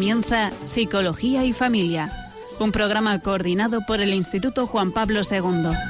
comienza 0.00 0.50
Psicología 0.64 1.44
y 1.44 1.52
Familia, 1.52 2.10
un 2.58 2.72
programa 2.72 3.18
coordinado 3.18 3.82
por 3.86 4.00
el 4.00 4.14
Instituto 4.14 4.66
Juan 4.66 4.92
Pablo 4.92 5.20
II. 5.30 5.89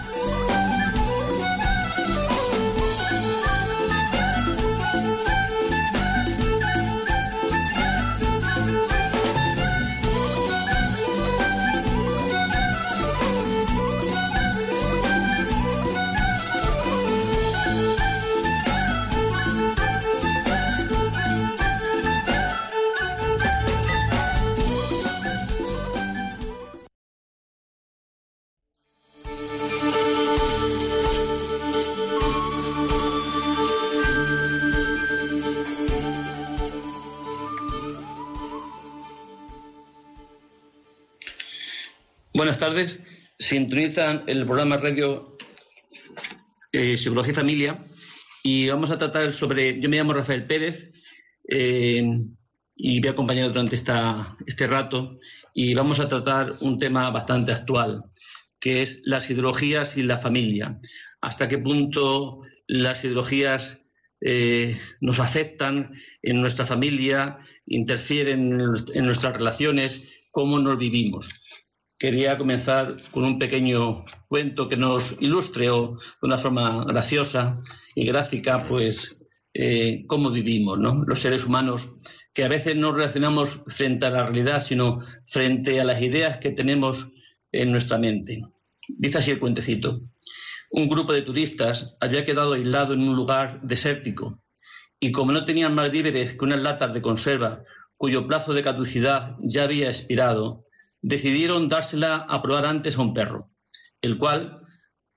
Tardes. 42.61 43.03
Sintonizan 43.39 44.25
el 44.27 44.45
programa 44.45 44.77
Radio 44.77 45.39
eh, 46.73 46.99
Psicología 46.99 47.33
y 47.33 47.35
Familia 47.35 47.87
y 48.43 48.69
vamos 48.69 48.91
a 48.91 48.99
tratar 48.99 49.33
sobre. 49.33 49.81
Yo 49.81 49.89
me 49.89 49.97
llamo 49.97 50.13
Rafael 50.13 50.47
Pérez 50.47 50.93
eh, 51.49 52.05
y 52.77 53.01
voy 53.01 53.09
a 53.09 53.13
acompañar 53.13 53.49
durante 53.49 53.77
esta, 53.77 54.37
este 54.47 54.67
rato 54.67 55.17
y 55.55 55.73
vamos 55.73 56.01
a 56.01 56.09
tratar 56.09 56.55
un 56.61 56.79
tema 56.79 57.11
bastante 57.11 57.53
actual 57.53 58.05
que 58.61 58.83
es 58.83 59.01
las 59.05 59.31
ideologías 59.31 59.97
y 59.97 60.03
la 60.03 60.19
familia. 60.19 60.79
Hasta 61.23 61.49
qué 61.49 61.57
punto 61.57 62.43
las 62.67 63.03
ideologías 63.05 63.83
eh, 64.21 64.79
nos 65.01 65.19
afectan 65.19 65.93
en 66.23 66.43
nuestra 66.43 66.67
familia, 66.67 67.39
interfieren 67.65 68.53
en 68.95 69.07
nuestras 69.07 69.35
relaciones, 69.35 70.03
cómo 70.31 70.59
nos 70.59 70.77
vivimos 70.77 71.40
quería 72.01 72.39
comenzar 72.39 72.97
con 73.11 73.25
un 73.25 73.39
pequeño 73.39 74.07
cuento 74.27 74.67
que 74.67 74.79
nos 74.79 75.21
ilustre 75.21 75.67
de 75.67 75.97
una 76.23 76.39
forma 76.39 76.87
graciosa 76.87 77.61
y 77.95 78.07
gráfica, 78.07 78.65
pues, 78.67 79.21
eh, 79.53 80.05
cómo 80.07 80.31
vivimos, 80.31 80.79
¿no? 80.79 81.05
Los 81.07 81.21
seres 81.21 81.45
humanos, 81.45 81.93
que 82.33 82.45
a 82.45 82.49
veces 82.49 82.75
no 82.75 82.93
relacionamos 82.93 83.63
frente 83.67 84.07
a 84.07 84.11
la 84.11 84.23
realidad, 84.23 84.63
sino 84.63 84.99
frente 85.27 85.79
a 85.79 85.85
las 85.85 86.01
ideas 86.01 86.39
que 86.39 86.53
tenemos 86.53 87.13
en 87.53 87.71
nuestra 87.71 87.99
mente. 87.99 88.43
Dice 88.89 89.19
así 89.19 89.33
el 89.33 89.39
cuentecito. 89.39 90.01
Un 90.71 90.89
grupo 90.89 91.13
de 91.13 91.23
turistas 91.23 91.97
había 92.01 92.25
quedado 92.25 92.55
aislado 92.55 92.95
en 92.95 93.03
un 93.03 93.15
lugar 93.15 93.61
desértico 93.63 94.43
y 94.99 95.13
como 95.13 95.33
no 95.33 95.45
tenían 95.45 95.75
más 95.75 95.91
víveres 95.91 96.35
que 96.35 96.45
unas 96.45 96.61
latas 96.61 96.95
de 96.95 97.03
conserva 97.03 97.63
cuyo 97.99 98.27
plazo 98.27 98.55
de 98.55 98.63
caducidad 98.63 99.37
ya 99.43 99.65
había 99.65 99.89
expirado, 99.89 100.65
decidieron 101.03 101.69
dársela 101.69 102.17
a 102.17 102.43
probar 102.43 102.67
antes 102.67 102.97
a 102.97 103.03
un 103.03 103.15
perro, 103.15 103.51
el 104.03 104.19
cual 104.19 104.67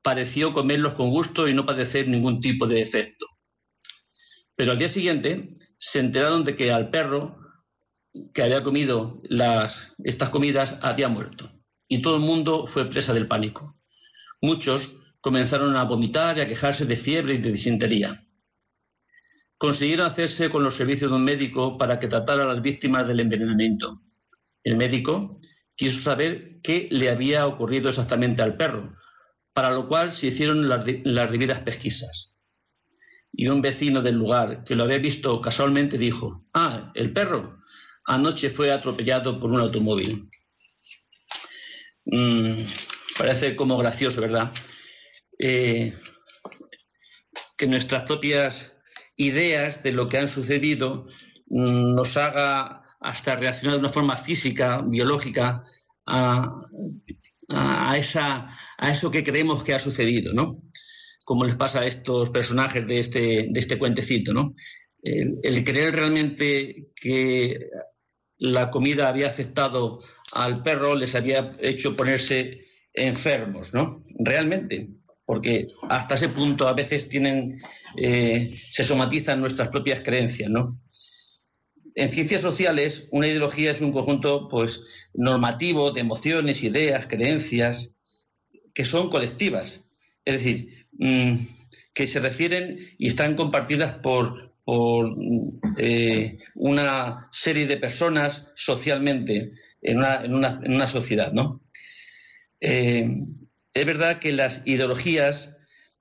pareció 0.02 0.54
comerlos 0.54 0.94
con 0.94 1.10
gusto 1.10 1.48
y 1.48 1.54
no 1.54 1.66
padecer 1.66 2.08
ningún 2.08 2.42
tipo 2.42 2.68
de 2.68 2.82
efecto. 2.82 3.26
Pero 4.56 4.72
al 4.72 4.78
día 4.78 4.90
siguiente 4.90 5.54
se 5.78 6.00
enteraron 6.00 6.44
de 6.44 6.56
que 6.56 6.72
al 6.72 6.90
perro 6.90 7.40
que 8.34 8.44
había 8.44 8.64
comido 8.64 9.22
estas 10.04 10.30
comidas 10.30 10.78
había 10.82 11.10
muerto 11.10 11.52
y 11.88 12.02
todo 12.02 12.18
el 12.18 12.22
mundo 12.22 12.68
fue 12.68 12.90
presa 12.90 13.14
del 13.14 13.28
pánico. 13.28 13.80
Muchos 14.42 15.00
comenzaron 15.22 15.76
a 15.78 15.86
vomitar 15.86 16.38
y 16.38 16.42
a 16.42 16.48
quejarse 16.48 16.86
de 16.86 16.98
fiebre 16.98 17.36
y 17.36 17.38
de 17.38 17.52
disentería. 17.52 18.28
Consiguieron 19.58 20.06
hacerse 20.06 20.50
con 20.50 20.64
los 20.64 20.76
servicios 20.76 21.10
de 21.10 21.18
un 21.18 21.24
médico 21.24 21.78
para 21.78 21.98
que 21.98 22.08
tratara 22.08 22.44
a 22.44 22.54
las 22.54 22.62
víctimas 22.62 23.08
del 23.08 23.22
envenenamiento. 23.22 24.02
El 24.64 24.76
médico 24.76 25.38
quiso 25.76 26.00
saber 26.00 26.60
qué 26.62 26.88
le 26.92 27.10
había 27.10 27.48
ocurrido 27.48 27.90
exactamente 27.90 28.42
al 28.42 28.58
perro, 28.58 28.96
para 29.54 29.72
lo 29.72 29.88
cual 29.88 30.12
se 30.12 30.28
hicieron 30.28 30.68
las, 30.70 30.86
debidas 30.86 31.60
pesquisas. 31.62 32.40
Y 33.32 33.48
un 33.48 33.62
vecino 33.62 34.02
del 34.02 34.16
lugar, 34.16 34.64
que 34.64 34.76
lo 34.76 34.84
había 34.84 35.00
visto 35.00 35.42
casualmente, 35.42 35.98
dijo, 35.98 36.46
ah, 36.54 36.92
el 36.94 37.12
perro, 37.14 37.60
anoche 38.06 38.50
fue 38.50 38.72
atropellado 38.72 39.40
por 39.40 39.52
un 39.52 39.60
automóvil. 39.60 40.30
Mm, 42.06 42.64
parece 43.18 43.56
como 43.56 43.78
gracioso, 43.78 44.22
¿verdad? 44.22 44.52
Eh, 45.40 45.94
que 47.58 47.68
nuestras 47.68 48.04
propias 48.04 48.74
ideas 49.16 49.84
de 49.84 49.92
lo 49.92 50.08
que 50.08 50.18
han 50.18 50.28
sucedido 50.28 51.08
mm, 51.48 51.96
nos 51.96 52.18
haga 52.18 52.83
hasta 53.04 53.36
reaccionar 53.36 53.76
de 53.76 53.82
una 53.82 53.90
forma 53.90 54.18
física, 54.18 54.82
biológica, 54.82 55.64
a, 56.06 57.96
esa, 57.98 58.58
a 58.78 58.92
eso 58.92 59.12
que 59.12 59.24
creemos 59.24 59.64
que 59.64 59.74
ha 59.74 59.80
sucedido, 59.80 60.34
¿no? 60.34 60.64
Como 61.24 61.46
les 61.46 61.56
pasa 61.56 61.82
a 61.82 61.86
estos 61.86 62.30
personajes 62.30 62.86
de 62.88 63.00
este, 63.00 63.20
de 63.50 63.60
este 63.60 63.78
cuentecito, 63.78 64.34
¿no? 64.34 64.56
El, 65.02 65.64
creer 65.64 65.96
realmente 65.96 66.92
que 66.96 67.70
la 68.38 68.70
comida 68.70 69.10
había 69.10 69.28
afectado 69.28 70.02
al 70.34 70.64
perro 70.64 70.96
les 70.96 71.14
había 71.16 71.52
hecho 71.60 71.96
ponerse 71.96 72.62
enfermos, 72.94 73.74
¿no? 73.74 74.06
Realmente, 74.20 74.90
porque 75.26 75.68
hasta 75.90 76.16
ese 76.16 76.30
punto 76.30 76.68
a 76.68 76.74
veces 76.74 77.10
tienen, 77.10 77.62
eh, 77.98 78.50
se 78.72 78.84
somatizan 78.84 79.42
nuestras 79.42 79.70
propias 79.70 80.02
creencias, 80.02 80.50
¿no? 80.50 80.80
En 81.96 82.12
ciencias 82.12 82.42
sociales, 82.42 83.08
una 83.12 83.28
ideología 83.28 83.72
es 83.72 83.82
un 83.82 83.92
conjunto 83.92 84.48
pues, 84.50 84.82
normativo 85.14 85.92
de 85.92 86.02
emociones, 86.02 86.64
ideas, 86.64 87.08
creencias, 87.08 87.92
que 88.74 88.86
son 88.86 89.10
colectivas. 89.10 89.84
Es 90.26 90.44
decir, 90.44 90.88
mm, 90.94 91.46
que 91.94 92.08
se 92.08 92.20
refieren 92.20 92.80
y 92.98 93.08
están 93.08 93.36
compartidas 93.36 93.96
por, 94.00 94.52
eh, 95.78 96.40
una 96.56 97.28
serie 97.32 97.68
de 97.68 97.78
personas 97.78 98.48
socialmente 98.56 99.52
en 99.82 99.98
una, 99.98 100.88
sociedad. 100.88 101.34
¿no? 101.34 101.62
Eh, 102.62 103.08
es 103.74 103.86
verdad 103.86 104.20
que 104.20 104.32
las 104.32 104.62
ideologías 104.66 105.54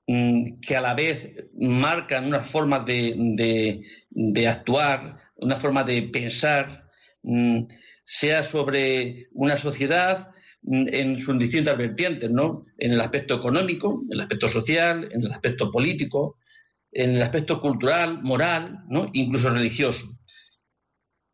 que 0.07 0.77
a 0.77 0.81
la 0.81 0.95
vez 0.95 1.47
marcan 1.55 2.27
unas 2.27 2.47
formas 2.47 2.85
de, 2.85 3.83
de 4.11 4.49
actuar, 4.49 5.19
una 5.37 5.57
forma 5.57 5.85
de 5.85 6.03
pensar, 6.03 6.89
mm, 7.23 7.65
sea 8.05 8.43
sobre 8.43 9.29
una 9.33 9.57
sociedad 9.57 10.33
mm, 10.63 10.89
en 10.93 11.21
sus 11.21 11.39
distintas 11.39 11.77
vertientes, 11.77 12.31
¿no? 12.31 12.63
En 12.79 12.93
el 12.93 13.01
aspecto 13.01 13.35
económico, 13.35 14.03
en 14.05 14.13
el 14.13 14.21
aspecto 14.21 14.49
social, 14.49 15.09
en 15.11 15.23
el 15.23 15.33
aspecto 15.33 15.71
político, 15.71 16.39
en 16.91 17.17
el 17.17 17.23
aspecto 17.23 17.61
cultural, 17.61 18.23
moral, 18.23 18.85
¿no? 18.89 19.09
Incluso 19.13 19.51
religioso. 19.51 20.07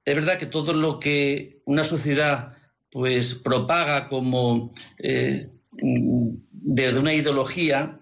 Es 0.04 0.14
verdad 0.14 0.38
que 0.38 0.46
todo 0.46 0.72
lo 0.72 0.98
que 0.98 1.60
una 1.66 1.84
sociedad 1.84 2.54
pues 2.90 3.34
propaga 3.34 4.08
como 4.08 4.72
eh, 4.98 5.50
de 5.70 6.98
una 6.98 7.12
ideología, 7.12 7.97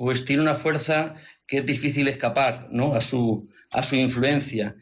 pues 0.00 0.24
tiene 0.24 0.40
una 0.40 0.54
fuerza 0.54 1.14
que 1.46 1.58
es 1.58 1.66
difícil 1.66 2.08
escapar 2.08 2.68
¿no? 2.72 2.94
a, 2.94 3.02
su, 3.02 3.46
a 3.72 3.82
su 3.82 3.96
influencia 3.96 4.74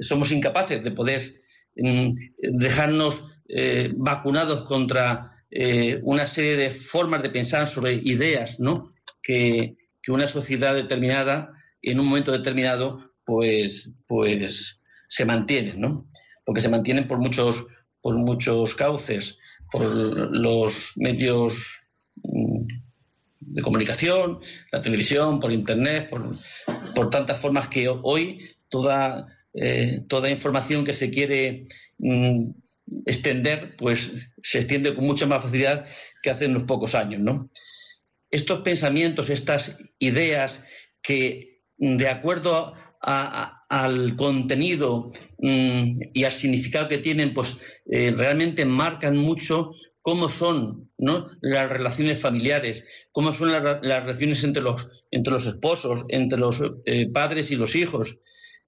somos 0.00 0.32
incapaces 0.32 0.82
de 0.82 0.90
poder 0.90 1.42
mm, 1.76 2.14
dejarnos 2.58 3.30
eh, 3.48 3.92
vacunados 3.96 4.64
contra 4.64 5.44
eh, 5.50 6.00
una 6.02 6.26
serie 6.26 6.56
de 6.56 6.70
formas 6.70 7.22
de 7.22 7.30
pensar 7.30 7.66
sobre 7.66 7.94
ideas, 7.94 8.58
¿no? 8.58 8.94
Que, 9.22 9.76
una 10.08 10.26
sociedad 10.26 10.74
determinada, 10.74 11.52
en 11.80 12.00
un 12.00 12.06
momento 12.06 12.32
determinado, 12.32 13.12
pues, 13.24 13.94
pues 14.08 14.82
se 15.06 15.24
mantiene, 15.24 15.74
¿no? 15.76 16.10
Porque 16.44 16.60
se 16.60 16.68
mantienen 16.68 17.06
por 17.06 17.18
muchos, 17.18 17.64
por 18.00 18.16
muchos 18.16 18.74
cauces, 18.74 19.38
por 19.70 19.84
los 20.36 20.92
medios 20.96 21.78
mm, 22.16 22.58
de 23.46 23.62
comunicación, 23.62 24.40
la 24.70 24.80
televisión, 24.80 25.40
por 25.40 25.52
internet, 25.52 26.08
por, 26.10 26.36
por 26.94 27.10
tantas 27.10 27.40
formas 27.40 27.68
que 27.68 27.88
hoy 27.88 28.50
toda 28.68 29.28
eh, 29.54 30.00
toda 30.08 30.30
información 30.30 30.84
que 30.84 30.94
se 30.94 31.10
quiere 31.10 31.64
mm, 31.98 32.50
extender, 33.04 33.76
pues 33.76 34.30
se 34.42 34.58
extiende 34.58 34.94
con 34.94 35.04
mucha 35.04 35.26
más 35.26 35.42
facilidad 35.42 35.84
que 36.22 36.30
hace 36.30 36.46
unos 36.46 36.64
pocos 36.64 36.94
años, 36.94 37.20
¿no? 37.20 37.50
Estos 38.30 38.60
pensamientos, 38.60 39.28
estas 39.28 39.76
ideas 39.98 40.64
que, 41.02 41.62
de 41.76 42.08
acuerdo 42.08 42.74
al 43.02 44.16
contenido 44.16 45.10
mm, 45.38 45.92
y 46.14 46.24
al 46.24 46.32
significado 46.32 46.88
que 46.88 46.98
tienen, 46.98 47.34
pues 47.34 47.58
eh, 47.90 48.14
realmente 48.16 48.64
marcan 48.64 49.16
mucho 49.16 49.72
cómo 50.02 50.28
son 50.28 50.90
las 50.98 51.70
relaciones 51.70 52.20
familiares, 52.20 52.84
cómo 53.12 53.32
son 53.32 53.52
las, 53.52 53.62
relaciones 53.80 54.44
entre 54.44 54.62
los, 54.62 55.06
entre 55.10 55.32
los 55.32 55.46
esposos, 55.46 56.04
entre 56.08 56.38
los 56.38 56.62
eh, 56.84 57.08
padres 57.08 57.50
y 57.50 57.56
los 57.56 57.74
hijos, 57.76 58.18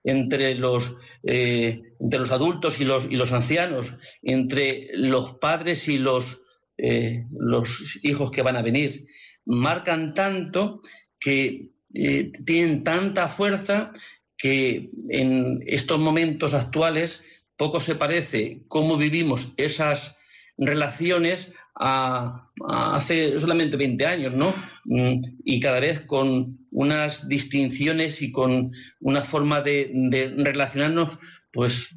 entre 0.04 0.54
los, 0.54 0.96
eh, 1.24 1.82
entre 1.98 2.20
los 2.20 2.30
adultos 2.30 2.80
y 2.80 2.84
los, 2.84 3.10
y 3.10 3.16
los 3.16 3.32
ancianos, 3.32 3.94
entre 4.22 4.88
los 4.94 5.34
padres 5.34 5.88
y 5.88 5.98
los, 5.98 6.42
los 6.76 7.98
hijos 8.02 8.30
que 8.30 8.42
van 8.42 8.56
a 8.56 8.62
venir. 8.62 9.06
Marcan 9.44 10.14
tanto 10.14 10.82
que 11.18 11.70
tienen 12.44 12.82
tanta 12.82 13.28
fuerza 13.28 13.92
que 14.36 14.90
en 15.08 15.62
estos 15.66 15.98
momentos 15.98 16.54
actuales 16.54 17.22
poco 17.56 17.80
se 17.80 17.94
parece 17.94 18.62
cómo 18.68 18.96
vivimos 18.96 19.54
esas 19.56 20.16
relaciones 20.56 21.52
a, 21.74 22.50
hace 22.68 23.38
solamente 23.40 23.76
20 23.76 24.06
años, 24.06 24.34
¿no? 24.34 24.54
Mm, 24.84 25.20
y 25.44 25.60
cada 25.60 25.80
vez 25.80 26.00
con 26.02 26.58
unas 26.70 27.28
distinciones 27.28 28.22
y 28.22 28.30
con 28.30 28.72
una 29.00 29.22
forma 29.22 29.60
de, 29.60 29.90
relacionarnos 30.36 31.18
pues 31.52 31.96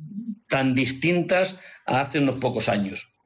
tan 0.49 0.73
distintas 0.73 1.59
a 1.85 2.01
hace 2.01 2.19
unos 2.19 2.39
pocos 2.39 2.69
años. 2.69 3.17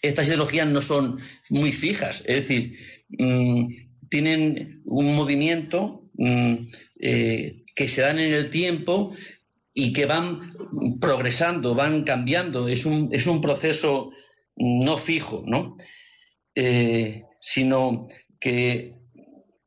Estas 0.00 0.28
ideologías 0.28 0.68
no 0.68 0.80
son 0.80 1.20
muy 1.50 1.72
fijas, 1.72 2.22
es 2.26 2.48
decir, 2.48 2.78
mm, 3.18 3.66
tienen 4.08 4.82
un 4.84 5.14
movimiento 5.14 6.08
mm, 6.14 6.54
eh, 7.00 7.64
que 7.74 7.88
se 7.88 8.02
dan 8.02 8.18
en 8.18 8.32
el 8.32 8.50
tiempo 8.50 9.14
y 9.74 9.92
que 9.92 10.06
van 10.06 10.54
progresando, 11.00 11.74
van 11.74 12.04
cambiando. 12.04 12.68
Es 12.68 12.84
un, 12.84 13.08
es 13.12 13.26
un 13.26 13.40
proceso 13.40 14.10
no 14.56 14.98
fijo, 14.98 15.42
¿no? 15.46 15.76
Eh, 16.54 17.24
sino 17.40 18.08
que 18.38 18.94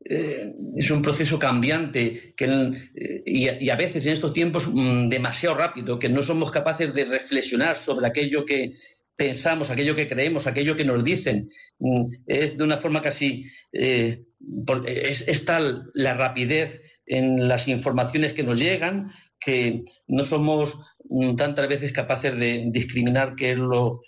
eh, 0.07 0.53
es 0.77 0.91
un 0.91 1.01
proceso 1.01 1.39
cambiante 1.39 2.35
que 2.37 2.45
eh, 2.45 3.23
y, 3.25 3.69
a, 3.69 3.75
veces 3.75 4.05
en 4.05 4.13
estos 4.13 4.33
tiempos 4.33 4.69
mm, 4.71 5.09
demasiado 5.09 5.55
rápido, 5.55 5.97
que 5.97 6.09
no 6.09 6.21
somos 6.21 6.51
capaces 6.51 6.93
de 6.93 7.05
reflexionar 7.05 7.75
sobre 7.75 8.07
aquello 8.07 8.45
que 8.45 8.75
pensamos, 9.15 9.71
aquello 9.71 9.95
que 9.95 10.07
creemos, 10.07 10.45
aquello 10.45 10.75
que 10.75 10.85
nos 10.85 11.03
dicen. 11.03 11.49
Mm, 11.79 12.05
es 12.27 12.57
de 12.57 12.63
una 12.63 12.77
forma 12.77 13.01
casi... 13.01 13.45
es, 13.71 15.27
es 15.27 15.45
tal 15.45 15.89
la 15.93 16.13
rapidez 16.13 16.81
en 17.07 17.47
las 17.47 17.67
informaciones 17.67 18.33
que 18.33 18.43
nos 18.43 18.59
llegan, 18.59 19.11
que 19.45 19.83
no 20.07 20.23
somos 20.23 20.79
mm, 21.09 21.35
tantas 21.35 21.67
veces 21.67 21.93
capaces 21.93 22.37
de 22.37 22.65
discriminar 22.71 23.35
qué 23.35 23.51
es 23.51 23.57
lo, 23.57 24.01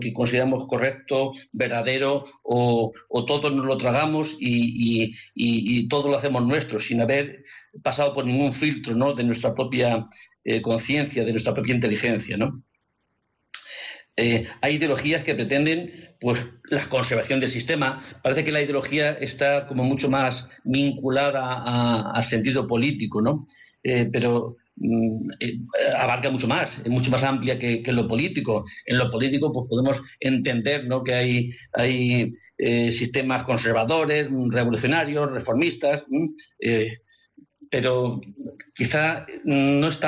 que 0.00 0.12
consideramos 0.12 0.68
correcto, 0.68 1.32
verdadero, 1.50 2.26
o, 2.44 2.92
o 3.08 3.24
todo 3.24 3.50
nos 3.50 3.66
lo 3.66 3.76
tragamos 3.78 4.36
y, 4.38 5.88
todo 5.88 6.08
lo 6.08 6.18
hacemos 6.18 6.46
nuestro, 6.46 6.78
sin 6.78 7.00
haber 7.00 7.42
pasado 7.82 8.14
por 8.14 8.24
ningún 8.26 8.52
filtro 8.52 8.94
¿no? 8.94 9.12
de 9.14 9.24
nuestra 9.24 9.54
propia 9.54 10.06
eh, 10.44 10.62
conciencia, 10.62 11.24
de 11.24 11.32
nuestra 11.32 11.54
propia 11.54 11.74
inteligencia. 11.74 12.36
¿no? 12.36 12.62
Eh, 14.16 14.46
hay 14.60 14.74
ideologías 14.74 15.24
que 15.24 15.34
pretenden 15.34 16.14
pues, 16.20 16.38
la 16.64 16.86
conservación 16.88 17.40
del 17.40 17.50
sistema. 17.50 18.04
Parece 18.22 18.44
que 18.44 18.52
la 18.52 18.60
ideología 18.60 19.12
está 19.12 19.66
como 19.66 19.84
mucho 19.84 20.10
más 20.10 20.48
vinculada 20.64 22.12
al 22.12 22.24
sentido 22.24 22.66
político, 22.66 23.22
¿no? 23.22 23.46
Eh, 23.82 24.08
pero 24.12 24.56
abarca 25.96 26.30
mucho 26.30 26.48
más, 26.48 26.78
es 26.78 26.88
mucho 26.88 27.10
más 27.10 27.22
amplia 27.22 27.58
que, 27.58 27.82
lo 27.92 28.08
político. 28.08 28.64
En 28.86 28.98
lo 28.98 29.10
político 29.10 29.52
pues, 29.52 29.66
podemos 29.68 30.02
entender 30.18 30.86
¿no? 30.86 31.02
que 31.02 31.14
hay, 31.14 31.50
hay 31.72 32.32
sistemas 32.90 33.44
conservadores, 33.44 34.28
revolucionarios, 34.50 35.30
reformistas, 35.30 36.04
pero 37.70 38.20
quizá 38.74 39.26
no 39.44 39.88
es, 39.88 40.00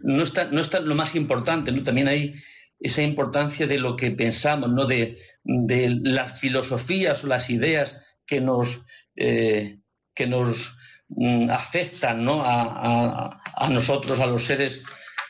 no, 0.00 0.22
está, 0.22 0.44
no 0.46 0.60
es 0.60 0.80
lo 0.80 0.94
más 0.94 1.14
importante. 1.14 1.72
También 1.82 2.08
hay 2.08 2.34
esa 2.80 3.02
importancia 3.02 3.66
de 3.66 3.78
lo 3.78 3.96
que 3.96 4.10
pensamos, 4.10 4.70
¿no? 4.72 4.86
de, 4.86 5.16
las 5.44 6.40
filosofías 6.40 7.22
o 7.22 7.28
las 7.28 7.48
ideas 7.50 7.98
que 8.26 8.40
nos, 8.40 8.84
eh, 9.14 9.78
que 10.14 10.26
nos 10.26 10.75
mm, 11.08 11.50
afectan 11.50 12.24
¿no? 12.24 12.42
a, 12.44 13.68
nosotros, 13.70 14.20
a 14.20 14.26
los 14.26 14.44
seres 14.44 14.82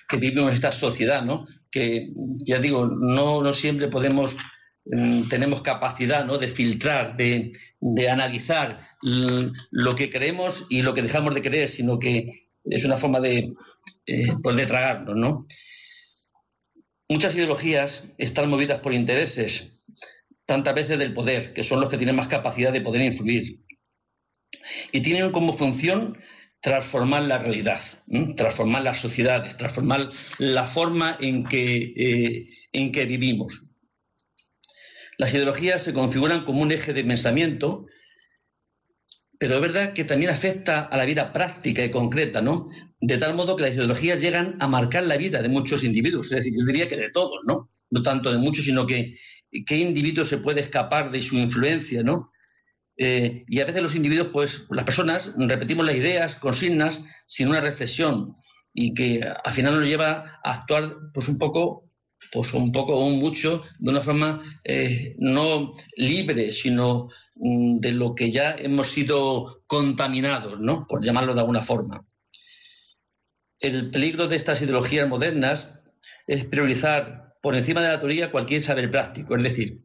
que 0.09 0.17
vivimos 0.17 0.49
en 0.49 0.55
esta 0.55 0.73
sociedad, 0.73 1.23
¿no? 1.23 1.47
que 1.71 2.13
ya 2.45 2.59
digo, 2.59 2.87
no, 2.87 3.43
no 3.43 3.55
siempre 3.55 3.89
podemos, 3.89 4.37
mm, 4.85 5.29
tenemos 5.29 5.63
capacidad 5.63 6.25
¿no? 6.25 6.39
de 6.39 6.49
filtrar, 6.49 7.17
de, 7.17 7.53
analizar 8.11 8.81
lo 9.03 9.95
que 9.95 10.11
creemos 10.11 10.67
y 10.69 10.83
lo 10.83 10.95
que 10.95 11.03
dejamos 11.03 11.35
de 11.35 11.43
creer, 11.43 11.69
sino 11.69 11.99
que 11.99 12.49
es 12.65 12.85
una 12.85 12.99
forma 12.99 13.21
de, 13.21 13.53
eh, 14.07 14.33
pues 14.43 14.57
de 14.57 14.67
tragarnos, 14.67 15.17
¿no? 15.17 15.47
Muchas 17.09 17.37
ideologías 17.37 18.05
están 18.19 18.51
movidas 18.51 18.81
por 18.81 18.93
intereses, 18.93 19.85
tantas 20.45 20.75
veces 20.75 20.99
del 20.99 21.15
poder, 21.15 21.53
que 21.53 21.63
son 21.63 21.81
los 21.81 21.89
que 21.89 21.97
tienen 21.97 22.17
más 22.17 22.27
capacidad 22.27 22.73
de 22.73 22.81
poder 22.81 23.03
influir. 23.03 23.61
Y 24.93 25.01
tienen 25.01 25.33
como 25.33 25.57
función 25.57 26.19
transformar 26.61 27.23
la 27.25 27.39
realidad, 27.39 27.81
transformar 28.37 28.83
las 28.83 28.99
sociedades, 28.99 29.57
transformar 29.57 30.09
la 30.39 30.67
forma 30.67 31.17
en 31.21 31.45
que, 31.45 31.93
eh, 31.97 32.49
en 32.73 32.93
que 32.93 33.05
vivimos. 33.05 33.67
Las 35.19 35.33
ideologías 35.33 35.83
se 35.83 35.95
configuran 35.95 36.45
como 36.45 36.63
un 36.63 36.73
eje 36.73 36.93
de 36.93 37.05
pensamiento, 37.05 37.87
pero 39.39 39.57
es 39.57 39.61
verdad 39.61 39.93
que 39.93 40.05
también 40.05 40.31
afecta 40.31 40.81
a 40.81 40.97
la 40.97 41.05
vida 41.05 41.33
práctica 41.33 41.85
y 41.85 41.91
concreta, 41.91 42.41
¿no? 42.41 42.69
de 43.01 43.19
tal 43.19 43.35
modo 43.35 43.57
que 43.57 43.63
las 43.63 43.75
ideologías 43.75 44.21
llegan 44.21 44.57
a 44.61 44.69
marcar 44.69 45.05
la 45.05 45.17
vida 45.17 45.43
de 45.43 45.49
muchos 45.49 45.85
individuos, 45.85 46.27
es 46.27 46.37
decir, 46.39 46.55
yo 46.57 46.65
diría 46.65 46.89
que 46.89 46.97
de 46.97 47.11
todos, 47.11 47.41
¿no? 47.47 47.71
No 47.91 48.03
tanto 48.03 48.33
de 48.33 48.39
muchos, 48.39 48.65
sino 48.65 48.87
que 48.87 49.17
qué 49.67 49.77
individuo 49.77 50.25
se 50.25 50.39
puede 50.39 50.61
escapar 50.61 51.11
de 51.11 51.23
su 51.23 51.37
influencia, 51.37 52.03
¿no? 52.03 52.33
Eh, 52.97 53.45
y 53.49 53.61
a 53.61 53.65
veces 53.65 53.83
los 53.83 53.95
individuos, 53.95 54.29
pues 54.33 54.65
las 54.71 54.85
personas, 54.85 55.33
repetimos 55.37 55.85
las 55.85 55.97
ideas, 55.97 56.37
consignas, 56.37 57.03
sin 57.27 57.49
una 57.49 57.61
reflexión, 57.61 58.35
y 58.73 58.95
que 58.95 59.23
al 59.23 59.53
final 59.53 59.79
nos 59.81 59.89
lleva 59.89 60.41
a 60.43 60.53
actuar, 60.53 60.97
pues 61.13 61.29
un 61.29 61.39
poco, 61.39 61.91
pues 62.33 62.53
un 62.55 62.73
poco 62.73 62.97
o 62.97 63.11
mucho, 63.11 63.65
de 63.79 63.91
una 63.91 64.01
forma 64.01 64.43
eh, 64.65 65.15
no 65.19 65.75
libre, 65.97 66.53
sino 66.53 67.09
mm, 67.37 67.79
de 67.79 67.93
lo 67.93 68.15
que 68.15 68.31
ya 68.31 68.57
hemos 68.59 68.89
sido 68.89 69.63
contaminados, 69.67 70.61
¿no? 70.61 70.87
Por 70.89 71.05
llamarlo 71.05 71.35
de 71.35 71.41
alguna 71.41 71.63
forma 71.63 72.07
el 73.59 73.91
peligro 73.91 74.29
de 74.29 74.37
estas 74.37 74.61
ideologías 74.63 75.09
modernas 75.09 75.71
es 76.27 76.45
priorizar 76.45 77.37
por 77.43 77.55
encima 77.57 77.81
de 77.81 77.89
la 77.89 77.99
teoría 77.99 78.31
cualquier 78.31 78.63
saber 78.63 78.91
práctico. 78.91 79.37
Es 79.37 79.43
decir, 79.43 79.81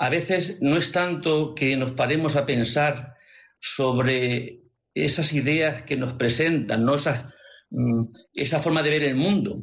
a 0.00 0.08
veces 0.08 0.62
no 0.62 0.78
es 0.78 0.92
tanto 0.92 1.54
que 1.54 1.76
nos 1.76 1.92
paremos 1.92 2.34
a 2.34 2.46
pensar 2.46 3.16
sobre 3.58 4.62
esas 4.94 5.34
ideas 5.34 5.82
que 5.82 5.94
nos 5.94 6.14
presentan, 6.14 6.86
mm, 6.86 8.06
esa 8.32 8.60
forma 8.60 8.82
de 8.82 8.90
ver 8.90 9.02
el 9.02 9.14
mundo, 9.14 9.62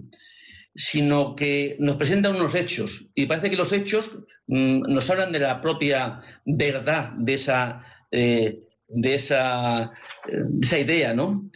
sino 0.75 1.36
que 1.36 1.75
nos 1.79 1.96
presentan 1.96 2.36
unos 2.36 2.53
hechos. 2.53 3.10
Y 3.15 3.25
parece 3.25 3.50
que 3.50 3.56
los 3.56 3.74
hechos 3.74 4.20
mm, 4.46 4.82
nos 4.94 5.10
hablan 5.10 5.32
de 5.32 5.39
la 5.39 5.60
propia 5.60 6.22
verdad 6.46 7.13
de 7.17 7.34
esa, 7.34 7.82
eh, 8.12 8.60
de 8.88 9.15
eh, 9.15 9.15
esa 9.15 10.79
idea, 10.79 11.15
¿no? 11.15 11.50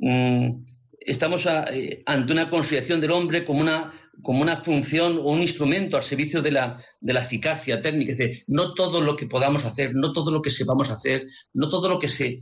Mm, 0.00 0.64
estamos 0.98 1.46
eh, 1.46 2.02
ante 2.04 2.32
una 2.32 2.50
consideración 2.50 3.00
del 3.00 3.12
hombre 3.12 3.44
como 3.44 3.60
una, 3.60 3.92
como 4.22 4.42
una 4.42 4.56
función 4.56 5.18
o 5.18 5.30
un 5.30 5.40
instrumento 5.40 5.96
al 5.96 6.02
servicio 6.02 6.42
de 6.42 6.50
la, 6.50 6.82
de 7.00 7.12
la 7.12 7.22
eficacia 7.22 7.80
técnica. 7.80 8.12
Es 8.12 8.18
decir, 8.18 8.44
no 8.46 8.74
todo 8.74 9.00
lo 9.00 9.16
que 9.16 9.26
podamos 9.26 9.64
hacer, 9.64 9.92
no 9.94 10.12
todo 10.12 10.30
lo 10.30 10.42
que 10.42 10.50
sepamos 10.50 10.90
hacer, 10.90 11.26
no 11.52 11.68
todo 11.68 11.88
lo 11.88 11.98
que 11.98 12.08
se, 12.08 12.38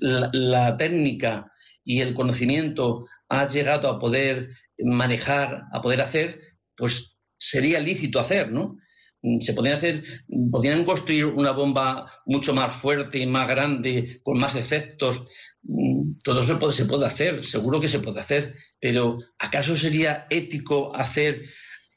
la, 0.00 0.76
técnica 0.76 1.52
y 1.84 2.00
el 2.00 2.14
conocimiento 2.14 3.06
ha 3.28 3.46
llegado 3.46 3.88
a 3.88 3.98
poder 3.98 4.50
manejar, 4.78 5.64
a 5.72 5.80
poder 5.80 6.02
hacer, 6.02 6.40
pues 6.76 7.18
sería 7.36 7.80
lícito 7.80 8.20
hacer, 8.20 8.50
¿no? 8.50 8.76
Mm, 9.22 9.40
se 9.40 9.52
podrían 9.52 9.76
hacer, 9.78 10.04
podrían 10.50 10.84
construir 10.84 11.26
una 11.26 11.52
bomba 11.52 12.10
mucho 12.26 12.54
más 12.54 12.76
fuerte 12.76 13.26
más 13.26 13.48
grande, 13.48 14.20
con 14.22 14.38
más 14.38 14.54
efectos, 14.54 15.26
Mm, 15.62 16.18
todo 16.24 16.40
eso 16.40 16.72
se 16.72 16.84
puede 16.86 17.06
hacer, 17.06 17.44
seguro 17.44 17.80
que 17.80 17.88
se 17.88 18.00
puede 18.00 18.20
hacer, 18.20 18.54
pero 18.80 19.18
¿acaso 19.38 19.76
sería 19.76 20.26
ético 20.30 20.94
hacer 20.94 21.42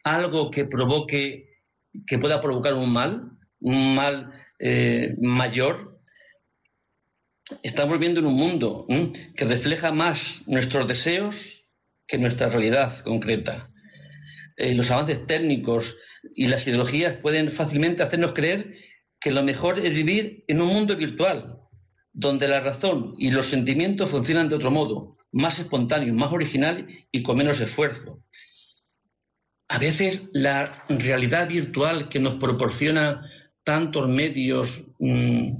algo 0.03 0.49
que 0.49 0.65
provoque, 0.65 1.61
que 2.07 2.17
pueda 2.17 2.41
provocar 2.41 2.73
un 2.73 2.91
mal, 2.91 3.31
un 3.59 3.95
mal 3.95 4.31
eh, 4.59 5.15
mayor? 5.19 5.89
estamos 7.63 7.93
viviendo 7.93 8.21
en 8.21 8.27
un 8.27 8.35
mundo 8.35 8.87
que 9.35 9.43
refleja 9.43 9.91
más 9.91 10.41
nuestros 10.47 10.87
deseos 10.87 11.65
que 12.07 12.17
nuestra 12.17 12.47
realidad 12.47 12.97
concreta. 13.03 13.69
Eh, 14.55 14.73
los 14.73 14.89
avances 14.89 15.27
técnicos 15.27 15.97
y 16.35 16.47
las 16.47 16.67
ideologías 16.67 17.17
pueden 17.17 17.51
fácilmente 17.51 18.03
hacernos 18.03 18.33
creer 18.33 18.75
que 19.19 19.31
lo 19.31 19.43
mejor 19.43 19.79
es 19.79 19.93
vivir 19.93 20.43
en 20.47 20.61
un 20.61 20.69
mundo 20.69 20.95
virtual, 20.95 21.59
donde 22.13 22.47
la 22.47 22.59
razón 22.59 23.13
y 23.17 23.31
los 23.31 23.47
sentimientos 23.47 24.09
funcionan 24.09 24.49
de 24.49 24.55
otro 24.55 24.71
modo, 24.71 25.17
más 25.31 25.59
espontáneo, 25.59 26.13
más 26.13 26.31
original 26.31 26.87
y 27.11 27.23
con 27.23 27.37
menos 27.37 27.59
esfuerzo. 27.59 28.23
A 29.67 29.77
veces 29.77 30.29
la 30.33 30.85
realidad 30.89 31.47
virtual 31.47 32.09
que 32.09 32.19
nos 32.19 32.35
proporciona 32.35 33.25
tantos 33.63 34.09
medios 34.09 34.91
mm, 34.99 35.51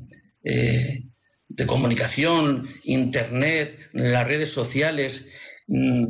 eh, 0.44 1.04
de 1.48 1.66
comunicación, 1.66 2.68
Internet, 2.84 3.90
las 3.94 4.28
redes 4.28 4.52
sociales, 4.52 5.28
mm, 5.68 6.06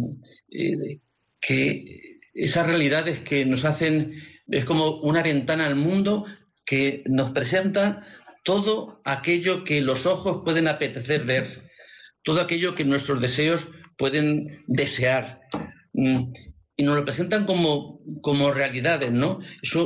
eh, 0.52 1.00
que 1.40 2.20
esas 2.34 2.68
realidades 2.68 3.20
que 3.20 3.46
nos 3.46 3.66
hacen, 3.66 4.14
es 4.52 4.66
como 4.66 4.98
una 5.02 5.24
ventana 5.24 5.66
al 5.66 5.76
mundo 5.76 6.26
que 6.66 7.04
nos 7.08 7.32
presenta 7.32 8.06
todo 8.44 9.02
aquello 9.06 9.64
que 9.64 9.82
los 9.82 10.06
ojos 10.06 10.42
pueden 10.44 10.68
apetecer 10.68 11.26
ver, 11.26 11.70
todo 12.24 12.42
aquello 12.42 12.76
que 12.76 12.86
nuestros 12.86 13.22
deseos 13.22 13.68
pueden 13.98 14.64
desear. 14.68 15.42
Mm, 15.94 16.34
y 16.78 16.84
nos 16.84 16.96
lo 16.96 17.06
presentan 17.06 17.46
como, 17.46 18.02
como 18.22 18.52
realidades, 18.52 19.12
¿no? 19.12 19.40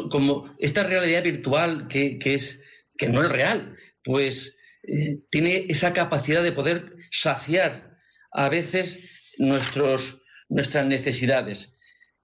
como 0.10 0.56
esta 0.60 0.84
realidad 0.84 1.24
virtual 1.24 1.88
que, 1.88 2.18
es, 2.24 2.62
que 2.98 3.10
no 3.10 3.24
es 3.24 3.30
real, 3.30 3.76
pues 4.04 4.58
eh, 4.84 5.20
tiene 5.30 5.66
esa 5.68 5.94
capacidad 5.94 6.44
de 6.44 6.54
poder 6.54 6.96
saciar 7.12 7.98
a 8.32 8.50
veces 8.50 9.34
nuestros, 9.38 10.22
nuestras 10.48 10.86
necesidades. 10.86 11.78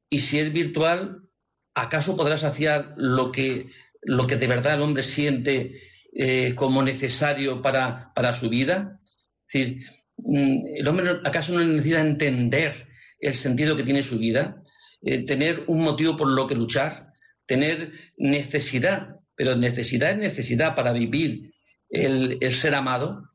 Y 0.09 0.19
si 0.19 0.39
es 0.39 0.53
virtual, 0.53 1.20
¿acaso 1.73 2.15
podrá 2.15 2.37
saciar 2.37 2.93
lo 2.97 3.31
que, 3.31 3.67
lo 4.01 4.27
que 4.27 4.35
de 4.35 4.47
verdad 4.47 4.75
el 4.75 4.81
hombre 4.81 5.03
siente 5.03 5.79
eh, 6.13 6.53
como 6.55 6.83
necesario 6.83 7.61
para, 7.61 8.33
su 8.33 8.49
vida? 8.49 8.99
Mm, 10.17 10.75
¿el 10.75 10.87
hombre 10.87 11.19
acaso 11.23 11.53
no 11.53 11.63
necesita 11.63 12.01
entender 12.01 12.87
el 13.19 13.33
sentido 13.33 13.75
que 13.75 13.83
tiene 13.83 14.03
su 14.03 14.17
vida? 14.17 14.61
Eh, 15.01 15.25
tener 15.25 15.63
un 15.67 15.81
motivo 15.81 16.15
por 16.15 16.27
lo 16.27 16.45
que 16.45 16.55
luchar, 16.55 17.13
tener 17.47 17.91
necesidad, 18.17 19.19
pero 19.35 19.55
necesidad 19.55 20.11
es 20.11 20.17
necesidad 20.17 20.75
para 20.75 20.93
vivir 20.93 21.51
el, 21.89 22.39
ser 22.51 22.75
amado 22.75 23.29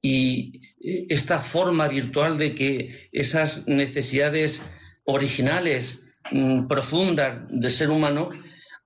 y 0.00 0.60
eh, 0.80 1.06
esta 1.08 1.40
forma 1.40 1.88
virtual 1.88 2.38
de 2.38 2.54
que 2.54 3.08
esas 3.12 3.66
necesidades 3.66 4.62
originales, 5.04 6.01
mm, 6.30 6.66
profundas 6.66 7.40
del 7.48 7.72
ser 7.72 7.90
humano, 7.90 8.30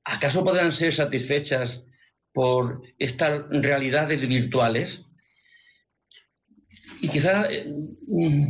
¿acaso 0.05 0.45
podrán 0.45 0.73
ser 0.73 0.93
satisfechas 0.93 1.85
por 2.33 2.83
estas 2.99 3.45
realidades 3.51 4.27
virtuales? 4.27 5.05
Y 7.01 7.09
quizá, 7.09 7.51
eh, 7.51 7.67
mm, 7.67 8.47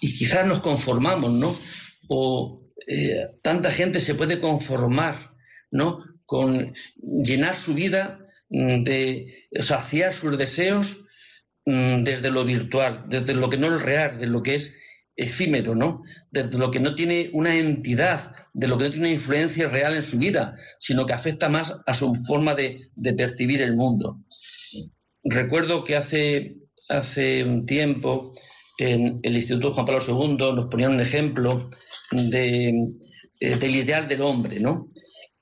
y 0.00 0.18
quizá 0.18 0.44
nos 0.44 0.60
conformamos, 0.60 1.32
¿no? 1.32 1.56
O 2.08 2.62
eh, 2.86 3.28
tanta 3.42 3.70
gente 3.70 4.00
se 4.00 4.14
puede 4.14 4.40
conformar, 4.40 5.32
¿no? 5.70 6.04
Con 6.24 6.74
llenar 7.22 7.54
su 7.54 7.74
vida 7.74 8.20
Mm, 8.48 8.84
de 8.84 9.48
saciar 9.58 10.12
sus 10.12 10.38
deseos 10.38 11.02
desde 11.64 12.30
lo 12.30 12.44
virtual, 12.44 13.06
desde 13.08 13.34
lo 13.34 13.48
que 13.48 13.56
no 13.56 13.74
es 13.74 13.82
real, 13.82 14.18
de 14.18 14.28
lo 14.28 14.40
que 14.40 14.54
es 14.54 14.78
efímero, 15.16 15.74
¿no? 15.74 16.02
Desde 16.30 16.58
lo 16.58 16.70
que 16.70 16.80
no 16.80 16.94
tiene 16.94 17.30
una 17.32 17.56
entidad, 17.56 18.34
de 18.52 18.68
lo 18.68 18.76
que 18.76 18.84
no 18.84 18.90
tiene 18.90 19.06
una 19.06 19.14
influencia 19.14 19.68
real 19.68 19.96
en 19.96 20.02
su 20.02 20.18
vida, 20.18 20.56
sino 20.78 21.06
que 21.06 21.14
afecta 21.14 21.48
más 21.48 21.74
a 21.86 21.94
su 21.94 22.14
forma 22.26 22.54
de, 22.54 22.90
percibir 23.16 23.62
el 23.62 23.74
mundo. 23.74 24.18
Recuerdo 25.24 25.84
que 25.84 25.96
hace, 25.96 26.56
hace 26.88 27.44
un 27.44 27.66
tiempo 27.66 28.32
en 28.78 29.20
el 29.22 29.36
Instituto 29.36 29.72
Juan 29.72 29.86
Pablo 29.86 30.02
II 30.06 30.36
nos 30.36 30.66
ponían 30.66 30.92
un 30.92 31.00
ejemplo 31.00 31.70
eh, 32.12 32.72
del 33.40 33.74
ideal 33.74 34.06
del 34.06 34.20
hombre, 34.20 34.60
¿no? 34.60 34.90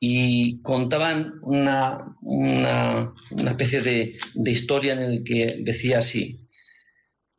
y 0.07 0.61
contaban 0.61 1.33
una, 1.41 2.15
una, 2.21 3.15
especie 3.47 3.81
de, 3.81 4.15
de, 4.35 4.51
historia 4.51 4.93
en 4.93 4.99
el 4.99 5.25
que 5.25 5.61
decía 5.63 6.01
así, 6.01 6.44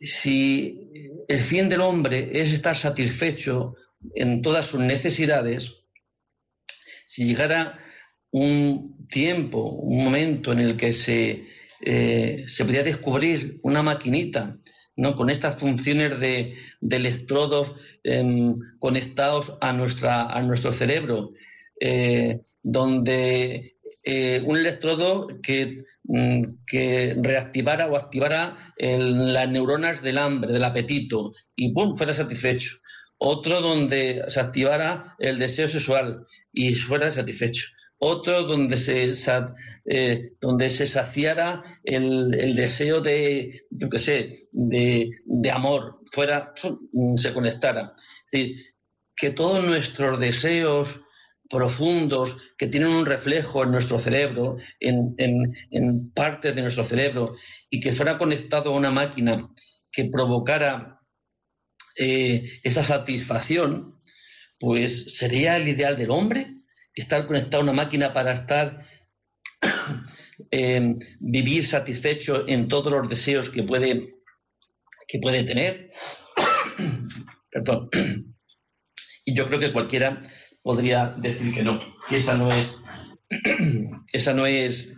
si 0.05 1.11
el 1.27 1.39
fin 1.39 1.69
del 1.69 1.81
hombre 1.81 2.29
es 2.31 2.51
estar 2.51 2.75
satisfecho 2.75 3.75
en 4.13 4.41
todas 4.41 4.67
sus 4.67 4.79
necesidades, 4.79 5.85
si 7.05 7.25
llegara 7.25 7.79
un 8.31 9.07
tiempo, 9.09 9.71
un 9.71 10.03
momento 10.03 10.51
en 10.51 10.59
el 10.59 10.75
que 10.75 10.93
se, 10.93 11.45
eh, 11.81 12.45
se 12.47 12.65
podía 12.65 12.83
descubrir 12.83 13.59
una 13.63 13.81
maquinita 13.81 14.57
¿no? 14.95 15.15
con 15.15 15.29
estas 15.29 15.57
funciones 15.57 16.19
de, 16.19 16.55
electrodos 16.89 17.75
em, 18.03 18.57
conectados 18.79 19.57
a, 19.61 19.73
nuestra, 19.73 20.23
a 20.23 20.41
nuestro 20.41 20.73
cerebro, 20.73 21.31
eh, 21.79 22.41
donde 22.61 23.74
eh, 24.05 24.41
un 24.45 24.57
electrodo 24.57 25.27
que, 25.41 25.83
mm, 26.03 26.43
que, 26.67 27.15
reactivara 27.21 27.87
o 27.87 27.97
activara 27.97 28.73
las 28.77 29.49
neuronas 29.49 30.01
del 30.01 30.19
hambre, 30.19 30.53
del 30.53 30.63
apetito, 30.63 31.33
y 31.55 31.73
¡pum! 31.73 31.95
fuera 31.95 32.13
satisfecho. 32.13 32.77
Otro 33.17 33.61
donde 33.61 34.23
se 34.27 34.39
activara 34.39 35.15
el 35.19 35.39
deseo 35.39 35.67
sexual 35.67 36.27
y 36.53 36.75
fuera 36.75 37.09
satisfecho. 37.11 37.67
Otro 37.97 38.43
donde 38.43 38.77
se, 38.77 39.11
eh, 39.85 40.33
donde 40.41 40.69
se 40.69 40.85
saciara 40.85 41.63
el, 41.83 42.55
deseo 42.55 43.01
de, 43.01 43.63
yo 43.71 43.89
qué 43.89 43.99
sé, 43.99 44.49
de, 44.51 45.09
de 45.25 45.51
amor, 45.51 46.01
fuera, 46.11 46.53
se 47.15 47.33
conectara. 47.33 47.93
Es 48.31 48.31
decir, 48.31 48.75
que 49.15 49.31
todos 49.31 49.65
nuestros 49.65 50.19
deseos, 50.19 51.01
profundos 51.49 52.37
que 52.57 52.67
tienen 52.67 52.89
un 52.89 53.05
reflejo 53.05 53.63
en 53.63 53.71
nuestro 53.71 53.99
cerebro, 53.99 54.57
en, 54.79 55.15
en, 55.17 56.11
partes 56.11 56.55
de 56.55 56.61
nuestro 56.61 56.83
cerebro, 56.83 57.35
y 57.69 57.79
que 57.79 57.93
fuera 57.93 58.17
conectado 58.17 58.71
a 58.71 58.77
una 58.77 58.91
máquina 58.91 59.49
que 59.91 60.05
provocara 60.05 61.01
eh, 61.97 62.59
esa 62.63 62.83
satisfacción, 62.83 63.99
pues 64.59 65.17
sería 65.17 65.57
el 65.57 65.67
ideal 65.67 65.97
del 65.97 66.11
hombre, 66.11 66.55
estar 66.93 67.27
conectado 67.27 67.61
a 67.61 67.63
una 67.63 67.73
máquina 67.73 68.13
para 68.13 68.33
estar, 68.33 68.85
eh, 70.51 70.95
vivir 71.19 71.65
satisfecho 71.65 72.45
en 72.47 72.67
todos 72.67 72.91
los 72.91 73.07
deseos 73.07 73.49
que 73.49 73.63
puede, 73.63 74.15
que 75.07 75.19
puede 75.19 75.43
tener. 75.43 75.89
Perdón. 77.51 77.89
Y 79.27 79.33
yo 79.33 79.47
creo 79.47 79.59
que 79.59 79.73
cualquiera 79.73 80.21
podría 80.65 81.13
decir 81.17 81.53
que 81.53 81.61
no, 81.61 81.79
que 82.09 82.15
esa 82.15 82.35
no 82.35 82.49
es, 82.51 82.79
esa 84.13 84.33
no 84.33 84.47
es 84.47 84.95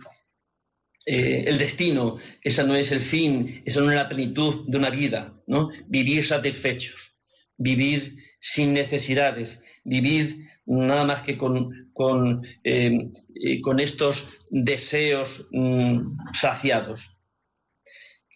eh, 1.04 1.44
el 1.46 1.58
destino, 1.58 2.16
esa 2.42 2.62
no 2.64 2.74
es 2.74 2.90
el 2.90 3.00
fin, 3.00 3.62
esa 3.66 3.82
no 3.82 3.90
es 3.90 3.96
la 3.96 4.08
plenitud 4.08 4.66
de 4.66 4.78
una 4.78 4.88
vida, 4.88 5.34
¿no? 5.46 5.68
Vivir 5.86 6.24
satisfechos, 6.24 7.18
vivir 7.58 8.16
sin 8.40 8.72
necesidades, 8.72 9.60
vivir 9.84 10.38
nada 10.64 11.04
más 11.04 11.20
que 11.22 11.36
con, 11.36 11.90
con, 11.92 12.46
eh, 12.64 13.10
eh, 13.44 13.60
estos 13.78 14.26
deseos 14.50 15.48
mm, 15.52 16.16
saciados. 16.32 17.14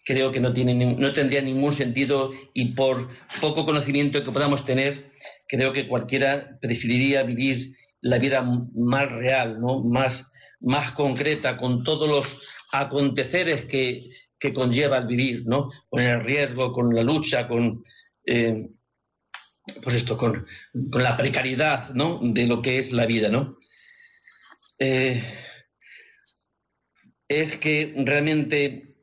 Creo 0.05 0.29
que 0.29 0.39
no, 0.39 0.53
tiene, 0.53 0.75
no 0.75 1.13
tendría 1.13 1.41
ningún 1.41 1.71
sentido 1.71 2.31
y 2.53 2.73
por 2.73 3.09
poco 3.41 3.65
conocimiento 3.65 4.21
que 4.21 4.31
podamos 4.31 4.65
tener, 4.65 5.11
creo 5.53 5.71
que 5.71 5.87
cualquiera 5.87 6.57
preferiría 6.59 7.21
vivir 7.21 7.75
la 8.01 8.17
vida 8.17 8.41
más 8.41 9.11
real, 9.11 9.61
¿no? 9.61 9.83
más, 9.83 10.31
más 10.59 10.93
concreta, 10.93 11.57
con 11.57 11.83
todos 11.83 12.09
los 12.09 12.41
aconteceres 12.71 13.65
que, 13.65 14.09
conlleva 14.51 14.97
el 14.97 15.05
vivir, 15.05 15.43
¿no? 15.45 15.69
con 15.89 16.01
el 16.01 16.21
riesgo, 16.23 16.71
con 16.73 16.93
la 16.93 17.03
lucha, 17.03 17.47
con, 17.47 17.79
eh, 18.25 18.67
pues 19.81 19.95
esto, 19.95 20.17
con, 20.17 20.45
la 20.73 21.15
precariedad 21.15 21.91
¿no? 21.93 22.19
de 22.21 22.47
lo 22.47 22.59
que 22.59 22.79
es 22.79 22.91
la 22.91 23.05
vida. 23.05 23.29
¿no? 23.29 23.59
Eh, 24.79 25.23
es 27.27 27.57
que 27.57 27.93
realmente, 27.95 28.95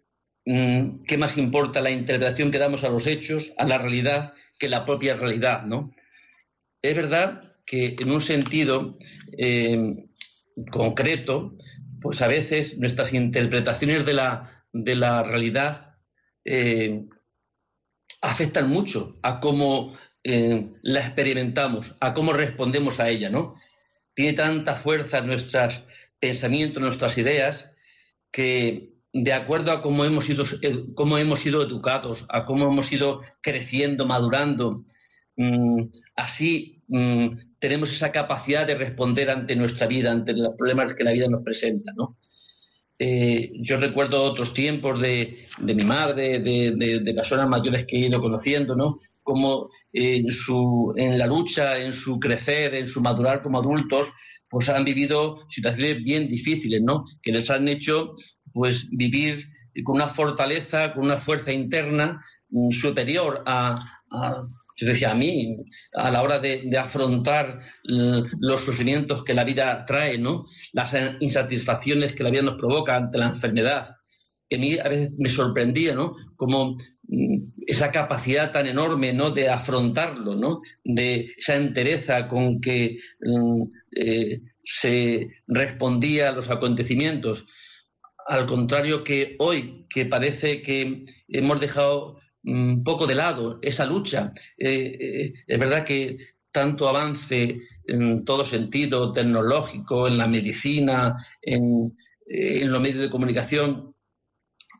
mm, 0.44 1.04
¿qué 1.06 1.16
más 1.16 1.38
importa 1.38 1.80
la 1.80 1.90
interpretación 1.90 2.50
que 2.50 2.58
damos 2.58 2.82
a 2.82 2.90
los 2.90 3.06
hechos, 3.06 3.52
a 3.56 3.64
la 3.64 3.78
realidad, 3.78 4.34
que 4.58 4.68
la 4.68 4.84
propia 4.84 5.14
realidad? 5.14 5.62
¿no? 5.62 5.94
Es 6.82 6.96
verdad 6.96 7.56
que 7.66 7.96
en 7.98 8.10
un 8.10 8.20
sentido 8.20 8.96
eh, 9.36 10.08
concreto, 10.70 11.56
pues 12.00 12.22
a 12.22 12.28
veces 12.28 12.78
nuestras 12.78 13.12
interpretaciones 13.12 14.06
de 14.06 14.14
la, 14.14 14.64
de 14.72 14.94
la 14.94 15.22
realidad 15.22 15.98
eh, 16.44 17.04
afectan 18.22 18.68
mucho 18.68 19.18
a 19.22 19.40
cómo 19.40 19.96
eh, 20.24 20.72
la 20.82 21.00
experimentamos, 21.00 21.96
a 22.00 22.14
cómo 22.14 22.32
respondemos 22.32 22.98
a 22.98 23.08
ella, 23.10 23.30
¿no? 23.30 23.56
Tiene 24.14 24.32
tanta 24.32 24.74
fuerza 24.74 25.20
nuestros 25.20 25.84
pensamientos, 26.18 26.82
nuestras 26.82 27.16
ideas, 27.18 27.70
que 28.30 28.94
de 29.12 29.32
acuerdo 29.32 29.72
a 29.72 29.80
cómo 29.82 30.04
hemos 30.04 30.24
sido, 30.26 30.44
cómo 30.94 31.18
hemos 31.18 31.40
sido 31.40 31.62
educados, 31.62 32.26
a 32.28 32.44
cómo 32.44 32.66
hemos 32.66 32.90
ido 32.92 33.20
creciendo, 33.40 34.06
madurando, 34.06 34.84
mm, 35.40 35.88
así 36.16 36.82
mm, 36.88 37.28
tenemos 37.58 37.92
esa 37.92 38.12
capacidad 38.12 38.66
de 38.66 38.74
responder 38.74 39.30
ante 39.30 39.56
nuestra 39.56 39.86
vida, 39.86 40.12
ante 40.12 40.34
los 40.34 40.54
problemas 40.56 40.94
que 40.94 41.04
la 41.04 41.12
vida 41.12 41.28
nos 41.28 41.42
presenta. 41.42 41.92
Eh, 42.98 43.52
yo 43.62 43.78
recuerdo 43.78 44.22
otros 44.22 44.52
tiempos 44.52 45.00
de, 45.00 45.46
mi 45.60 45.84
madre, 45.84 46.40
de, 46.40 47.12
personas 47.14 47.48
mayores 47.48 47.86
que 47.86 47.96
he 47.96 48.06
ido 48.08 48.20
conociendo, 48.20 48.76
¿no? 48.76 48.98
Como 49.22 49.70
en, 49.92 50.28
su, 50.28 50.92
en 50.96 51.18
la 51.18 51.26
lucha, 51.26 51.78
en 51.78 51.92
su 51.92 52.20
crecer, 52.20 52.74
en 52.74 52.86
su 52.86 53.00
madurar 53.00 53.40
como 53.40 53.58
adultos, 53.58 54.12
pues 54.50 54.68
han 54.68 54.84
vivido 54.84 55.36
situaciones 55.48 56.04
bien 56.04 56.28
difíciles, 56.28 56.82
¿no? 56.82 57.06
Que 57.22 57.32
les 57.32 57.48
han 57.48 57.66
hecho, 57.68 58.14
pues, 58.52 58.90
vivir 58.90 59.46
con 59.84 59.96
una 59.96 60.10
fortaleza, 60.10 60.92
con 60.92 61.04
una 61.04 61.16
fuerza 61.16 61.52
interna 61.52 62.22
mm, 62.50 62.70
superior 62.70 63.42
a 63.46 63.76
yo 64.80 64.86
decía, 64.86 65.10
a 65.10 65.14
mí, 65.14 65.58
a 65.92 66.10
la 66.10 66.22
hora 66.22 66.38
de, 66.38 66.70
afrontar 66.78 67.60
los 67.84 68.64
sufrimientos 68.64 69.22
que 69.22 69.34
la 69.34 69.44
vida 69.44 69.84
trae, 69.84 70.16
¿no? 70.16 70.46
Las 70.72 70.96
insatisfacciones 71.20 72.14
que 72.14 72.22
la 72.22 72.30
vida 72.30 72.42
nos 72.42 72.56
provoca 72.56 72.96
ante 72.96 73.18
la 73.18 73.26
enfermedad, 73.26 73.96
que 74.48 74.56
a 74.56 74.58
mí 74.58 74.78
a 74.78 74.88
veces 74.88 75.10
me 75.18 75.28
sorprendía, 75.28 75.94
¿no? 75.94 76.14
Como 76.36 76.76
mm, 77.08 77.36
esa 77.66 77.90
capacidad 77.90 78.52
tan 78.52 78.66
enorme, 78.66 79.12
¿no? 79.12 79.30
De 79.30 79.50
afrontarlo, 79.50 80.34
¿no? 80.34 80.62
De 80.82 81.30
esa 81.36 81.56
entereza 81.56 82.26
con 82.26 82.58
que 82.60 82.96
mm, 83.20 83.62
eh, 83.96 84.40
se 84.64 85.28
respondía 85.46 86.30
a 86.30 86.32
los 86.32 86.48
acontecimientos. 86.48 87.44
Al 88.26 88.46
contrario 88.46 89.04
que 89.04 89.36
hoy, 89.40 89.86
que 89.90 90.06
parece 90.06 90.62
que 90.62 91.04
hemos 91.28 91.60
dejado 91.60 92.20
un 92.44 92.82
poco 92.84 93.06
de 93.06 93.14
lado 93.14 93.58
esa 93.62 93.86
lucha. 93.86 94.32
Eh, 94.56 94.96
eh, 95.00 95.32
es 95.46 95.58
verdad 95.58 95.84
que 95.84 96.16
tanto 96.52 96.88
avance 96.88 97.60
en 97.84 98.24
todo 98.24 98.44
sentido 98.44 99.12
tecnológico, 99.12 100.08
en 100.08 100.18
la 100.18 100.26
medicina, 100.26 101.16
en, 101.42 101.96
los 102.26 102.80
medios 102.80 103.02
de 103.02 103.10
comunicación, 103.10 103.94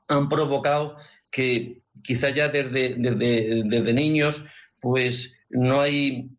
han 0.09 0.29
provocado 0.29 0.97
que 1.31 1.83
quizá 2.03 2.31
ya 2.31 2.49
desde, 2.49 2.95
desde, 2.97 3.93
niños 3.93 4.45
pues 4.81 5.37
no 5.49 5.81
hay, 5.81 6.31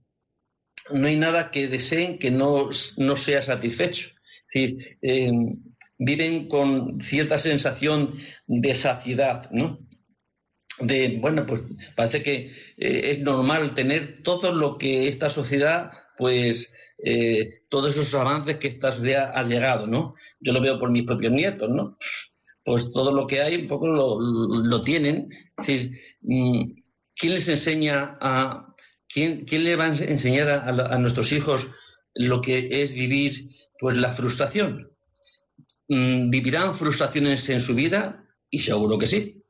no 0.92 1.08
hay 1.08 1.18
nada 1.18 1.52
que 1.52 1.68
deseen 1.68 2.18
que 2.18 2.32
no, 2.32 2.70
no 2.98 3.16
sea 3.16 3.42
satisfecho. 3.42 4.10
Es 4.10 4.46
decir, 4.54 4.98
eh, 5.02 5.32
viven 5.98 6.48
con 6.48 7.00
cierta 7.00 7.38
sensación 7.38 8.14
de 8.48 8.74
saciedad, 8.74 9.50
¿no? 9.52 9.80
De, 10.82 11.18
bueno, 11.20 11.46
pues 11.46 11.62
parece 11.96 12.24
que 12.24 12.52
eh, 12.78 13.12
es 13.12 13.20
normal 13.20 13.74
tener 13.74 14.24
todo 14.24 14.52
lo 14.52 14.78
que 14.78 15.08
esta 15.08 15.30
sociedad, 15.30 15.92
pues, 16.18 16.74
eh, 17.04 17.64
todos 17.70 17.96
esos 17.96 18.14
avances 18.16 18.58
que 18.58 18.68
esta 18.68 18.92
sociedad 18.92 19.32
ha 19.34 19.44
llegado, 19.44 19.88
¿no? 19.88 20.16
Yo 20.40 20.54
lo 20.54 20.62
veo 20.62 20.78
por 20.80 20.92
mis 20.92 21.04
propios 21.04 21.32
nietos, 21.32 21.70
¿no? 21.70 21.98
Pues 22.64 22.92
todo 22.92 23.12
lo 23.12 23.26
que 23.26 23.42
hay 23.42 23.56
un 23.56 23.68
poco 23.68 23.88
lo, 23.88 24.82
tienen. 24.82 25.30
Mm, 26.22 26.74
¿quién 27.16 27.34
les 27.34 27.50
enseña 27.50 28.18
a, 28.22 28.74
quién, 29.08 29.46
quién 29.46 29.64
le 29.64 29.76
va 29.76 29.86
a 29.86 29.88
enseñar 29.88 30.50
a, 30.50 30.94
a, 30.94 30.98
nuestros 31.00 31.32
hijos 31.32 31.68
lo 32.14 32.42
que 32.42 32.84
es 32.84 32.94
vivir, 32.94 33.50
pues, 33.80 33.96
la 33.96 34.14
frustración? 34.14 34.92
Mm, 35.88 36.30
¿Vivirán 36.30 36.76
frustraciones 36.76 37.50
en 37.50 37.62
su 37.62 37.74
vida? 37.74 38.26
Y 38.50 38.60
seguro 38.60 39.00
que 39.00 39.08
sí 39.08 39.41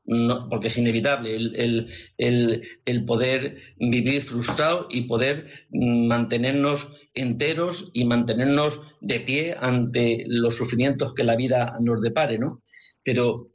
porque 0.48 0.68
es 0.68 0.78
inevitable 0.78 1.36
el, 1.36 3.04
poder 3.06 3.56
vivir 3.76 4.22
frustrado 4.22 4.86
y 4.90 5.02
poder 5.02 5.46
mantenernos 5.70 6.92
enteros 7.14 7.90
y 7.92 8.04
mantenernos 8.04 8.80
de 9.00 9.20
pie 9.20 9.56
ante 9.58 10.24
los 10.26 10.56
sufrimientos 10.56 11.14
que 11.14 11.24
la 11.24 11.36
vida 11.36 11.76
nos 11.80 12.00
depare, 12.00 12.38
¿no? 12.38 12.62
Pero 13.02 13.50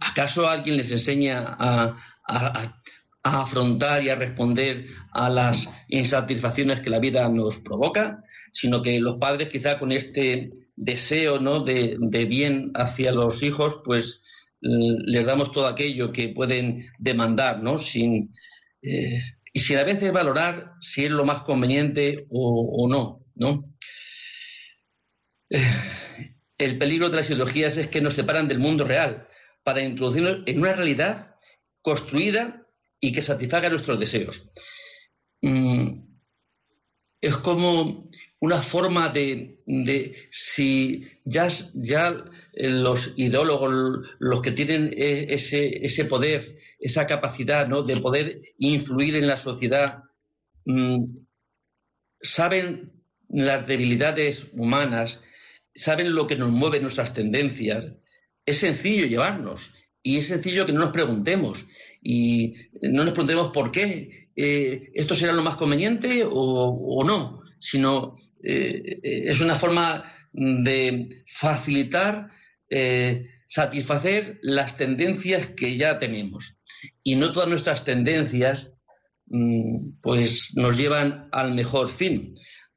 ¿acaso 0.00 0.48
alguien 0.48 0.76
les 0.76 0.90
enseña 0.90 1.56
a, 1.58 1.96
afrontar 3.22 4.04
y 4.04 4.08
a 4.08 4.14
responder 4.14 4.86
a 5.12 5.28
las 5.28 5.68
insatisfacciones 5.88 6.80
que 6.80 6.90
la 6.90 7.00
vida 7.00 7.28
nos 7.28 7.58
provoca? 7.58 8.22
Sino 8.52 8.82
que 8.82 9.00
los 9.00 9.18
padres 9.18 9.48
quizá 9.48 9.78
con 9.78 9.90
este 9.90 10.52
deseo 10.76 11.40
¿no? 11.40 11.60
de, 11.60 11.96
de 11.98 12.24
bien 12.26 12.70
hacia 12.74 13.10
los 13.10 13.42
hijos, 13.42 13.80
pues 13.84 14.22
les 14.66 15.24
damos 15.24 15.52
todo 15.52 15.66
aquello 15.66 16.12
que 16.12 16.28
pueden 16.28 16.90
demandar, 16.98 17.62
¿no? 17.62 17.78
Sin, 17.78 18.32
eh, 18.82 19.20
y 19.52 19.60
sin 19.60 19.78
a 19.78 19.84
veces 19.84 20.12
valorar 20.12 20.74
si 20.80 21.04
es 21.04 21.10
lo 21.10 21.24
más 21.24 21.42
conveniente 21.42 22.26
o, 22.30 22.86
no, 22.88 23.24
¿no? 23.34 23.74
Eh, 25.50 25.62
el 26.58 26.78
peligro 26.78 27.10
de 27.10 27.16
las 27.16 27.26
ideologías 27.28 27.76
es 27.76 27.88
que 27.88 28.00
nos 28.00 28.14
separan 28.14 28.48
del 28.48 28.58
mundo 28.58 28.84
real 28.84 29.28
para 29.62 29.82
introducirnos 29.82 30.38
en 30.46 30.58
una 30.58 30.72
realidad 30.72 31.36
construida 31.82 32.66
y 33.00 33.12
que 33.12 33.22
satisfaga 33.22 33.68
nuestros 33.68 34.00
deseos. 34.00 34.50
Mm, 35.42 36.00
es 37.20 37.36
como 37.38 38.10
una 38.40 38.60
forma 38.60 39.08
de, 39.08 39.58
si 40.30 41.06
ya, 41.24 41.48
los 42.54 43.12
ideólogos, 43.16 44.06
los 44.18 44.42
que 44.42 44.52
tienen 44.52 44.92
e, 44.96 45.26
ese, 45.30 46.04
poder, 46.04 46.56
esa 46.78 47.06
capacidad 47.06 47.66
¿no? 47.66 47.82
de 47.82 47.96
poder 47.96 48.42
influir 48.58 49.16
en 49.16 49.26
la 49.26 49.36
sociedad, 49.36 50.02
mm, 50.66 51.16
saben 52.20 52.92
las 53.28 53.66
debilidades 53.66 54.48
humanas, 54.52 55.22
saben 55.74 56.14
lo 56.14 56.26
que 56.26 56.36
nos 56.36 56.50
mueve 56.50 56.80
nuestras 56.80 57.14
tendencias, 57.14 57.92
es 58.44 58.58
sencillo 58.58 59.06
llevarnos 59.06 59.74
y 60.02 60.18
es 60.18 60.28
sencillo 60.28 60.66
que 60.66 60.72
no 60.72 60.80
nos 60.80 60.92
preguntemos 60.92 61.66
y 62.02 62.54
no 62.82 63.04
nos 63.04 63.12
preguntemos 63.12 63.50
por 63.52 63.72
qué 63.72 64.30
eh, 64.36 64.90
esto 64.94 65.14
será 65.14 65.32
lo 65.32 65.42
más 65.42 65.56
conveniente 65.56 66.22
o 66.24 67.02
no 67.04 67.45
sino 67.66 68.16
eh, 68.42 69.00
eh, 69.02 69.22
es 69.26 69.40
una 69.40 69.56
forma 69.56 70.04
de 70.32 71.24
facilitar, 71.26 72.30
eh, 72.70 73.26
satisfacer 73.48 74.38
las 74.42 74.76
tendencias 74.76 75.48
que 75.48 75.76
ya 75.76 75.98
tenemos. 75.98 76.60
Y 77.02 77.16
no 77.16 77.32
todas 77.32 77.48
nuestras 77.48 77.84
tendencias 77.84 78.70
mm, 79.26 79.98
pues 80.00 80.52
nos 80.54 80.76
llevan 80.76 81.28
al 81.32 81.54
mejor 81.54 81.88
fin. 81.88 82.34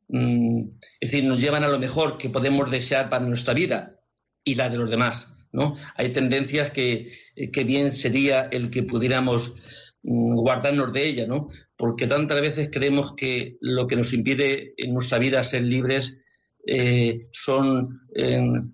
Mm, 0.08 0.62
es 1.00 1.12
decir, 1.12 1.24
nos 1.24 1.40
llevan 1.40 1.64
a 1.64 1.68
lo 1.68 1.78
mejor 1.78 2.18
que 2.18 2.30
podemos 2.30 2.72
desear 2.72 3.10
para 3.10 3.26
nuestra 3.26 3.54
vida 3.54 4.00
y 4.44 4.56
la 4.56 4.70
de 4.70 4.78
los 4.78 4.90
demás. 4.90 5.28
¿no? 5.52 5.76
Hay 5.96 6.14
tendencias 6.14 6.72
que, 6.72 7.12
que 7.54 7.64
bien 7.64 7.92
sería 7.92 8.48
el 8.52 8.72
que 8.72 8.84
pudiéramos 8.84 9.54
mm, 10.02 10.34
guardarnos 10.36 10.92
de 10.94 11.08
ella, 11.08 11.28
¿no? 11.28 11.48
Porque 11.80 12.08
tantas 12.08 12.42
veces 12.42 12.70
creemos 12.70 13.14
que 13.16 13.56
lo 13.62 13.88
que 13.88 13.96
nos 13.96 14.12
impide 14.12 14.74
en 14.76 14.94
nuestra 14.94 15.18
vida 15.18 15.46
ser 15.46 15.62
libres 15.62 16.22
eh, 16.68 17.30
son 17.32 18.02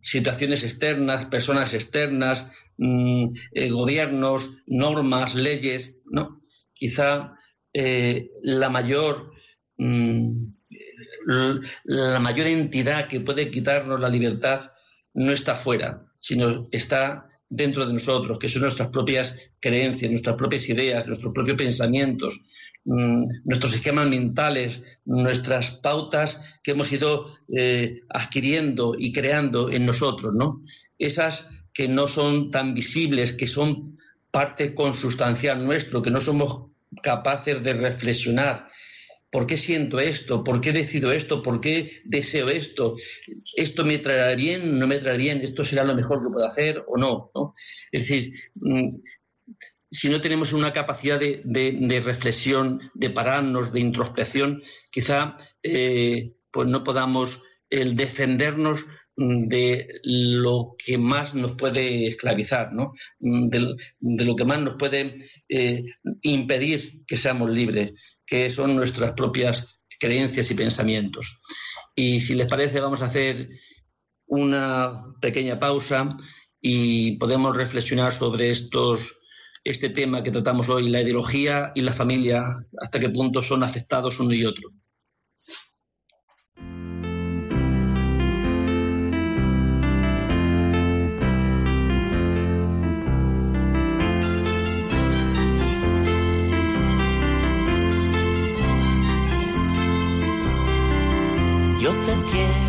situaciones 0.01 0.63
externas, 0.63 1.27
personas 1.27 1.75
externas, 1.75 2.49
mm, 2.79 3.27
eh, 3.51 3.69
gobiernos, 3.69 4.63
normas, 4.65 5.35
leyes, 5.35 5.99
¿no? 6.05 6.39
Quizá 6.73 7.37
eh, 7.71 8.31
la 8.41 8.69
mayor 8.71 9.31
mm, 9.77 10.47
la 11.83 12.19
mayor 12.19 12.47
entidad 12.47 13.07
que 13.07 13.19
puede 13.19 13.51
quitarnos 13.51 13.99
la 13.99 14.09
libertad 14.09 14.71
no 15.13 15.31
está 15.31 15.55
fuera, 15.55 16.07
sino 16.17 16.67
está 16.71 17.29
dentro 17.47 17.85
de 17.85 17.93
nosotros, 17.93 18.39
que 18.39 18.49
son 18.49 18.63
nuestras 18.63 18.89
propias 18.89 19.35
creencias, 19.59 20.09
nuestras 20.09 20.35
propias 20.35 20.67
ideas, 20.69 21.05
nuestros 21.05 21.33
propios 21.33 21.57
pensamientos, 21.57 22.41
Mm, 22.85 23.23
nuestros 23.45 23.73
esquemas 23.73 24.07
mentales, 24.07 24.79
nuestras 25.05 25.71
pautas 25.71 26.39
que 26.61 26.71
hemos 26.71 26.91
ido 26.91 27.35
eh, 27.49 28.01
adquiriendo 28.09 28.95
y 28.97 29.11
creando 29.11 29.71
en 29.71 29.87
nosotros, 29.87 30.35
¿no? 30.35 30.61
Esas 30.99 31.49
que 31.73 31.87
no 31.87 32.07
son 32.07 32.51
tan 32.51 32.75
visibles, 32.75 33.33
que 33.33 33.47
son 33.47 33.97
parte 34.29 34.75
consustancial 34.75 35.65
nuestro, 35.65 36.01
que 36.03 36.11
no 36.11 36.19
somos 36.19 36.67
capaces 37.01 37.63
de 37.63 37.73
reflexionar. 37.73 38.67
¿Por 39.31 39.47
qué 39.47 39.57
siento 39.57 39.99
esto? 39.99 40.43
¿Por 40.43 40.61
qué 40.61 40.71
decido 40.71 41.11
esto? 41.11 41.41
¿Por 41.41 41.59
qué 41.59 42.03
deseo 42.05 42.49
esto? 42.49 42.97
¿Esto 43.55 43.83
me 43.83 43.97
traerá 43.97 44.35
bien? 44.35 44.77
¿No 44.77 44.85
me 44.85 44.99
traerá 44.99 45.17
bien? 45.17 45.41
¿Esto 45.41 45.63
será 45.63 45.83
lo 45.83 45.95
mejor 45.95 46.23
que 46.23 46.29
puedo 46.29 46.45
hacer 46.45 46.83
o 46.87 46.97
no? 46.97 47.31
¿no? 47.33 47.53
Es 47.91 48.01
decir, 48.01 48.31
mm, 48.53 48.89
si 49.95 50.09
no 50.09 50.19
tenemos 50.19 50.53
una 50.53 50.71
capacidad 50.71 51.19
de, 51.19 52.01
reflexión, 52.03 52.81
de 52.93 53.09
pararnos, 53.09 53.71
de 53.71 53.79
introspección, 53.79 54.61
quizá 54.91 55.37
eh, 55.63 56.33
pues 56.51 56.69
no 56.69 56.83
podamos 56.83 57.41
defendernos 57.69 58.85
de 59.17 59.87
lo 60.03 60.75
que 60.77 60.97
más 60.97 61.33
nos 61.33 61.53
puede 61.53 62.07
esclavizar, 62.07 62.73
¿no? 62.73 62.91
de, 63.19 63.75
lo 63.99 64.35
que 64.35 64.45
más 64.45 64.59
nos 64.59 64.75
puede 64.75 65.17
eh, 65.47 65.83
impedir 66.21 67.05
que 67.05 67.17
seamos 67.17 67.49
libres, 67.49 67.93
que 68.25 68.49
son 68.49 68.75
nuestras 68.75 69.13
propias 69.13 69.79
creencias 69.99 70.51
y 70.51 70.55
pensamientos. 70.55 71.37
Y 71.95 72.19
si 72.19 72.35
les 72.35 72.47
parece, 72.47 72.81
vamos 72.81 73.01
a 73.01 73.05
hacer 73.05 73.49
una 74.27 75.05
pequeña 75.21 75.57
pausa 75.59 76.09
y 76.61 77.17
podemos 77.17 77.55
reflexionar 77.55 78.11
sobre 78.11 78.49
estos, 78.49 79.21
este 79.65 79.89
tema 79.89 80.21
que 80.21 80.29
tratamos 80.29 80.69
hoy, 80.69 80.89
la 80.89 81.01
ideología 81.01 81.71
y 81.73 81.81
la 81.81 81.91
familia, 81.91 82.45
hasta 82.79 82.99
qué 82.99 83.09
punto 83.09 83.41
son 83.41 83.63
aceptados 83.63 84.19
uno 84.19 84.33
y 84.33 84.45
otro. 84.45 84.69
Yo 101.81 101.91
te 102.03 102.64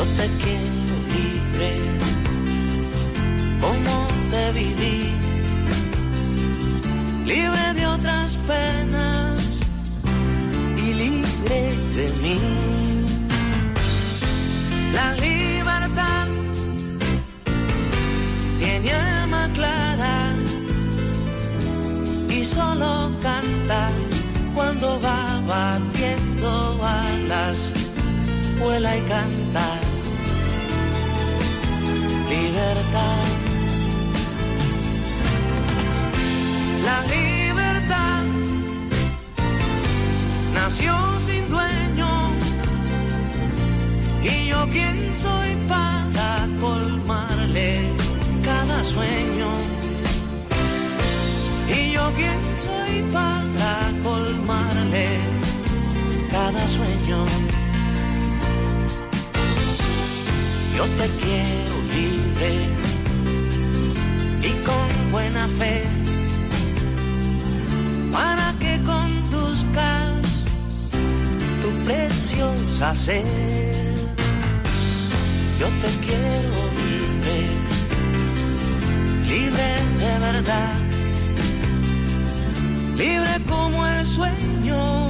Yo 0.00 0.06
te 0.16 0.26
quiero 0.42 0.96
libre, 1.14 1.72
como 3.60 4.06
te 4.30 4.52
viví, 4.52 5.12
libre 7.26 7.74
de 7.74 7.86
otras 7.86 8.38
penas 8.48 9.60
y 10.78 10.94
libre 10.94 11.60
de 11.96 12.06
mí. 12.22 12.38
La 14.94 15.12
libertad 15.16 16.28
tiene 18.58 18.92
alma 18.94 19.50
clara 19.52 20.32
y 22.26 22.42
solo 22.42 23.12
canta 23.22 23.90
cuando 24.54 24.98
va 25.02 25.42
batiendo 25.46 26.80
alas, 26.86 27.70
vuela 28.58 28.96
y 28.96 29.00
canta. 29.02 29.79
Libertad. 32.60 33.24
La 36.84 36.98
libertad 37.14 38.24
nació 40.54 40.94
sin 41.20 41.48
dueño 41.48 42.10
y 44.22 44.48
yo 44.48 44.68
quién 44.70 45.14
soy 45.14 45.56
para 45.68 46.46
colmarle 46.60 47.80
cada 48.44 48.84
sueño. 48.84 49.48
Y 51.66 51.92
yo 51.92 52.12
quién 52.14 52.40
soy 52.66 53.02
para 53.10 53.90
colmarle 54.02 55.18
cada 56.30 56.68
sueño. 56.68 57.24
Yo 60.76 60.84
te 60.98 61.08
quiero 61.24 61.69
libre 62.00 62.52
y 64.42 64.52
con 64.68 64.88
buena 65.12 65.46
fe 65.58 65.82
para 68.12 68.54
que 68.60 68.80
conduzcas 68.92 70.44
tu 71.60 71.68
preciosa 71.86 72.94
sed 72.94 73.60
yo 75.60 75.68
te 75.82 75.90
quiero 76.06 76.58
libre, 76.88 77.36
libre 79.28 79.68
de 80.02 80.12
verdad, 80.26 80.72
libre 82.96 83.34
como 83.46 83.86
el 83.86 84.06
sueño 84.06 85.08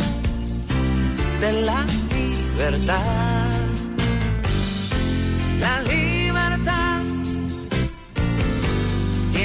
de 1.41 1.53
la 1.63 1.85
libertad. 2.11 3.47
La 5.61 5.83
libertad 5.83 6.20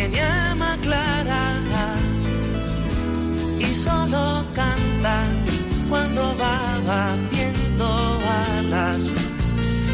tiene 0.10 0.22
alma 0.22 0.78
clara 0.82 1.56
y 3.60 3.74
solo 3.74 4.44
canta 4.54 5.24
cuando 5.90 6.36
va 6.38 6.60
batiendo 6.86 8.20
alas 8.58 9.12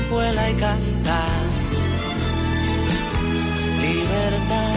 vuela 0.09 0.49
y 0.49 0.53
canta. 0.55 1.19
Libertad. 3.81 4.75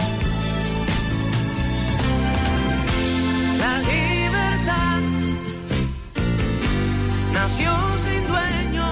La 3.59 3.77
libertad 3.91 5.01
nació 7.33 7.71
sin 7.97 8.27
dueño. 8.27 8.87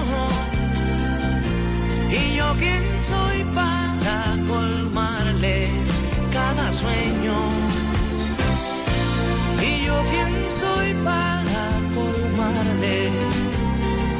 Y 2.10 2.36
yo 2.36 2.54
quién 2.58 2.84
soy 3.00 3.44
para 3.54 3.83
sueño. 6.74 7.36
Y 9.68 9.84
yo 9.86 9.96
quién 10.10 10.32
soy 10.50 10.88
para 11.08 11.62
colmarle 11.96 12.96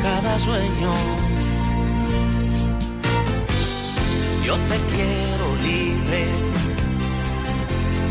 cada 0.02 0.38
sueño. 0.38 0.92
Yo 4.46 4.54
te 4.70 4.76
quiero 4.94 5.46
libre, 5.70 6.22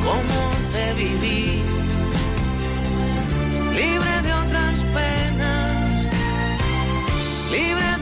como 0.07 0.39
te 0.73 0.85
viví, 1.01 1.61
libre 3.81 4.13
de 4.25 4.33
otras 4.43 4.75
penas, 4.97 6.09
libre 7.51 7.92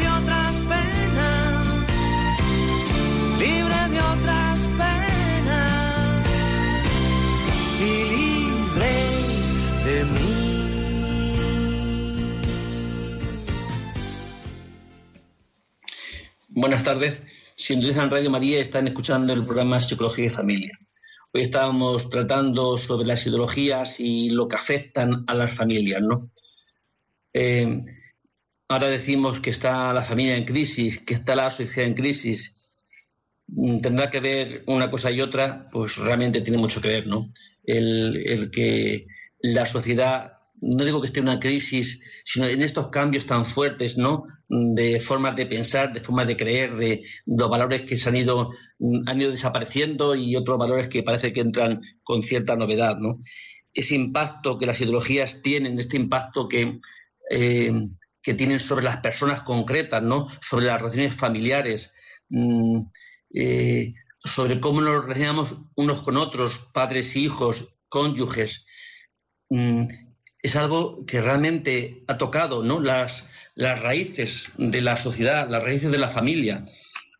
Buenas 16.61 16.83
tardes. 16.83 17.25
Si 17.55 17.73
en 17.73 18.11
Radio 18.11 18.29
María 18.29 18.61
están 18.61 18.87
escuchando 18.87 19.33
el 19.33 19.43
programa 19.43 19.79
Psicología 19.79 20.27
y 20.27 20.29
Familia. 20.29 20.77
Hoy 21.33 21.41
estábamos 21.41 22.07
tratando 22.11 22.77
sobre 22.77 23.07
las 23.07 23.25
ideologías 23.25 23.99
y 23.99 24.29
lo 24.29 24.47
que 24.47 24.57
afectan 24.57 25.23
a 25.25 25.33
las 25.33 25.55
familias, 25.55 26.03
¿no? 26.03 26.29
Eh, 27.33 27.83
ahora 28.67 28.89
decimos 28.89 29.39
que 29.39 29.49
está 29.49 29.91
la 29.91 30.03
familia 30.03 30.37
en 30.37 30.45
crisis, 30.45 30.99
que 30.99 31.15
está 31.15 31.35
la 31.35 31.49
sociedad 31.49 31.89
en 31.89 31.95
crisis. 31.95 33.09
Mm, 33.47 33.81
tendrá 33.81 34.11
que 34.11 34.19
ver 34.19 34.63
una 34.67 34.91
cosa 34.91 35.09
y 35.09 35.19
otra, 35.19 35.67
pues 35.71 35.97
realmente 35.97 36.41
tiene 36.41 36.59
mucho 36.59 36.79
que 36.79 36.89
ver, 36.89 37.07
¿no? 37.07 37.33
El, 37.63 38.21
el 38.23 38.51
que 38.51 39.07
la 39.39 39.65
sociedad 39.65 40.33
no 40.61 40.85
digo 40.85 41.01
que 41.01 41.07
esté 41.07 41.21
en 41.21 41.27
una 41.27 41.39
crisis, 41.39 42.03
sino 42.23 42.45
en 42.45 42.61
estos 42.61 42.89
cambios 42.89 43.25
tan 43.25 43.45
fuertes, 43.45 43.97
¿no? 43.97 44.25
De 44.53 44.99
formas 44.99 45.33
de 45.37 45.45
pensar, 45.45 45.93
de 45.93 46.01
formas 46.01 46.27
de 46.27 46.35
creer, 46.35 46.75
de 46.75 47.03
los 47.25 47.49
valores 47.49 47.83
que 47.83 47.95
se 47.95 48.09
han 48.09 48.17
ido, 48.17 48.51
han 49.05 49.21
ido 49.21 49.31
desapareciendo 49.31 50.13
y 50.13 50.35
otros 50.35 50.57
valores 50.57 50.89
que 50.89 51.03
parece 51.03 51.31
que 51.31 51.39
entran 51.39 51.79
con 52.03 52.21
cierta 52.21 52.57
novedad, 52.57 52.97
¿no? 52.97 53.17
Ese 53.73 53.95
impacto 53.95 54.57
que 54.57 54.65
las 54.65 54.81
ideologías 54.81 55.41
tienen, 55.41 55.79
este 55.79 55.95
impacto 55.95 56.49
que, 56.49 56.81
eh, 57.29 57.71
que 58.21 58.33
tienen 58.33 58.59
sobre 58.59 58.83
las 58.83 58.97
personas 58.97 59.41
concretas, 59.43 60.03
¿no? 60.03 60.27
Sobre 60.41 60.65
las 60.65 60.81
relaciones 60.81 61.15
familiares, 61.15 61.93
mm, 62.27 62.81
eh, 63.33 63.93
sobre 64.21 64.59
cómo 64.59 64.81
nos 64.81 65.03
relacionamos 65.03 65.55
unos 65.75 66.01
con 66.03 66.17
otros, 66.17 66.69
padres 66.73 67.15
y 67.15 67.23
hijos, 67.23 67.79
cónyuges. 67.87 68.65
Mm, 69.49 69.87
es 70.41 70.55
algo 70.55 71.05
que 71.05 71.21
realmente 71.21 72.03
ha 72.07 72.17
tocado 72.17 72.63
¿no? 72.63 72.79
las, 72.79 73.27
las 73.55 73.81
raíces 73.81 74.45
de 74.57 74.81
la 74.81 74.97
sociedad, 74.97 75.49
las 75.49 75.63
raíces 75.63 75.91
de 75.91 75.97
la 75.97 76.09
familia. 76.09 76.65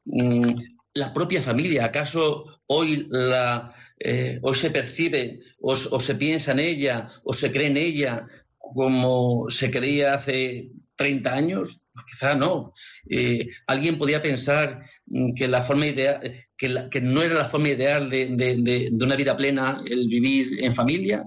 Mm, 0.06 0.54
la 0.94 1.13
propia 1.13 1.41
familia, 1.41 1.86
¿acaso 1.86 2.46
hoy 2.67 3.08
la, 3.10 3.74
eh, 4.00 4.39
se 4.54 4.72
percibe, 4.72 5.39
o, 5.60 5.76
se 5.76 6.15
piensa 6.15 6.52
en 6.52 6.60
ella, 6.60 7.12
o 7.24 7.34
se 7.34 7.52
cree 7.52 7.67
en 7.67 7.78
ella 7.78 8.26
como 8.58 9.50
se 9.50 9.70
creía 9.70 10.13
hace 10.13 10.70
30 10.96 11.34
años, 11.34 11.88
pues 11.94 12.06
quizá 12.12 12.36
no. 12.36 12.74
Eh, 13.10 13.48
alguien 13.67 13.98
podía 13.98 14.22
pensar 14.22 14.84
que 15.36 15.48
la 15.48 15.63
forma 15.63 15.88
ideal, 15.88 16.22
que, 16.58 16.88
que, 16.89 17.02
no 17.02 17.22
era 17.22 17.36
la 17.36 17.50
forma 17.50 17.70
ideal 17.70 18.10
de, 18.10 18.28
de, 18.36 18.89
una 18.94 19.15
vida 19.15 19.36
plena 19.36 19.82
el 19.86 20.08
vivir 20.08 20.63
en 20.63 20.74
familia, 20.74 21.26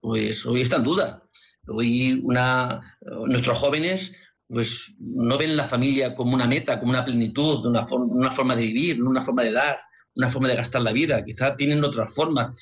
pues 0.00 0.44
hoy 0.46 0.60
está 0.60 0.76
en 0.76 0.84
duda. 0.84 1.22
Hoy 1.66 2.20
una, 2.22 2.98
nuestros 3.26 3.58
jóvenes 3.58 4.14
pues 4.48 4.94
no 4.98 5.36
ven 5.38 5.56
la 5.56 5.66
familia 5.66 6.14
como 6.14 6.34
una 6.34 6.46
meta, 6.46 6.78
como 6.78 6.90
una 6.90 7.04
plenitud, 7.04 7.66
una, 7.66 7.84
forma 7.84 8.54
de 8.56 8.62
vivir, 8.62 9.02
una 9.02 9.22
forma 9.22 9.42
de 9.42 9.52
dar, 9.52 9.78
una 10.14 10.30
forma 10.30 10.48
de 10.48 10.56
gastar 10.56 10.82
la 10.82 10.92
vida. 10.92 11.22
Quizás 11.24 11.56
tienen 11.56 11.84
otras 11.84 12.12
formas 12.14 12.54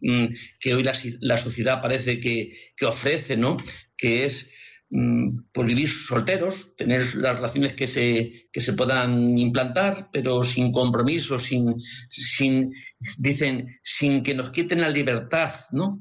mm, 0.00 0.26
que 0.60 0.74
hoy 0.74 0.84
la, 1.20 1.36
sociedad 1.36 1.82
parece 1.82 2.20
que, 2.20 2.52
ofrece, 2.86 3.36
¿no? 3.36 3.56
Que 3.96 4.24
es 4.24 4.48
mm, 4.90 5.50
por 5.52 5.66
vivir 5.66 5.88
solteros, 5.88 6.76
tener 6.76 7.14
las 7.16 7.36
relaciones 7.36 7.74
que 7.74 7.88
se, 7.88 8.48
que 8.52 8.60
se 8.60 8.74
puedan 8.74 9.36
implantar, 9.36 10.10
pero 10.12 10.44
sin 10.44 10.70
compromiso, 10.70 11.40
sin, 11.40 11.74
sin, 12.08 12.72
dicen, 13.18 13.66
sin 13.82 14.22
que 14.22 14.34
nos 14.34 14.50
quiten 14.50 14.80
la 14.80 14.90
libertad, 14.90 15.54
¿no? 15.72 16.00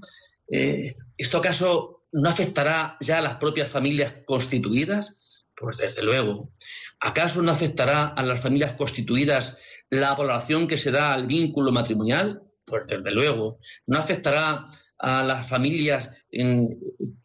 Eh, 0.52 0.94
¿Esto 1.18 1.40
acaso 1.40 2.06
no 2.12 2.30
afectará 2.30 2.98
ya 3.00 3.20
a 3.20 3.22
las 3.22 3.38
propias 3.38 3.72
familias 3.72 4.14
constituidas? 4.26 5.16
Pues 5.62 5.78
desde 5.78 6.02
luego. 6.02 6.52
¿Acaso 7.00 7.42
no 7.44 7.52
afectará 7.52 8.08
a 8.08 8.24
las 8.24 8.42
familias 8.42 8.74
constituidas 8.74 9.58
la 9.92 10.16
valoración 10.16 10.68
que 10.68 10.78
se 10.78 10.90
da 10.90 11.14
al 11.14 11.28
vínculo 11.28 11.72
matrimonial? 11.72 12.42
Pues 12.66 12.88
desde 12.88 13.12
luego. 13.12 13.60
¿No 13.86 14.00
afectará 14.00 14.66
a 14.98 15.24
las 15.24 15.48
familias 15.48 16.10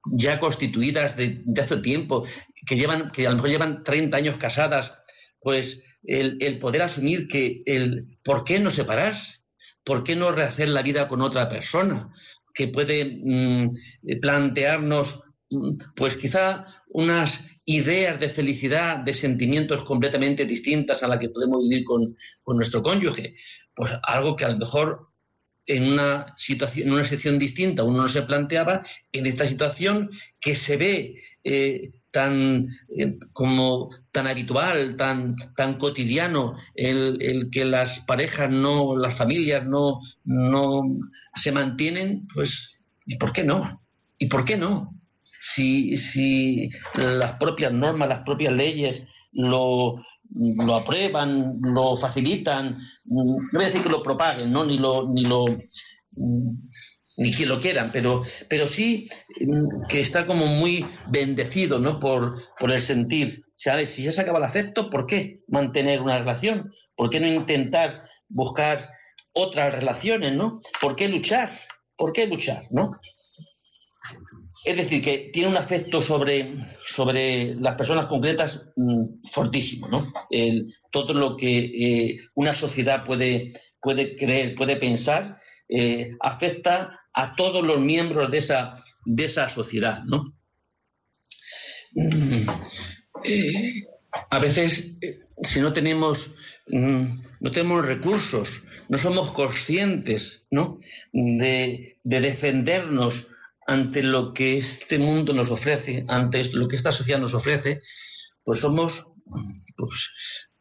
ya 0.04 0.38
constituidas 0.38 1.16
de, 1.16 1.42
hace 1.60 1.78
tiempo, 1.78 2.26
que, 2.66 2.76
llevan, 2.76 3.10
que 3.10 3.26
a 3.26 3.30
lo 3.30 3.36
mejor 3.36 3.50
llevan 3.50 3.82
30 3.82 4.16
años 4.16 4.36
casadas, 4.36 4.92
pues 5.40 5.82
el, 6.02 6.58
poder 6.58 6.82
asumir 6.82 7.26
que 7.26 7.62
el 7.64 8.18
por 8.22 8.44
qué 8.44 8.60
no 8.60 8.68
separarse, 8.68 9.40
por 9.82 10.04
qué 10.04 10.14
no 10.14 10.30
rehacer 10.30 10.68
la 10.68 10.82
vida 10.82 11.08
con 11.08 11.22
otra 11.22 11.48
persona, 11.48 12.12
que 12.52 12.68
puede 12.68 13.20
mm, 13.22 13.72
plantearnos, 14.20 15.22
mm, 15.50 15.76
pues 15.94 16.16
quizá 16.16 16.64
unas 16.88 17.55
ideas 17.66 18.18
de 18.18 18.28
felicidad, 18.28 18.98
de 18.98 19.12
sentimientos 19.12 19.84
completamente 19.84 20.46
distintas 20.46 21.02
a 21.02 21.08
la 21.08 21.18
que 21.18 21.28
podemos 21.28 21.68
vivir 21.68 21.84
con, 21.84 22.16
nuestro 22.56 22.82
cónyuge. 22.82 23.34
Pues 23.74 23.92
algo 24.04 24.36
que 24.36 24.44
a 24.44 24.50
lo 24.50 24.58
mejor 24.58 25.08
en 25.66 25.92
una 25.92 26.32
situación, 26.36 26.86
en 26.86 26.94
una 26.94 27.04
situación 27.04 27.40
distinta 27.40 27.82
uno 27.82 28.02
no 28.02 28.08
se 28.08 28.22
planteaba, 28.22 28.82
en 29.12 29.26
esta 29.26 29.46
situación 29.46 30.08
que 30.40 30.54
se 30.54 30.76
ve 30.76 31.20
eh, 31.42 31.90
tan 32.12 32.68
eh, 32.96 33.18
como 33.32 33.90
tan 34.12 34.28
habitual, 34.28 34.94
tan, 34.94 35.36
tan 35.56 35.76
cotidiano, 35.76 36.56
el, 36.74 37.50
que 37.50 37.64
las 37.64 38.00
parejas 38.00 38.48
no, 38.48 38.96
las 38.96 39.14
familias 39.14 39.66
no, 39.66 40.00
no 40.24 40.82
se 41.34 41.50
mantienen, 41.52 42.26
pues, 42.32 42.80
¿y 43.04 43.16
por 43.16 43.32
qué 43.32 43.42
no? 43.42 43.82
¿Y 44.16 44.28
por 44.28 44.44
qué 44.44 44.56
no? 44.56 44.95
Si, 45.40 45.96
si 45.96 46.70
las 46.94 47.34
propias 47.34 47.72
normas, 47.72 48.08
las 48.08 48.22
propias 48.22 48.52
leyes 48.52 49.02
lo, 49.32 50.02
lo 50.30 50.74
aprueban, 50.74 51.58
lo 51.60 51.96
facilitan, 51.96 52.78
no 53.04 53.24
voy 53.52 53.62
a 53.62 53.66
decir 53.66 53.82
que 53.82 53.88
lo 53.88 54.02
propaguen, 54.02 54.52
¿no? 54.52 54.64
ni 54.64 54.78
lo, 54.78 55.08
ni 55.08 55.24
lo 55.24 55.44
ni 57.18 57.32
quien 57.32 57.48
lo 57.48 57.58
quieran, 57.58 57.90
pero, 57.92 58.22
pero 58.48 58.68
sí 58.68 59.08
mm, 59.40 59.86
que 59.88 60.00
está 60.00 60.26
como 60.26 60.46
muy 60.46 60.86
bendecido 61.08 61.78
¿no? 61.78 61.98
por, 61.98 62.42
por 62.58 62.72
el 62.72 62.80
sentir. 62.80 63.44
¿Sabes? 63.58 63.92
Si 63.92 64.02
ya 64.02 64.12
se 64.12 64.20
acaba 64.20 64.38
el 64.38 64.44
afecto, 64.44 64.90
¿por 64.90 65.06
qué 65.06 65.40
mantener 65.48 66.02
una 66.02 66.18
relación? 66.18 66.74
¿Por 66.94 67.08
qué 67.08 67.20
no 67.20 67.26
intentar 67.26 68.04
buscar 68.28 68.90
otras 69.32 69.74
relaciones? 69.74 70.34
¿no? 70.34 70.58
¿Por 70.78 70.94
qué 70.94 71.08
luchar? 71.08 71.50
¿Por 71.96 72.12
qué 72.12 72.26
luchar? 72.26 72.64
¿no? 72.70 73.00
Es 74.66 74.76
decir, 74.76 75.00
que 75.00 75.30
tiene 75.32 75.48
un 75.48 75.56
afecto 75.56 76.00
sobre, 76.00 76.56
sobre 76.84 77.54
las 77.54 77.76
personas 77.76 78.06
concretas 78.06 78.66
mm, 78.74 79.22
fortísimo, 79.30 79.86
¿no? 79.88 80.12
todo 80.90 81.14
lo 81.14 81.36
que 81.36 81.58
eh, 81.58 82.18
una 82.34 82.52
sociedad 82.52 83.04
puede, 83.04 83.52
puede 83.80 84.16
creer, 84.16 84.54
puede 84.54 84.76
pensar, 84.76 85.36
eh, 85.68 86.16
afecta 86.20 87.00
a 87.12 87.36
todos 87.36 87.64
los 87.64 87.80
miembros 87.80 88.30
de 88.30 88.38
esa, 88.38 88.82
de 89.04 89.24
esa 89.26 89.48
sociedad, 89.48 90.02
¿no? 90.04 90.34
Mm, 91.94 92.48
eh, 93.24 93.84
a 94.30 94.38
veces, 94.38 94.96
si 95.42 95.60
no 95.60 95.72
tenemos, 95.72 96.34
mm, 96.68 97.04
no 97.40 97.50
tenemos 97.50 97.86
recursos, 97.86 98.64
no 98.88 98.98
somos 98.98 99.32
conscientes 99.32 100.46
¿no? 100.50 100.80
De, 101.12 101.98
defendernos 102.04 103.28
ante 103.66 104.02
lo 104.02 104.32
que 104.32 104.58
este 104.58 104.98
mundo 104.98 105.32
nos 105.32 105.50
ofrece, 105.50 106.04
ante 106.08 106.44
lo 106.52 106.68
que 106.68 106.76
esta 106.76 106.92
sociedad 106.92 107.20
nos 107.20 107.34
ofrece, 107.34 107.82
pues 108.44 108.60
somos 108.60 109.04
pues, 109.76 110.10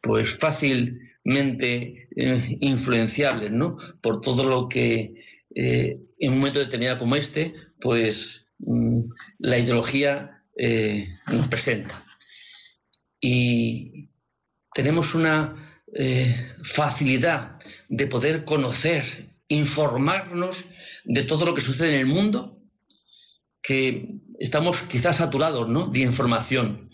pues 0.00 0.34
fácilmente 0.34 2.08
eh, 2.16 2.56
influenciables 2.60 3.52
¿no? 3.52 3.76
por 4.02 4.20
todo 4.20 4.44
lo 4.44 4.68
que 4.68 5.14
eh, 5.54 5.98
en 6.18 6.32
un 6.32 6.38
momento 6.38 6.58
determinado 6.58 6.98
como 6.98 7.16
este, 7.16 7.54
pues 7.80 8.48
mm, 8.58 9.02
la 9.38 9.58
ideología 9.58 10.42
eh, 10.56 11.08
nos 11.28 11.48
presenta. 11.48 12.04
Y 13.20 14.10
tenemos 14.74 15.14
una 15.14 15.62
facilidad 16.62 17.58
de 17.88 18.06
poder 18.06 18.44
conocer, 18.44 19.02
informarnos 19.48 20.66
de 21.04 21.22
todo 21.22 21.46
lo 21.46 21.54
que 21.54 21.62
sucede 21.62 21.94
en 21.94 22.00
el 22.00 22.06
mundo, 22.06 22.55
que 23.66 24.20
estamos 24.38 24.80
quizás 24.82 25.16
saturados 25.16 25.68
¿no? 25.68 25.88
de 25.88 26.00
información. 26.00 26.90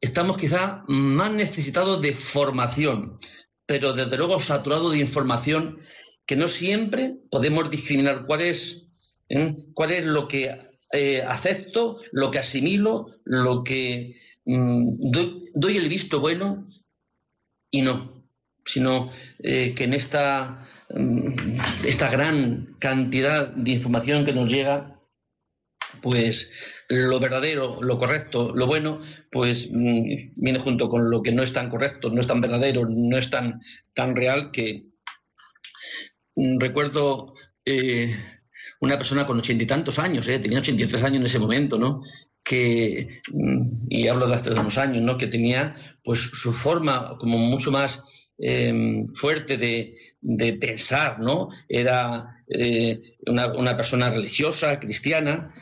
Estamos 0.00 0.38
quizás 0.38 0.80
más 0.88 1.30
necesitados 1.30 2.00
de 2.00 2.14
formación, 2.14 3.18
pero 3.66 3.92
desde 3.92 4.16
luego 4.16 4.40
saturados 4.40 4.92
de 4.92 5.00
información 5.00 5.80
que 6.24 6.36
no 6.36 6.48
siempre 6.48 7.16
podemos 7.30 7.70
discriminar 7.70 8.24
cuál 8.26 8.40
es, 8.40 8.86
¿eh? 9.28 9.56
cuál 9.74 9.92
es 9.92 10.06
lo 10.06 10.26
que 10.26 10.58
eh, 10.92 11.22
acepto, 11.22 11.98
lo 12.12 12.30
que 12.30 12.38
asimilo, 12.38 13.18
lo 13.24 13.62
que 13.62 14.16
mm, 14.46 15.10
doy, 15.54 15.76
el 15.76 15.88
visto 15.88 16.20
bueno 16.20 16.64
y 17.70 17.82
no, 17.82 18.24
sino 18.64 19.10
eh, 19.40 19.74
que 19.74 19.84
en 19.84 19.92
esta, 19.92 20.66
mm, 20.94 21.60
esta 21.84 22.10
gran 22.10 22.74
cantidad 22.78 23.48
de 23.48 23.70
información 23.72 24.24
que 24.24 24.32
nos 24.32 24.50
llega, 24.50 24.95
pues 26.06 26.52
lo 26.88 27.18
verdadero, 27.18 27.82
lo 27.82 27.98
correcto, 27.98 28.54
lo 28.54 28.66
bueno, 28.68 29.00
pues 29.28 29.68
mm, 29.72 30.34
viene 30.36 30.58
junto 30.60 30.88
con 30.88 31.10
lo 31.10 31.20
que 31.20 31.32
no 31.32 31.42
es 31.42 31.52
tan 31.52 31.68
correcto, 31.68 32.10
no 32.10 32.20
es 32.20 32.28
tan 32.28 32.40
verdadero, 32.40 32.86
no 32.88 33.18
es 33.18 33.28
tan, 33.28 33.60
tan 33.92 34.14
real 34.14 34.52
que, 34.52 34.86
Mm, 36.36 36.58
recuerdo 36.60 37.32
eh, 37.64 38.14
una 38.80 38.96
persona 38.98 39.26
con 39.26 39.38
ochenta 39.38 39.64
y 39.64 39.66
tantos 39.66 39.98
años, 39.98 40.28
eh, 40.28 40.38
tenía 40.38 40.58
ochenta 40.58 40.82
y 40.82 40.86
tres 40.86 41.02
años 41.02 41.20
en 41.20 41.26
ese 41.26 41.38
momento, 41.38 41.78
¿no? 41.78 42.02
Que, 42.44 43.20
mm, 43.32 43.86
y 43.88 44.06
hablo 44.08 44.28
de 44.28 44.34
hace 44.36 44.50
unos 44.50 44.78
años, 44.78 45.02
¿no? 45.02 45.16
Que 45.16 45.26
tenía 45.26 45.76
pues 46.04 46.20
su 46.20 46.52
forma 46.52 47.16
como 47.18 47.38
mucho 47.38 47.70
más 47.72 48.02
em, 48.38 49.08
fuerte 49.14 49.56
de, 49.56 49.96
pensar, 50.60 51.20
¿no? 51.20 51.48
Era 51.68 52.44
eh, 52.48 53.00
una, 53.26 53.76
persona 53.76 54.10
religiosa, 54.10 54.78
cristiana, 54.78 55.54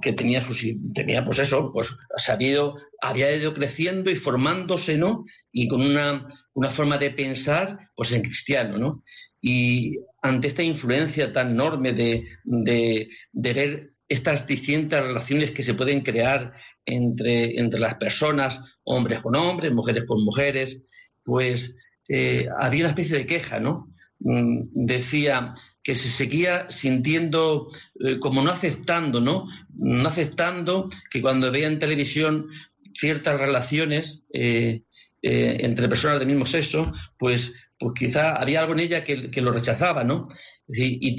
que 0.00 0.12
tenía, 0.12 0.40
sus, 0.42 0.64
tenía 0.94 1.24
pues 1.24 1.38
eso, 1.38 1.70
pues 1.72 1.88
sabido, 2.16 2.76
había 3.00 3.34
ido 3.34 3.52
creciendo 3.52 4.10
y 4.10 4.16
formándose, 4.16 4.96
¿no? 4.96 5.24
Y 5.50 5.68
con 5.68 5.82
una, 5.82 6.26
una 6.54 6.70
forma 6.70 6.98
de 6.98 7.10
pensar, 7.10 7.78
pues 7.96 8.12
en 8.12 8.22
cristiano, 8.22 8.78
¿no? 8.78 9.02
Y 9.40 9.98
ante 10.22 10.48
esta 10.48 10.62
influencia 10.62 11.30
tan 11.32 11.50
enorme 11.50 11.92
de, 11.92 12.24
de, 12.44 13.08
ver 13.32 13.88
estas 14.08 14.46
distintas 14.46 15.04
relaciones 15.04 15.50
que 15.50 15.62
se 15.62 15.74
pueden 15.74 16.02
crear 16.02 16.52
entre, 16.86 17.58
entre 17.58 17.80
las 17.80 17.94
personas, 17.96 18.60
hombres 18.84 19.20
con 19.20 19.34
hombres, 19.34 19.72
mujeres 19.72 20.04
con 20.06 20.24
mujeres, 20.24 20.80
pues 21.24 21.76
eh, 22.08 22.46
había 22.60 22.80
una 22.80 22.90
especie 22.90 23.18
de 23.18 23.26
queja, 23.26 23.58
¿no? 23.58 23.91
Mm, 24.24 24.68
decía 24.72 25.54
que 25.82 25.94
se 25.94 26.08
seguía 26.08 26.70
sintiendo 26.70 27.66
eh, 28.04 28.18
como 28.18 28.42
no 28.42 28.50
aceptando, 28.50 29.20
¿no? 29.20 29.48
No 29.74 30.08
aceptando 30.08 30.88
que 31.10 31.20
cuando 31.20 31.50
veía 31.50 31.66
en 31.66 31.78
televisión 31.78 32.48
ciertas 32.94 33.40
relaciones 33.40 34.22
eh, 34.32 34.82
entre 35.22 35.88
personas 35.88 36.18
del 36.18 36.28
mismo 36.28 36.46
sexo, 36.46 36.92
pues 37.16 37.52
pues 37.82 37.94
quizá 37.98 38.36
había 38.36 38.60
algo 38.60 38.74
en 38.74 38.80
ella 38.80 39.04
que, 39.04 39.40
lo 39.40 39.52
rechazaba, 39.52 40.04
¿no? 40.04 40.28
Y, 40.68 41.16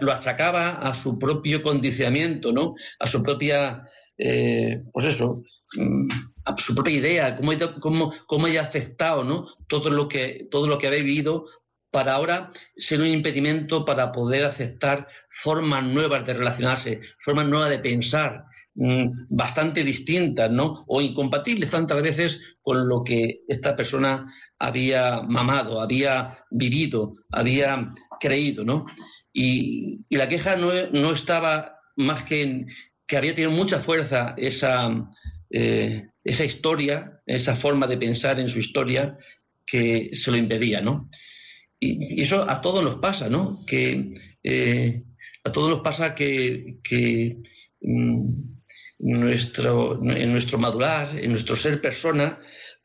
lo 0.00 0.12
achacaba 0.12 0.70
a 0.76 0.94
su 0.94 1.18
propio 1.18 1.62
condicionamiento, 1.62 2.52
¿no? 2.52 2.74
A 3.00 3.06
su 3.06 3.22
propia, 3.22 3.84
eh, 4.16 4.82
pues 4.92 5.06
eso, 5.06 5.42
mm, 5.76 6.08
a 6.44 6.56
su 6.56 6.74
propia 6.74 6.94
idea, 6.94 7.36
cómo 7.36 7.52
cómo, 7.80 8.12
cómo 8.26 8.46
ella 8.46 8.62
ha 8.62 8.66
afectado, 8.66 9.24
¿no? 9.24 9.48
Todo 9.66 9.90
lo 9.90 10.06
que, 10.06 10.46
todo 10.50 10.68
lo 10.68 10.78
que 10.78 10.86
había 10.86 11.02
vivido 11.02 11.46
para 11.90 12.14
ahora 12.14 12.50
ser 12.76 13.00
un 13.00 13.08
impedimento 13.08 13.84
para 13.84 14.12
poder 14.12 14.44
aceptar 14.44 15.08
formas 15.28 15.84
nuevas 15.84 16.24
de 16.24 16.34
relacionarse, 16.34 17.00
formas 17.18 17.46
nuevas 17.46 17.70
de 17.70 17.80
pensar, 17.80 18.44
mm, 18.74 19.26
bastante 19.28 19.82
distintas, 19.82 20.50
¿no? 20.50 20.84
O 20.86 21.00
incompatibles 21.00 21.70
tantas 21.70 22.00
veces 22.02 22.40
con 22.62 22.88
lo 22.88 23.02
que 23.02 23.40
esta 23.48 23.74
persona 23.74 24.26
había 24.58 25.22
mamado, 25.22 25.80
había 25.80 26.44
vivido, 26.50 27.14
había 27.32 27.90
creído, 28.20 28.64
¿no? 28.64 28.86
Y, 29.32 30.00
la 30.10 30.28
queja 30.28 30.56
no, 30.56 31.12
estaba 31.12 31.76
más 31.96 32.22
que 32.22 32.42
en 32.42 32.68
que 33.06 33.16
había 33.16 33.34
tenido 33.34 33.50
mucha 33.50 33.80
fuerza 33.80 34.34
esa, 34.36 34.88
eh, 35.50 36.06
esa 36.22 36.44
historia, 36.44 37.20
esa 37.26 37.56
forma 37.56 37.88
de 37.88 37.96
pensar 37.96 38.38
en 38.38 38.48
su 38.48 38.60
historia 38.60 39.16
que 39.66 40.10
se 40.12 40.30
lo 40.30 40.36
impedía, 40.36 40.80
¿no? 40.80 41.08
Y, 41.80 42.20
eso 42.20 42.48
a 42.48 42.60
todos 42.60 42.84
nos 42.84 42.96
pasa, 42.96 43.28
¿no? 43.28 43.64
Que 43.66 44.14
eh, 44.42 45.02
a 45.42 45.50
todos 45.50 45.70
nos 45.70 45.80
pasa 45.80 46.14
que, 46.14 47.38
mm, 47.80 48.32
nuestro, 48.98 49.98
en 50.04 50.32
nuestro 50.32 50.58
madurar, 50.58 51.16
en 51.18 51.30
nuestro 51.30 51.56
ser 51.56 51.80
persona, 51.80 52.38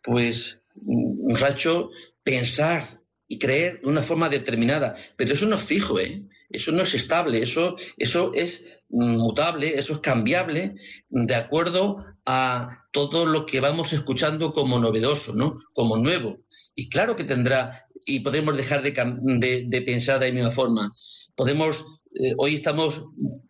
pues 0.03 0.63
mm, 0.85 1.27
nos 1.27 1.43
ha 1.43 1.49
hecho 1.49 1.91
pensar 2.23 3.01
y 3.27 3.37
creer 3.37 3.81
de 3.81 3.87
una 3.87 4.03
forma 4.03 4.29
determinada. 4.29 4.95
Pero 5.17 5.33
eso 5.33 5.45
no 5.45 5.57
es 5.57 5.63
fijo, 5.63 5.99
¿eh? 5.99 6.23
Eso 6.49 6.71
no 6.71 6.83
es 6.83 6.93
estable, 6.93 7.41
eso, 7.41 7.75
eso 7.97 8.31
es 8.33 8.81
mutable, 8.89 9.77
eso 9.77 9.93
es 9.93 9.99
cambiable 9.99 10.75
de 11.09 11.35
acuerdo 11.35 12.05
a 12.25 12.85
todo 12.91 13.25
lo 13.25 13.45
que 13.45 13.59
vamos 13.59 13.93
escuchando 13.93 14.53
como 14.53 14.79
novedoso, 14.79 15.33
¿no? 15.33 15.59
Como 15.73 15.97
nuevo. 15.97 16.39
Y 16.75 16.89
claro 16.89 17.15
que 17.15 17.23
tendrá 17.23 17.87
y 18.05 18.19
podemos 18.19 18.55
dejar 18.55 18.83
de, 18.83 19.83
pensar 19.85 20.19
de 20.19 20.27
la 20.27 20.33
misma 20.33 20.51
forma. 20.51 20.93
Podemos, 21.35 21.83
eh, 22.13 22.33
hoy 22.37 22.55
estamos, 22.55 23.05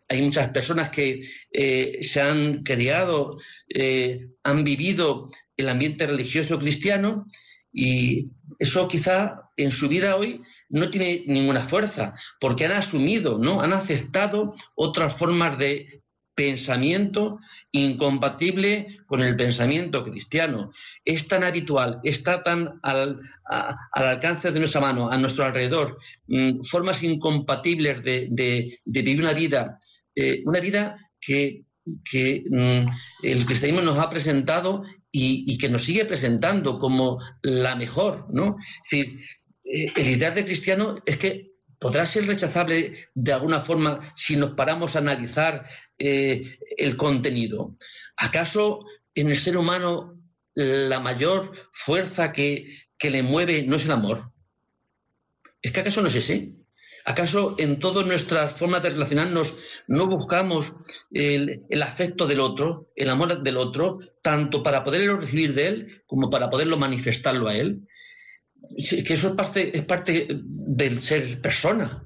hay 0.08 0.22
muchas 0.22 0.50
personas 0.50 0.90
que 0.90 1.28
eh, 1.52 1.98
se 2.02 2.20
han 2.20 2.62
criado, 2.62 3.38
eh, 3.68 4.28
han 4.42 4.64
vivido 4.64 5.28
el 5.56 5.68
ambiente 5.68 6.06
religioso 6.06 6.58
cristiano 6.58 7.26
y 7.72 8.32
eso 8.58 8.88
quizá 8.88 9.50
en 9.56 9.70
su 9.70 9.88
vida 9.88 10.16
hoy 10.16 10.40
no 10.68 10.90
tiene 10.90 11.24
ninguna 11.26 11.64
fuerza, 11.68 12.14
porque 12.40 12.64
han 12.64 12.72
asumido, 12.72 13.38
¿no? 13.38 13.60
Han 13.60 13.72
aceptado 13.72 14.52
otras 14.74 15.16
formas 15.16 15.58
de 15.58 16.02
pensamiento 16.36 17.40
incompatible 17.72 18.98
con 19.06 19.22
el 19.22 19.34
pensamiento 19.34 20.04
cristiano. 20.04 20.70
Es 21.04 21.26
tan 21.26 21.42
habitual, 21.42 21.98
está 22.04 22.42
tan 22.42 22.78
al, 22.82 23.18
alcance 23.92 24.52
de 24.52 24.60
nuestra 24.60 24.82
mano, 24.82 25.10
a 25.10 25.16
nuestro 25.16 25.46
alrededor, 25.46 25.98
mm, 26.28 26.62
formas 26.62 27.02
incompatibles 27.02 28.04
de, 28.04 28.78
vivir 28.84 29.18
una 29.18 29.32
vida, 29.32 29.80
eh, 30.14 30.42
una 30.44 30.60
vida 30.60 30.98
que, 31.18 31.64
mm, 32.04 32.86
el 33.22 33.46
cristianismo 33.46 33.82
nos 33.82 33.98
ha 33.98 34.10
presentado 34.10 34.84
y, 35.10 35.56
que 35.56 35.70
nos 35.70 35.84
sigue 35.84 36.04
presentando 36.04 36.78
como 36.78 37.18
la 37.40 37.74
mejor, 37.74 38.26
¿no? 38.30 38.58
Es 38.84 38.90
decir, 38.90 39.20
eh, 39.64 39.92
el 39.96 40.08
ideal 40.10 40.34
de 40.34 40.44
cristiano 40.44 40.96
es 41.06 41.16
que 41.16 41.55
podrá 41.78 42.06
ser 42.06 42.26
rechazable 42.26 43.08
de 43.14 43.32
alguna 43.32 43.60
forma 43.60 44.00
si 44.14 44.36
nos 44.36 44.52
paramos 44.52 44.96
a 44.96 45.00
analizar 45.00 45.64
eh, 45.98 46.58
el 46.76 46.96
contenido. 46.96 47.76
¿Acaso 48.16 48.84
en 49.14 49.30
el 49.30 49.36
ser 49.36 49.56
humano 49.56 50.20
la 50.54 51.00
mayor 51.00 51.52
fuerza 51.72 52.32
que, 52.32 52.86
le 53.00 53.22
mueve 53.22 53.62
no 53.62 53.76
es 53.76 53.84
el 53.84 53.92
amor? 53.92 54.32
¿Es 55.62 55.72
que 55.72 55.80
acaso 55.80 56.02
no 56.02 56.08
es 56.08 56.14
ese? 56.16 56.54
¿Acaso 57.04 57.54
en 57.58 57.78
todas 57.78 58.04
nuestras 58.04 58.52
formas 58.52 58.82
de 58.82 58.90
relacionarnos 58.90 59.56
no 59.86 60.06
buscamos 60.06 60.74
el, 61.12 61.62
el, 61.68 61.82
afecto 61.82 62.26
del 62.26 62.40
otro, 62.40 62.90
el 62.96 63.10
amor 63.10 63.42
del 63.42 63.56
otro, 63.58 64.00
tanto 64.22 64.62
para 64.62 64.82
poderlo 64.82 65.16
recibir 65.16 65.54
de 65.54 65.68
él 65.68 66.02
como 66.06 66.30
para 66.30 66.50
poderlo 66.50 66.76
manifestarlo 66.76 67.48
a 67.48 67.54
él? 67.54 67.86
Que 68.76 69.12
eso 69.12 69.28
es 69.28 69.34
parte, 69.34 69.76
es 69.76 69.84
parte 69.84 70.28
del 70.30 71.00
ser 71.00 71.40
persona. 71.40 72.02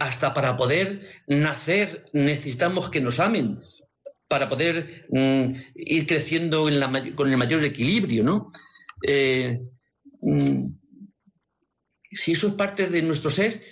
Hasta 0.00 0.34
para 0.34 0.56
poder 0.56 1.00
nacer 1.26 2.04
necesitamos 2.12 2.90
que 2.90 3.00
nos 3.00 3.20
amen, 3.20 3.60
para 4.28 4.48
poder 4.48 5.06
mm, 5.10 5.54
ir 5.74 6.06
creciendo 6.06 6.68
con 7.14 7.30
el 7.30 7.36
mayor 7.36 7.64
equilibrio, 7.64 8.24
¿no? 8.24 8.50
Eh, 9.06 9.60
mm, 10.20 10.66
si 12.12 12.32
eso 12.32 12.48
es 12.48 12.54
parte 12.54 12.88
de 12.88 13.02
nuestro 13.02 13.30
ser, 13.30 13.62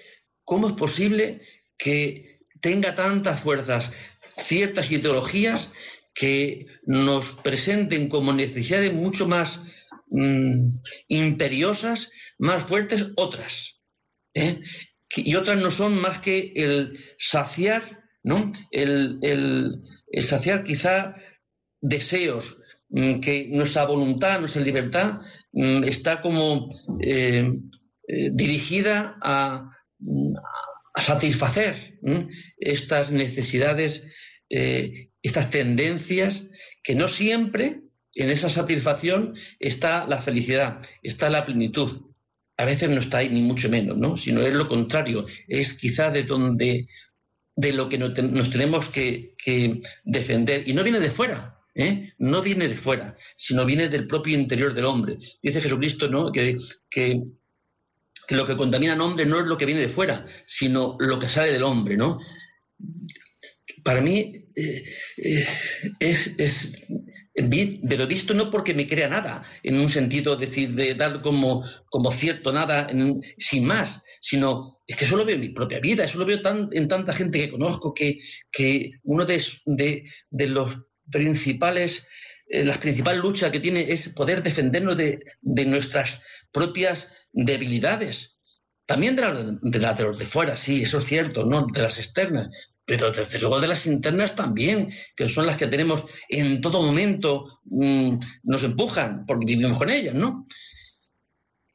¿cómo 0.44 0.68
es 0.68 0.74
posible 0.74 1.42
que 1.76 2.40
tenga 2.60 2.94
tantas 2.94 3.40
fuerzas 3.40 3.92
ciertas 4.36 4.90
ideologías 4.90 5.70
que 6.14 6.66
nos 6.86 7.32
presenten 7.32 8.08
como 8.08 8.32
necesidades 8.32 8.92
mucho 8.92 9.28
más 9.28 9.60
mm, 10.10 10.78
imperiosas 11.08 12.10
más 12.38 12.64
fuertes 12.64 13.06
otras. 13.16 13.80
¿eh? 14.34 14.60
Y 15.16 15.34
otras 15.34 15.60
no 15.60 15.70
son 15.70 16.00
más 16.00 16.20
que 16.20 16.52
el 16.54 16.98
saciar, 17.18 18.04
¿no? 18.22 18.52
El, 18.70 19.80
saciar 20.22 20.64
quizá 20.64 21.14
deseos, 21.80 22.58
mm, 22.90 23.20
que 23.20 23.48
nuestra 23.50 23.84
voluntad, 23.84 24.40
nuestra 24.40 24.62
libertad 24.62 25.20
mm, 25.52 25.84
está 25.84 26.20
como 26.20 26.68
eh, 27.00 27.50
eh, 28.08 28.30
dirigida 28.32 29.18
a, 29.22 29.70
satisfacer 30.94 32.00
estas 32.56 33.12
necesidades, 33.12 34.04
estas 34.48 35.50
tendencias 35.50 36.48
que 36.82 36.96
no 36.96 37.06
siempre 37.06 37.82
en 38.14 38.30
esa 38.30 38.48
satisfacción 38.48 39.36
está 39.60 40.08
la 40.08 40.20
felicidad, 40.20 40.82
está 41.02 41.30
la 41.30 41.46
plenitud 41.46 42.07
a 42.58 42.64
veces 42.64 42.90
no 42.90 42.98
está 42.98 43.18
ahí 43.18 43.30
ni 43.30 43.40
mucho 43.40 43.70
menos, 43.70 43.96
¿no? 43.96 44.16
Sino 44.16 44.42
es 44.42 44.54
lo 44.54 44.68
contrario, 44.68 45.26
es 45.46 45.74
quizá 45.74 46.10
de 46.10 46.24
donde 46.24 46.88
de 47.58 47.72
lo 47.72 47.88
que 47.88 47.98
nos 47.98 48.14
tenemos 48.50 48.88
que, 48.88 49.34
defender. 50.04 50.68
Y 50.68 50.74
no 50.74 50.84
viene 50.84 51.00
de 51.00 51.10
fuera, 51.10 51.58
¿eh? 51.74 52.12
no 52.18 52.40
viene 52.40 52.68
de 52.68 52.76
fuera, 52.76 53.16
sino 53.36 53.66
viene 53.66 53.88
del 53.88 54.06
propio 54.06 54.38
interior 54.38 54.74
del 54.74 54.84
hombre. 54.84 55.18
Dice 55.42 55.60
Jesucristo 55.60 56.06
¿no? 56.06 56.30
que, 56.30 56.56
que, 56.88 57.20
lo 58.30 58.46
que 58.46 58.56
contamina 58.56 58.92
al 58.92 59.00
hombre 59.00 59.26
no 59.26 59.40
es 59.40 59.46
lo 59.46 59.58
que 59.58 59.66
viene 59.66 59.80
de 59.80 59.88
fuera, 59.88 60.24
sino 60.46 60.96
lo 61.00 61.18
que 61.18 61.28
sale 61.28 61.50
del 61.50 61.64
hombre. 61.64 61.96
¿no? 61.96 62.20
Para 63.82 64.02
mí 64.02 64.44
eh, 64.58 64.84
eh, 65.18 65.46
es, 66.00 66.34
es, 66.36 66.86
pero 67.88 68.08
visto 68.08 68.34
no 68.34 68.50
porque 68.50 68.74
me 68.74 68.88
crea 68.88 69.06
nada, 69.08 69.44
en 69.62 69.78
un 69.78 69.88
sentido 69.88 70.34
decir, 70.34 70.74
de 70.74 70.94
dar 70.96 71.22
como, 71.22 71.64
como 71.88 72.10
cierto 72.10 72.52
nada 72.52 72.90
sin 73.38 73.64
más, 73.64 74.02
sino 74.20 74.80
es 74.84 74.96
que 74.96 75.04
eso 75.04 75.16
lo 75.16 75.24
veo 75.24 75.36
en 75.36 75.42
mi 75.42 75.50
propia 75.50 75.78
vida, 75.78 76.02
eso 76.02 76.18
lo 76.18 76.26
veo 76.26 76.42
tan, 76.42 76.70
en 76.72 76.88
tanta 76.88 77.12
gente 77.12 77.38
que 77.38 77.50
conozco, 77.50 77.94
que, 77.94 78.18
que 78.50 78.90
uno 79.04 79.24
de, 79.24 79.40
de, 80.30 80.46
los 80.48 80.76
principales, 81.08 82.08
eh, 82.48 82.64
las 82.64 82.78
principales 82.78 83.20
luchas 83.20 83.52
que 83.52 83.60
tiene 83.60 83.92
es 83.92 84.08
poder 84.08 84.42
defendernos 84.42 84.96
de, 84.96 85.20
de 85.40 85.64
nuestras 85.66 86.20
propias 86.50 87.12
debilidades. 87.30 88.40
También 88.86 89.14
de 89.14 89.22
las 89.22 89.36
de, 89.38 89.80
de 89.80 90.02
los 90.02 90.18
de 90.18 90.26
fuera, 90.26 90.56
sí, 90.56 90.82
eso 90.82 90.98
es 90.98 91.04
cierto, 91.04 91.44
¿no? 91.44 91.66
De 91.72 91.82
las 91.82 91.98
externas, 91.98 92.48
pero 92.88 93.12
desde 93.12 93.38
luego 93.38 93.60
de 93.60 93.68
las 93.68 93.84
internas 93.84 94.34
también, 94.34 94.90
que 95.14 95.28
son 95.28 95.44
las 95.44 95.58
que 95.58 95.66
tenemos 95.66 96.06
en 96.30 96.62
todo 96.62 96.82
momento, 96.82 97.60
mm, 97.64 98.14
nos 98.44 98.62
empujan, 98.62 99.26
porque 99.26 99.44
vivimos 99.44 99.78
con 99.78 99.90
ellas, 99.90 100.14
¿no? 100.14 100.46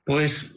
Pues 0.04 0.56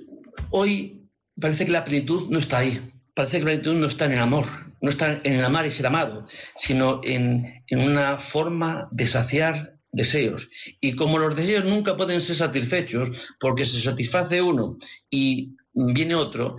hoy 0.49 1.11
parece 1.39 1.67
que 1.67 1.73
la 1.73 1.85
plenitud 1.85 2.31
no 2.31 2.39
está 2.39 2.59
ahí, 2.59 2.81
parece 3.13 3.37
que 3.37 3.45
la 3.45 3.51
plenitud 3.51 3.75
no 3.75 3.87
está 3.87 4.07
en 4.07 4.13
el 4.13 4.21
amor, 4.21 4.47
no 4.81 4.89
está 4.89 5.21
en 5.23 5.35
el 5.35 5.45
amar 5.45 5.67
y 5.67 5.71
ser 5.71 5.89
amado, 5.89 6.27
sino 6.57 7.03
en, 7.05 7.63
en 7.67 7.79
una 7.79 8.17
forma 8.17 8.89
de 8.93 9.07
saciar 9.07 9.77
deseos. 9.93 10.49
Y 10.81 10.97
como 10.97 11.19
los 11.19 11.37
deseos 11.37 11.67
nunca 11.67 11.99
pueden 11.99 12.23
ser 12.23 12.37
satisfechos, 12.37 13.11
porque 13.39 13.67
se 13.67 13.79
satisface 13.79 14.41
uno 14.41 14.79
y 15.11 15.55
viene 15.75 16.15
otro, 16.15 16.57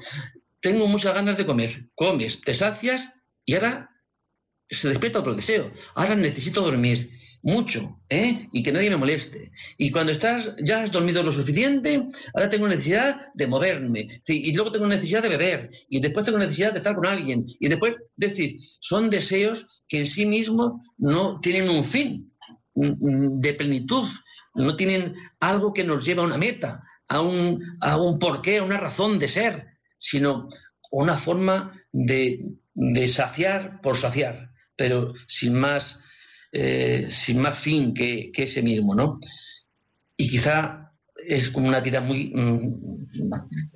tengo 0.60 0.88
muchas 0.88 1.16
ganas 1.16 1.36
de 1.36 1.48
comer, 1.48 1.88
comes, 1.96 2.42
te 2.42 2.54
sacias 2.54 3.17
y 3.48 3.56
ahora 3.56 3.90
se 4.70 4.90
despierta 4.90 5.20
otro 5.20 5.34
deseo. 5.34 5.72
Ahora 5.96 6.16
necesito 6.16 6.62
dormir. 6.62 7.10
mucho, 7.44 8.02
¿eh? 8.10 8.50
Y 8.52 8.62
que 8.62 8.74
nadie 8.74 8.90
me 8.90 8.98
moleste. 8.98 9.52
Y 9.78 9.90
cuando 9.90 10.12
estás, 10.12 10.54
ya 10.62 10.84
has 10.84 10.92
dormido 10.92 11.24
lo 11.24 11.32
suficiente, 11.32 12.08
ahora 12.34 12.50
tengo 12.50 12.68
necesidad 12.68 13.32
de 13.36 13.48
moverme. 13.48 14.22
Y 14.28 14.52
luego 14.54 14.72
tengo 14.72 14.88
necesidad 14.88 15.24
de 15.24 15.30
beber. 15.30 15.70
Y 15.88 16.02
después 16.02 16.26
tengo 16.26 16.40
necesidad 16.40 16.74
de 16.74 16.80
estar 16.80 16.96
con 16.96 17.06
alguien. 17.06 17.46
Y 17.60 17.70
después, 17.70 17.96
es 18.18 18.30
decir, 18.30 18.58
son 18.82 19.10
deseos 19.10 19.66
que 19.88 20.00
en 20.00 20.08
sí 20.08 20.26
mismos 20.26 20.84
no 20.98 21.40
tienen 21.40 21.70
un 21.70 21.86
fin 21.86 22.34
de 22.76 23.54
plenitud, 23.54 24.08
no 24.56 24.76
tienen 24.76 25.16
algo 25.40 25.72
que 25.72 25.86
nos 25.86 26.04
lleve 26.04 26.22
a 26.22 26.26
una 26.26 26.38
meta, 26.38 26.84
a 27.08 27.22
un, 27.22 27.64
a 27.80 27.96
un 28.02 28.20
porqué, 28.20 28.58
a 28.58 28.64
una 28.64 28.78
razón 28.78 29.20
de 29.20 29.30
ser, 29.30 29.68
sino 29.98 30.50
una 30.92 31.18
forma 31.18 31.72
de, 31.94 32.42
de 32.80 33.08
saciar 33.08 33.82
por 33.82 33.98
saciar, 33.98 34.52
pero 34.76 35.14
sin 35.28 35.56
más 35.56 36.00
eh, 36.52 37.08
sin 37.10 37.40
más 37.40 37.60
fin 37.60 37.94
que, 37.94 38.32
ese 38.34 38.62
mismo, 38.62 38.96
¿no? 38.96 39.20
Y 40.16 40.30
quizá 40.30 40.94
es 41.28 41.50
como 41.50 41.68
una 41.68 41.82
vida 41.82 42.00
muy 42.00 42.32
mm, 42.34 43.08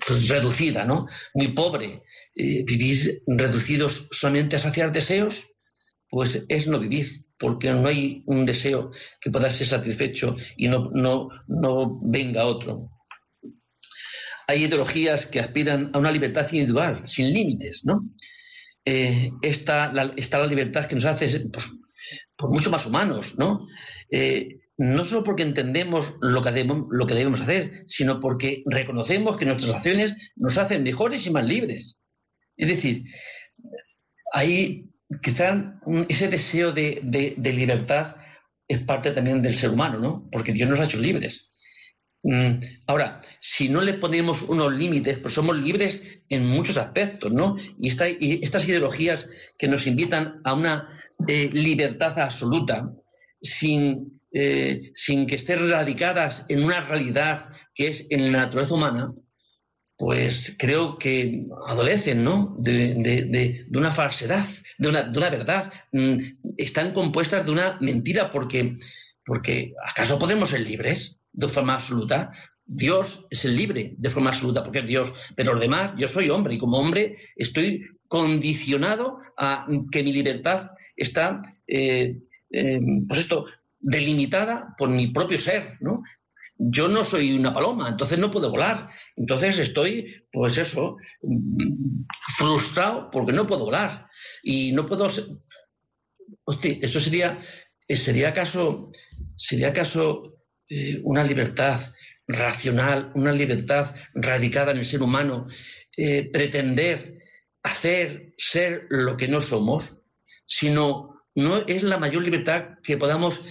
pues, 0.07 0.27
reducida, 0.29 0.85
¿no? 0.85 1.07
Muy 1.33 1.49
pobre. 1.49 2.03
Eh, 2.33 2.63
vivir 2.63 3.23
reducidos 3.27 4.07
solamente 4.11 4.55
a 4.55 4.59
saciar 4.59 4.91
deseos, 4.91 5.43
pues 6.09 6.45
es 6.47 6.67
no 6.67 6.79
vivir, 6.79 7.07
porque 7.37 7.71
no 7.71 7.87
hay 7.87 8.23
un 8.25 8.45
deseo 8.45 8.91
que 9.19 9.31
pueda 9.31 9.51
ser 9.51 9.67
satisfecho 9.67 10.37
y 10.55 10.69
no, 10.69 10.91
no, 10.93 11.27
no 11.47 11.99
venga 12.01 12.45
otro. 12.45 12.89
Hay 14.47 14.63
ideologías 14.63 15.25
que 15.25 15.41
aspiran 15.41 15.91
a 15.93 15.99
una 15.99 16.11
libertad 16.11 16.47
individual, 16.51 17.05
sin 17.05 17.33
límites, 17.33 17.85
¿no? 17.85 18.09
Eh, 18.85 19.31
está, 19.41 19.91
la, 19.93 20.47
libertad 20.47 20.87
que 20.87 20.95
nos 20.95 21.05
hace 21.05 21.27
pues, 21.51 21.65
pues 22.35 22.51
mucho 22.51 22.71
más 22.71 22.85
humanos, 22.85 23.35
¿no? 23.37 23.67
Eh, 24.09 24.61
no 24.77 25.03
solo 25.05 25.23
porque 25.23 25.43
entendemos 25.43 26.15
lo 26.21 26.41
que, 26.41 26.51
debemos, 26.51 26.87
lo 26.89 27.05
que 27.05 27.13
debemos 27.13 27.41
hacer, 27.41 27.83
sino 27.85 28.19
porque 28.19 28.63
reconocemos 28.65 29.37
que 29.37 29.45
nuestras 29.45 29.75
acciones 29.75 30.31
nos 30.35 30.57
hacen 30.57 30.81
mejores 30.81 31.25
y 31.27 31.29
más 31.29 31.45
libres. 31.45 32.01
Es 32.57 32.67
decir, 32.67 33.03
ahí 34.33 34.89
quizá 35.21 35.79
ese 36.09 36.29
deseo 36.29 36.71
de, 36.71 37.35
libertad 37.37 38.15
es 38.67 38.79
parte 38.79 39.11
también 39.11 39.41
del 39.41 39.55
ser 39.55 39.69
humano, 39.69 39.99
¿no? 39.99 40.29
Porque 40.31 40.53
Dios 40.53 40.67
nos 40.67 40.79
ha 40.79 40.85
hecho 40.85 40.99
libres. 40.99 41.50
Mm, 42.23 42.61
ahora, 42.85 43.21
si 43.39 43.67
no 43.69 43.81
le 43.81 43.93
ponemos 43.93 44.43
unos 44.43 44.73
límites, 44.73 45.17
pues 45.19 45.33
somos 45.33 45.57
libres 45.57 46.03
en 46.29 46.45
muchos 46.45 46.77
aspectos, 46.77 47.31
¿no? 47.31 47.57
Y, 47.77 47.91
y 48.19 48.43
estas 48.43 48.67
ideologías 48.67 49.27
que 49.57 49.67
nos 49.67 49.87
invitan 49.87 50.39
a 50.43 50.53
una 50.53 51.01
eh, 51.27 51.49
libertad 51.51 52.19
absoluta, 52.19 52.91
sin, 53.41 54.21
eh, 54.31 54.91
sin 54.93 55.25
que 55.25 55.35
estén 55.35 55.69
radicadas 55.69 56.45
en 56.47 56.63
una 56.63 56.81
realidad 56.81 57.49
que 57.73 57.87
es 57.87 58.05
en 58.09 58.31
la 58.31 58.43
naturaleza 58.43 58.75
humana, 58.75 59.13
pues 59.97 60.55
creo 60.57 60.97
que 60.97 61.45
adolecen 61.67 62.23
¿no? 62.23 62.55
de, 62.59 63.65
una 63.73 63.91
falsedad, 63.91 64.45
de 64.77 64.87
una, 64.87 65.03
de 65.03 65.17
una, 65.17 65.29
verdad. 65.29 65.73
Mm, 65.91 66.17
están 66.57 66.93
compuestas 66.93 67.45
de 67.45 67.51
una 67.51 67.77
mentira 67.81 68.29
porque, 68.29 68.77
porque 69.25 69.73
¿acaso 69.87 70.19
podemos 70.19 70.49
ser 70.49 70.61
libres 70.61 71.20
de 71.33 71.47
forma 71.47 71.75
absoluta? 71.75 72.31
Dios 72.65 73.25
es 73.29 73.43
el 73.45 73.55
libre 73.55 73.95
de 73.97 74.09
forma 74.09 74.29
absoluta, 74.29 74.63
porque 74.63 74.79
es 74.79 74.87
Dios, 74.87 75.13
pero 75.35 75.53
los 75.53 75.61
demás, 75.61 75.93
yo 75.97 76.07
soy 76.07 76.29
hombre 76.29 76.53
y 76.53 76.57
como 76.57 76.77
hombre 76.77 77.17
estoy 77.35 77.85
condicionado 78.07 79.19
a 79.37 79.67
que 79.91 80.03
mi 80.03 80.13
libertad 80.13 80.71
está, 80.95 81.41
eh, 81.67 82.17
eh, 82.49 82.81
pues 83.07 83.19
esto, 83.21 83.45
delimitada 83.79 84.73
por 84.77 84.89
mi 84.89 85.07
propio 85.07 85.39
ser, 85.39 85.77
¿no? 85.81 86.03
Yo 86.57 86.87
no 86.87 87.03
soy 87.03 87.33
una 87.33 87.51
paloma, 87.51 87.89
entonces 87.89 88.19
no 88.19 88.29
puedo 88.29 88.51
volar. 88.51 88.87
Entonces 89.15 89.57
estoy, 89.57 90.25
pues 90.31 90.59
eso, 90.59 90.97
frustrado 92.37 93.09
porque 93.09 93.33
no 93.33 93.47
puedo 93.47 93.65
volar. 93.65 94.07
Y 94.43 94.71
no 94.71 94.85
puedo... 94.85 95.07
Hostia, 96.43 96.77
esto 96.81 96.99
sería, 96.99 97.39
sería 97.89 98.29
acaso, 98.29 98.91
sería 99.35 99.69
acaso 99.69 100.40
eh, 100.71 101.01
una 101.03 101.23
libertad 101.23 101.79
racional, 102.27 103.11
una 103.13 103.31
libertad 103.31 103.93
radicada 104.13 104.71
en 104.71 104.77
el 104.77 104.85
ser 104.85 105.01
humano, 105.03 105.47
pretender 106.31 107.19
hacer 107.63 108.33
ser 108.37 108.85
lo 108.89 109.17
que 109.17 109.27
no 109.27 109.41
somos, 109.41 109.97
sino 110.45 111.21
no 111.35 111.57
es 111.67 111.83
la 111.83 111.97
mayor 111.97 112.23
libertad 112.23 112.79
que 112.81 112.97
podamos 112.97 113.43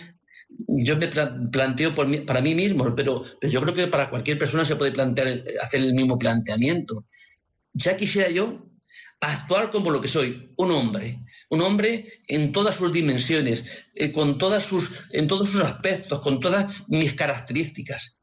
yo 0.69 0.97
me 0.97 1.09
planteo 1.09 1.95
para 1.95 2.41
mí 2.41 2.55
mismo, 2.55 2.95
pero, 2.95 3.25
yo 3.43 3.61
creo 3.63 3.75
que 3.75 3.87
para 3.87 4.11
cualquier 4.11 4.39
persona 4.39 4.65
se 4.65 4.77
puede 4.77 4.93
plantear, 4.93 5.45
hacer 5.63 5.81
el 5.81 5.95
mismo 5.95 6.19
planteamiento. 6.19 7.07
Ya 7.73 7.97
quisiera 7.97 8.31
yo 8.31 8.67
actuar 9.21 9.71
como 9.71 9.91
lo 9.91 10.01
que 10.01 10.09
soy, 10.09 10.53
un 10.57 10.71
hombre, 10.73 11.21
un 11.51 11.61
hombre 11.63 12.21
en 12.27 12.53
todas 12.53 12.77
sus 12.77 12.93
dimensiones, 12.93 13.65
eh, 13.95 14.13
con 14.13 14.39
todas 14.39 14.65
sus, 14.65 14.93
en 15.11 15.27
todos 15.27 15.51
sus 15.51 15.63
aspectos, 15.63 16.21
con 16.21 16.41
todas 16.41 16.75
mis 16.89 17.13
características. 17.15 18.17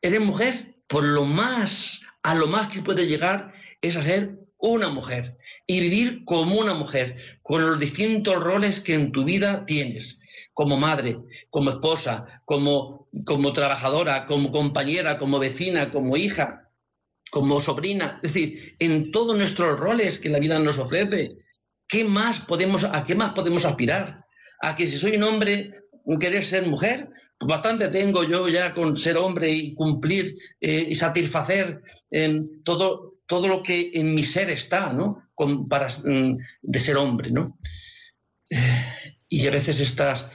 Eres 0.00 0.20
mujer, 0.20 0.76
por 0.86 1.04
lo 1.04 1.24
más, 1.24 2.02
a 2.22 2.34
lo 2.34 2.46
más 2.46 2.68
que 2.68 2.82
puede 2.82 3.06
llegar 3.06 3.52
es 3.82 3.96
a 3.96 4.02
ser 4.02 4.38
una 4.58 4.88
mujer 4.88 5.38
y 5.66 5.80
vivir 5.80 6.24
como 6.24 6.56
una 6.56 6.74
mujer, 6.74 7.16
con 7.42 7.64
los 7.64 7.78
distintos 7.78 8.42
roles 8.42 8.80
que 8.80 8.94
en 8.94 9.12
tu 9.12 9.24
vida 9.24 9.64
tienes, 9.66 10.18
como 10.52 10.76
madre, 10.76 11.18
como 11.50 11.70
esposa, 11.70 12.42
como, 12.44 13.08
como 13.24 13.52
trabajadora, 13.52 14.26
como 14.26 14.50
compañera, 14.50 15.18
como 15.18 15.38
vecina, 15.38 15.90
como 15.90 16.16
hija, 16.16 16.67
como 17.30 17.60
sobrina, 17.60 18.20
es 18.22 18.32
decir, 18.32 18.76
en 18.78 19.10
todos 19.10 19.36
nuestros 19.36 19.78
roles 19.78 20.18
que 20.18 20.28
la 20.28 20.38
vida 20.38 20.58
nos 20.58 20.78
ofrece, 20.78 21.36
¿qué 21.86 22.04
más 22.04 22.40
podemos, 22.40 22.84
¿a 22.84 23.04
qué 23.04 23.14
más 23.14 23.32
podemos 23.32 23.64
aspirar? 23.64 24.24
A 24.60 24.74
que 24.74 24.86
si 24.86 24.96
soy 24.96 25.16
un 25.16 25.24
hombre, 25.24 25.70
querer 26.18 26.44
ser 26.44 26.66
mujer, 26.66 27.10
pues 27.38 27.48
bastante 27.48 27.88
tengo 27.88 28.24
yo 28.24 28.48
ya 28.48 28.72
con 28.72 28.96
ser 28.96 29.16
hombre 29.16 29.50
y 29.50 29.74
cumplir 29.74 30.36
eh, 30.60 30.86
y 30.88 30.94
satisfacer 30.94 31.82
en 32.10 32.62
todo 32.64 33.18
todo 33.28 33.46
lo 33.46 33.62
que 33.62 33.90
en 33.94 34.14
mi 34.14 34.24
ser 34.24 34.50
está, 34.50 34.92
¿no? 34.92 35.28
para, 35.68 35.88
mm, 35.88 36.36
de 36.62 36.78
ser 36.78 36.96
hombre, 36.96 37.30
¿no? 37.30 37.56
Y 39.28 39.46
a 39.46 39.50
veces 39.50 39.78
estas 39.78 40.30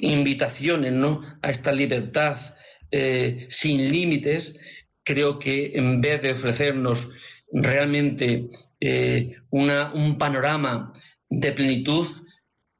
invitaciones, 0.00 0.92
¿no? 0.92 1.22
A 1.42 1.50
esta 1.50 1.72
libertad 1.72 2.36
eh, 2.90 3.46
sin 3.48 3.90
límites, 3.90 4.54
creo 5.04 5.38
que 5.38 5.72
en 5.74 6.00
vez 6.00 6.22
de 6.22 6.32
ofrecernos 6.32 7.10
realmente 7.52 8.48
eh, 8.80 9.36
un 9.50 10.18
panorama 10.18 10.92
de 11.28 11.52
plenitud, 11.52 12.08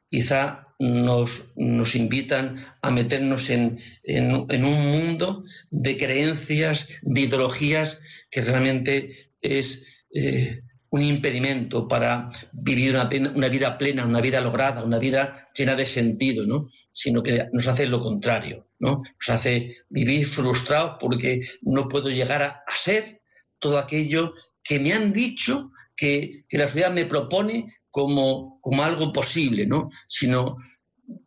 quizá 0.09 0.65
nos, 0.79 1.53
nos 1.57 1.95
invitan 1.95 2.65
a 2.83 2.91
meternos 2.91 3.51
en, 3.51 3.79
en, 4.03 4.65
un 4.65 4.91
mundo 4.91 5.45
de 5.71 5.97
creencias, 5.97 6.89
de 7.03 7.21
ideologías 7.23 8.01
que 8.31 8.41
realmente 8.41 9.31
es 9.41 9.85
eh, 10.13 10.63
un 10.91 11.03
impedimento 11.03 11.89
para 11.89 12.29
vivir 12.53 12.95
una, 12.95 13.49
vida 13.49 13.79
plena, 13.79 14.07
una 14.07 14.21
vida 14.21 14.41
lograda, 14.41 14.85
una 14.85 14.99
vida 14.99 15.49
llena 15.55 15.75
de 15.75 15.87
sentido, 15.87 16.47
¿no? 16.47 16.69
sino 16.91 17.23
que 17.23 17.49
nos 17.53 17.67
hace 17.67 17.87
lo 17.87 18.01
contrario, 18.01 18.69
¿no? 18.85 19.03
nos 19.03 19.29
hace 19.31 19.75
vivir 19.89 20.27
frustrados 20.27 20.97
porque 21.01 21.41
no 21.63 21.89
puedo 21.89 22.11
llegar 22.11 22.43
a, 22.43 22.63
ser 22.77 23.23
todo 23.59 23.79
aquello 23.79 24.35
que 24.63 24.79
me 24.79 24.93
han 24.93 25.13
dicho 25.13 25.71
que, 25.97 26.45
la 26.51 26.67
sociedad 26.67 26.93
me 26.93 27.07
propone 27.07 27.73
como, 27.91 28.61
como 28.61 28.85
algo 28.85 29.11
posible, 29.11 29.67
¿no? 29.67 29.89
sino 30.07 30.59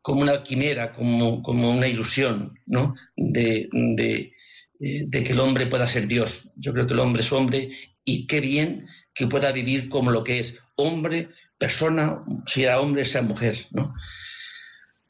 como 0.03 0.21
una 0.21 0.43
quimera, 0.43 0.93
como, 0.93 1.41
como 1.41 1.71
una 1.71 1.87
ilusión 1.87 2.53
¿no? 2.67 2.93
de, 3.15 3.67
de, 3.71 4.33
eh, 4.79 5.05
de 5.07 5.23
que 5.23 5.33
el 5.33 5.39
hombre 5.39 5.65
pueda 5.65 5.87
ser 5.87 6.05
Dios. 6.05 6.51
Yo 6.57 6.73
creo 6.73 6.85
que 6.85 6.93
el 6.93 6.99
hombre 6.99 7.23
es 7.23 7.31
hombre 7.31 7.71
y 8.05 8.27
qué 8.27 8.39
bien 8.39 8.85
que 9.15 9.25
pueda 9.25 9.51
vivir 9.51 9.89
como 9.89 10.11
lo 10.11 10.23
que 10.23 10.39
es 10.39 10.59
hombre, 10.75 11.29
persona, 11.57 12.23
sea 12.45 12.79
hombre, 12.79 13.03
sea 13.03 13.23
mujer, 13.23 13.65
¿no? 13.71 13.81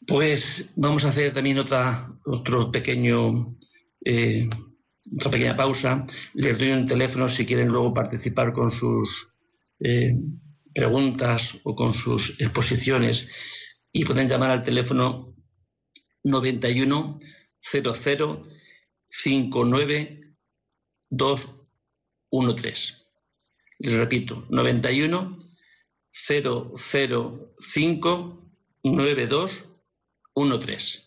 Pues 0.08 0.72
vamos 0.78 1.03
a 1.03 1.10
hacer 1.10 1.34
también 1.34 1.60
otra, 1.60 2.10
otro 2.24 2.72
pequeño, 2.72 3.58
eh, 4.05 4.49
otra 5.18 5.30
pequeña 5.30 5.58
pausa. 5.58 6.08
Les 6.34 6.58
doy 6.58 6.70
un 6.70 6.88
teléfono 6.88 7.28
si 7.28 7.45
quieren 7.45 7.68
luego 7.68 7.93
participar 7.93 8.53
con 8.53 8.72
sus 8.72 9.34
eh, 9.82 10.16
preguntas 10.74 11.60
o 11.66 11.76
con 11.76 11.91
sus 11.91 12.39
exposiciones 12.39 13.28
y 13.91 14.05
pueden 14.05 14.30
llamar 14.30 14.51
al 14.51 14.64
teléfono 14.64 15.36
91 16.24 17.20
00 17.60 18.41
59 19.10 20.22
13. 22.55 22.93
Les 23.80 23.97
repito, 23.97 24.45
91 24.49 25.38
005 26.14 28.53
92 28.84 29.76
13. 30.38 31.07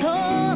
痛 0.00 0.49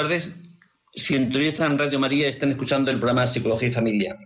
tardes. 0.00 0.32
Sintonizan 0.94 1.78
Radio 1.78 1.98
María 1.98 2.26
y 2.26 2.30
están 2.30 2.50
escuchando 2.50 2.90
el 2.90 2.98
programa 2.98 3.26
Psicología 3.26 3.68
y 3.68 3.72
Familia. 3.72 4.16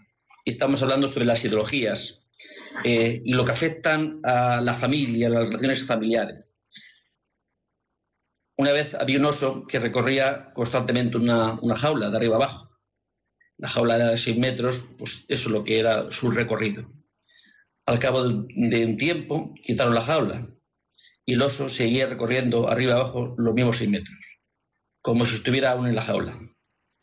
Y 0.44 0.52
estamos 0.52 0.80
hablando 0.82 1.08
sobre 1.08 1.26
las 1.26 1.44
ideologías 1.44 2.22
eh, 2.84 3.20
y 3.24 3.32
lo 3.32 3.44
que 3.44 3.50
afectan 3.50 4.20
a 4.22 4.60
la 4.60 4.74
familia, 4.74 5.26
a 5.26 5.30
las 5.30 5.44
relaciones 5.46 5.84
familiares. 5.84 6.48
Una 8.56 8.72
vez 8.72 8.94
había 8.94 9.18
un 9.18 9.24
oso 9.24 9.66
que 9.66 9.80
recorría 9.80 10.52
constantemente 10.54 11.16
una, 11.16 11.54
una 11.60 11.74
jaula 11.74 12.08
de 12.08 12.16
arriba 12.18 12.36
abajo. 12.36 12.70
La 13.56 13.68
jaula 13.68 13.96
era 13.96 14.08
de 14.10 14.18
6 14.18 14.38
metros, 14.38 14.88
pues 14.96 15.24
eso 15.28 15.48
es 15.48 15.52
lo 15.52 15.64
que 15.64 15.80
era 15.80 16.12
su 16.12 16.30
recorrido. 16.30 16.88
Al 17.84 17.98
cabo 17.98 18.22
de 18.22 18.86
un 18.86 18.96
tiempo 18.96 19.52
quitaron 19.64 19.94
la 19.94 20.02
jaula 20.02 20.46
y 21.26 21.34
el 21.34 21.42
oso 21.42 21.68
seguía 21.68 22.06
recorriendo 22.06 22.68
arriba 22.68 22.94
abajo 22.94 23.34
los 23.36 23.54
mismos 23.54 23.78
6 23.78 23.90
metros 23.90 24.33
como 25.04 25.26
si 25.26 25.36
estuviera 25.36 25.72
aún 25.72 25.86
en 25.86 25.94
la 25.94 26.02
jaula. 26.02 26.34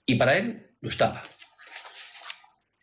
Y 0.08 0.16
para 0.16 0.36
él 0.36 0.76
lo 0.82 0.90
estaba. 0.90 1.22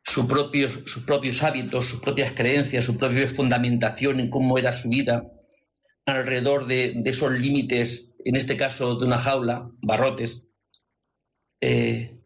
Sus 0.05 0.27
propios, 0.27 1.43
hábitos, 1.43 1.87
sus 1.87 2.01
propias 2.01 2.33
creencias, 2.35 2.85
su 2.85 2.97
propia 2.97 3.29
fundamentación 3.29 4.21
en 4.21 4.31
cómo 4.31 4.59
era 4.59 4.73
su 4.73 4.89
vida 4.89 5.29
alrededor 6.07 6.67
de, 6.67 7.03
esos 7.05 7.33
límites, 7.33 8.13
en 8.25 8.37
este 8.37 8.57
caso 8.57 8.95
de 8.95 9.07
una 9.07 9.19
jaula, 9.19 9.69
barrotes, 9.83 10.45
eh, 11.61 12.17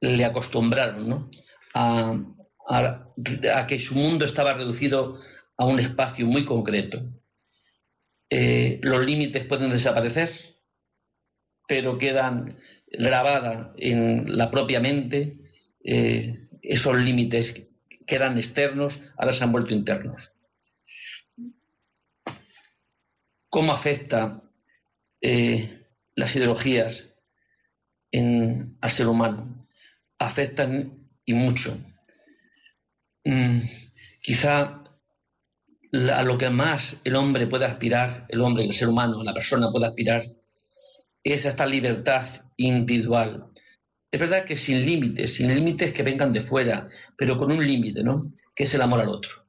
le 0.00 0.24
acostumbraron 0.24 1.32
a, 1.74 2.14
que 3.66 3.80
su 3.80 3.96
mundo 3.96 4.24
estaba 4.24 4.52
reducido 4.52 5.18
a 5.58 5.64
un 5.66 5.80
espacio 5.80 6.26
muy 6.26 6.44
concreto. 6.44 7.02
Eh, 8.30 8.78
los 8.84 9.04
límites 9.04 9.44
pueden 9.46 9.72
desaparecer, 9.72 10.49
pero 11.70 11.98
quedan 11.98 12.58
grabadas 12.88 13.68
en 13.76 14.36
la 14.36 14.50
propia 14.50 14.80
mente 14.80 15.38
eh, 15.84 16.48
esos 16.62 16.96
límites 16.96 17.68
que 18.04 18.14
eran 18.16 18.36
externos, 18.38 19.00
ahora 19.16 19.30
se 19.30 19.44
han 19.44 19.52
vuelto 19.52 19.72
internos. 19.72 20.32
¿Cómo 23.48 23.72
afecta 23.72 24.42
eh, 25.20 25.86
las 26.16 26.34
ideologías 26.34 27.06
al 28.12 28.90
ser 28.90 29.06
humano? 29.06 29.68
Afectan 30.18 31.08
y 31.24 31.34
mucho. 31.34 31.80
Mm, 33.22 33.60
quizá 34.20 34.82
a 35.92 36.22
lo 36.24 36.36
que 36.36 36.50
más 36.50 36.96
el 37.04 37.14
hombre 37.14 37.46
puede 37.46 37.66
aspirar, 37.66 38.26
el 38.28 38.40
hombre, 38.40 38.64
el 38.64 38.74
ser 38.74 38.88
humano, 38.88 39.22
la 39.22 39.32
persona 39.32 39.70
puede 39.70 39.86
aspirar, 39.86 40.24
es 41.22 41.44
esta 41.44 41.66
libertad 41.66 42.26
individual. 42.56 43.50
Es 44.10 44.18
verdad 44.18 44.44
que 44.44 44.56
sin 44.56 44.84
límites, 44.84 45.34
sin 45.34 45.54
límites 45.54 45.92
que 45.92 46.02
vengan 46.02 46.32
de 46.32 46.40
fuera, 46.40 46.88
pero 47.16 47.38
con 47.38 47.52
un 47.52 47.64
límite, 47.64 48.02
¿no? 48.02 48.32
Que 48.54 48.64
es 48.64 48.74
el 48.74 48.82
amor 48.82 49.00
al 49.00 49.08
otro. 49.08 49.46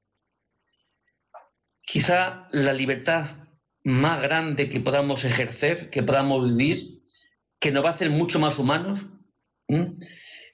Quizá 1.81 2.47
la 2.51 2.73
libertad 2.73 3.47
más 3.83 4.21
grande 4.21 4.69
que 4.69 4.79
podamos 4.79 5.25
ejercer, 5.25 5.89
que 5.89 6.03
podamos 6.03 6.47
vivir, 6.47 7.01
que 7.59 7.71
nos 7.71 7.83
va 7.83 7.89
a 7.89 7.93
hacer 7.93 8.09
mucho 8.09 8.39
más 8.39 8.59
humanos, 8.59 9.05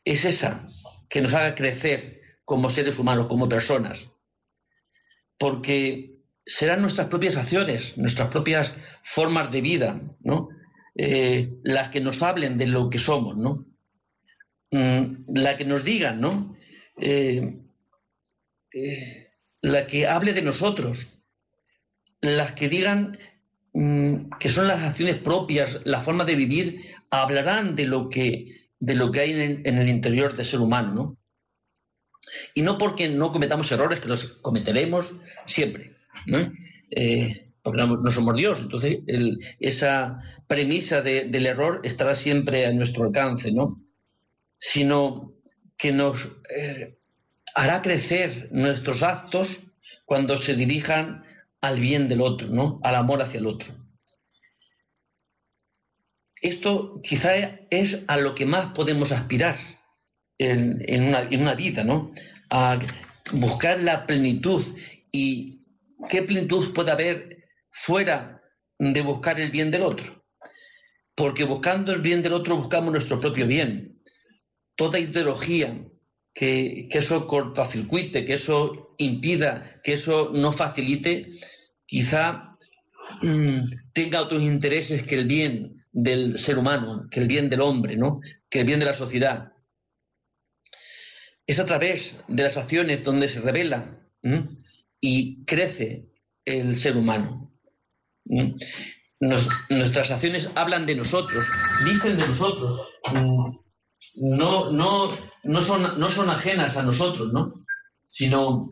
es 0.05 0.25
esa, 0.25 0.67
que 1.09 1.21
nos 1.21 1.33
haga 1.33 1.55
crecer 1.55 2.21
como 2.45 2.69
seres 2.69 2.97
humanos, 2.99 3.27
como 3.27 3.49
personas. 3.49 4.09
Porque 5.37 6.21
serán 6.45 6.81
nuestras 6.81 7.07
propias 7.07 7.35
acciones, 7.35 7.97
nuestras 7.97 8.29
propias 8.29 8.73
formas 9.03 9.51
de 9.51 9.61
vida, 9.61 10.01
¿no? 10.21 10.49
Eh, 10.99 11.59
las 11.63 11.89
que 11.89 12.01
nos 12.01 12.23
hablen 12.23 12.57
de 12.57 12.65
lo 12.65 12.89
que 12.89 12.97
somos, 12.97 13.37
¿no? 13.37 13.67
Mm, 14.71 15.25
la 15.27 15.55
que 15.55 15.63
nos 15.63 15.83
digan, 15.83 16.19
¿no? 16.19 16.55
Eh, 16.99 17.59
eh, 18.73 19.29
la 19.61 19.85
que 19.85 20.07
hable 20.07 20.33
de 20.33 20.41
nosotros, 20.41 21.07
las 22.19 22.53
que 22.53 22.67
digan 22.67 23.19
mm, 23.73 24.29
que 24.39 24.49
son 24.49 24.67
las 24.67 24.81
acciones 24.81 25.17
propias, 25.17 25.81
la 25.83 26.01
forma 26.01 26.25
de 26.25 26.35
vivir, 26.35 26.81
hablarán 27.11 27.75
de 27.75 27.85
lo 27.85 28.09
que, 28.09 28.69
de 28.79 28.95
lo 28.95 29.11
que 29.11 29.19
hay 29.19 29.31
en, 29.63 29.77
el 29.77 29.89
interior 29.89 30.35
del 30.35 30.47
ser 30.47 30.61
humano, 30.61 30.93
¿no? 30.95 31.17
Y 32.55 32.63
no 32.63 32.79
porque 32.79 33.07
no 33.07 33.31
cometamos 33.31 33.71
errores, 33.71 33.99
que 33.99 34.09
los 34.09 34.25
cometeremos 34.25 35.15
siempre, 35.45 35.91
¿no? 36.25 36.51
Porque 37.71 37.85
no, 37.85 38.09
somos 38.09 38.35
Dios. 38.35 38.61
Entonces, 38.61 38.99
esa 39.59 40.19
premisa 40.47 41.01
de- 41.01 41.25
del 41.25 41.45
error 41.45 41.81
estará 41.83 42.15
siempre 42.15 42.65
a 42.65 42.71
nuestro 42.73 43.05
alcance, 43.05 43.51
¿no? 43.51 43.83
Sino 44.57 45.33
que 45.77 45.91
nos 45.91 46.37
eh, 46.55 46.97
hará 47.55 47.81
crecer 47.81 48.49
nuestros 48.51 49.03
actos 49.03 49.59
cuando 50.05 50.37
se 50.37 50.55
dirijan 50.55 51.23
al 51.61 51.79
bien 51.79 52.07
del 52.07 52.21
otro, 52.21 52.47
¿no? 52.47 52.79
Al 52.83 52.95
amor 52.95 53.21
hacia 53.21 53.39
el 53.39 53.47
otro. 53.47 53.73
Esto 56.41 57.01
quizá 57.03 57.31
es 57.69 58.03
a 58.07 58.17
lo 58.17 58.35
que 58.35 58.45
más 58.45 58.67
podemos 58.67 59.11
aspirar 59.11 59.57
en, 60.37 60.83
en 60.87 61.03
una, 61.03 61.21
en 61.23 61.41
una 61.41 61.55
vida, 61.55 61.83
¿no? 61.83 62.11
A 62.49 62.79
buscar 63.33 63.81
la 63.81 64.05
plenitud 64.05 64.63
y 65.11 65.61
qué 66.09 66.21
plenitud 66.23 66.73
puede 66.73 66.91
haber 66.91 67.36
fuera 67.83 68.41
de 68.79 69.01
buscar 69.01 69.39
el 69.39 69.51
bien 69.51 69.71
del 69.71 69.83
otro. 69.83 70.25
Porque 71.15 71.43
buscando 71.43 71.93
el 71.93 72.01
bien 72.01 72.21
del 72.21 72.33
otro 72.33 72.57
buscamos 72.57 72.91
nuestro 72.91 73.19
propio 73.19 73.47
bien. 73.47 74.01
Toda 74.75 74.99
ideología 74.99 75.83
que, 76.33 76.87
eso 76.91 77.27
cortocircuite, 77.27 78.25
que 78.25 78.33
eso 78.33 78.95
impida, 78.97 79.81
que 79.83 79.93
eso 79.93 80.31
no 80.33 80.53
facilite, 80.53 81.39
quizá 81.85 82.57
mm, 83.21 83.59
tenga 83.93 84.21
otros 84.21 84.43
intereses 84.43 85.03
que 85.03 85.15
el 85.15 85.25
bien 85.25 85.85
del 85.91 86.37
ser 86.37 86.57
humano, 86.59 87.07
que 87.09 87.19
el 87.19 87.27
bien 87.27 87.49
del 87.49 87.61
hombre, 87.61 87.95
¿no? 87.95 88.19
que 88.49 88.59
el 88.59 88.65
bien 88.65 88.79
de 88.79 88.85
la 88.85 88.93
sociedad. 88.93 89.53
Es 91.47 91.59
a 91.59 91.65
través 91.65 92.17
de 92.27 92.43
las 92.43 92.57
acciones 92.57 93.03
donde 93.03 93.29
se 93.29 93.41
revela 93.41 93.97
y 94.99 95.45
crece 95.45 96.09
el 96.45 96.75
ser 96.75 96.97
humano. 96.97 97.46
Nuestras 99.19 100.11
acciones 100.11 100.49
hablan 100.55 100.85
de 100.85 100.95
nosotros, 100.95 101.45
dicen 101.85 102.17
de 102.17 102.27
nosotros, 102.27 102.81
mm, 103.11 103.55
no, 104.15 104.71
no, 104.71 105.17
no, 105.43 105.61
son, 105.61 105.99
no 105.99 106.09
son 106.09 106.29
ajenas 106.29 106.77
a 106.77 106.83
nosotros, 106.83 107.31
¿no? 107.33 107.51
sino 108.05 108.69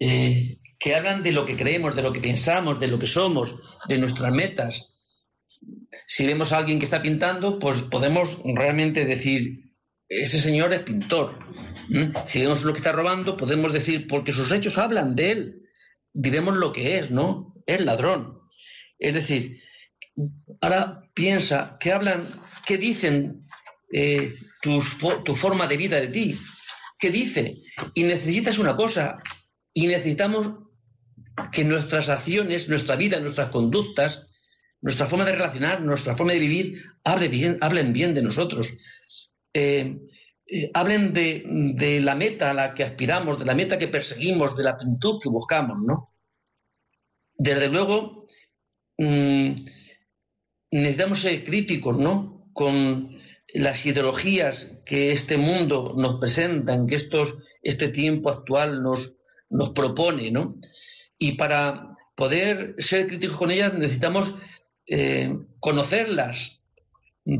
eh, 0.00 0.58
que 0.78 0.94
hablan 0.94 1.22
de 1.22 1.32
lo 1.32 1.44
que 1.44 1.56
creemos, 1.56 1.94
de 1.94 2.02
lo 2.02 2.12
que 2.12 2.20
pensamos, 2.20 2.80
de 2.80 2.88
lo 2.88 2.98
que 2.98 3.06
somos, 3.06 3.54
de 3.88 3.98
nuestras 3.98 4.32
metas. 4.32 4.90
Si 6.06 6.26
vemos 6.26 6.52
a 6.52 6.58
alguien 6.58 6.78
que 6.78 6.84
está 6.84 7.02
pintando, 7.02 7.58
pues 7.58 7.82
podemos 7.82 8.38
realmente 8.44 9.04
decir, 9.04 9.72
ese 10.08 10.40
señor 10.40 10.72
es 10.72 10.82
pintor. 10.82 11.38
Si 12.26 12.40
vemos 12.40 12.62
lo 12.62 12.72
que 12.72 12.78
está 12.78 12.92
robando, 12.92 13.36
podemos 13.36 13.72
decir, 13.72 14.06
porque 14.06 14.32
sus 14.32 14.52
hechos 14.52 14.78
hablan 14.78 15.14
de 15.14 15.32
él, 15.32 15.62
diremos 16.12 16.56
lo 16.56 16.72
que 16.72 16.98
es, 16.98 17.10
¿no? 17.10 17.54
Es 17.66 17.80
ladrón. 17.80 18.37
Es 18.98 19.14
decir, 19.14 19.60
ahora 20.60 21.02
piensa, 21.14 21.76
¿qué 21.80 21.92
hablan, 21.92 22.26
qué 22.66 22.76
dicen 22.76 23.46
eh, 23.92 24.34
tu 24.62 25.34
forma 25.36 25.66
de 25.66 25.76
vida 25.76 26.00
de 26.00 26.08
ti? 26.08 26.38
¿Qué 26.98 27.10
dice? 27.10 27.56
Y 27.94 28.02
necesitas 28.02 28.58
una 28.58 28.74
cosa, 28.74 29.18
y 29.72 29.86
necesitamos 29.86 30.58
que 31.52 31.64
nuestras 31.64 32.08
acciones, 32.08 32.68
nuestra 32.68 32.96
vida, 32.96 33.20
nuestras 33.20 33.50
conductas, 33.50 34.26
nuestra 34.80 35.06
forma 35.06 35.24
de 35.24 35.32
relacionar, 35.32 35.80
nuestra 35.80 36.16
forma 36.16 36.32
de 36.32 36.40
vivir, 36.40 36.82
hablen 37.04 37.92
bien 37.92 38.14
de 38.14 38.22
nosotros. 38.22 38.76
Eh, 39.54 39.96
eh, 40.46 40.70
hablen 40.74 41.12
de, 41.12 41.44
de 41.74 42.00
la 42.00 42.14
meta 42.14 42.50
a 42.50 42.54
la 42.54 42.74
que 42.74 42.82
aspiramos, 42.82 43.38
de 43.38 43.44
la 43.44 43.54
meta 43.54 43.78
que 43.78 43.88
perseguimos, 43.88 44.56
de 44.56 44.64
la 44.64 44.76
plenitud 44.76 45.20
que 45.22 45.28
buscamos, 45.28 45.78
¿no? 45.86 46.14
Desde 47.34 47.68
luego, 47.68 48.26
mm, 48.98 49.50
necesitamos 50.72 51.20
ser 51.20 51.44
críticos, 51.44 51.98
¿no? 51.98 52.50
Con 52.52 53.18
las 53.54 53.86
ideologías 53.86 54.72
que 54.84 55.12
este 55.12 55.38
mundo 55.38 55.94
nos 55.96 56.20
presentan, 56.20 56.86
que 56.86 56.96
estos, 56.96 57.38
este 57.62 57.88
tiempo 57.88 58.30
actual 58.30 58.82
nos, 58.82 59.20
nos 59.48 59.70
propone, 59.70 60.30
¿no? 60.30 60.56
Y 61.18 61.32
para 61.32 61.96
poder 62.14 62.74
ser 62.78 63.06
críticos 63.06 63.36
con 63.36 63.50
ellas 63.50 63.74
necesitamos 63.74 64.34
eh, 64.86 65.36
conocerlas, 65.60 66.62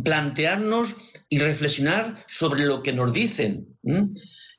plantearnos 0.04 0.96
y 1.28 1.38
reflexionar 1.38 2.24
sobre 2.28 2.64
lo 2.64 2.82
que 2.82 2.92
nos 2.92 3.12
dicen. 3.12 3.78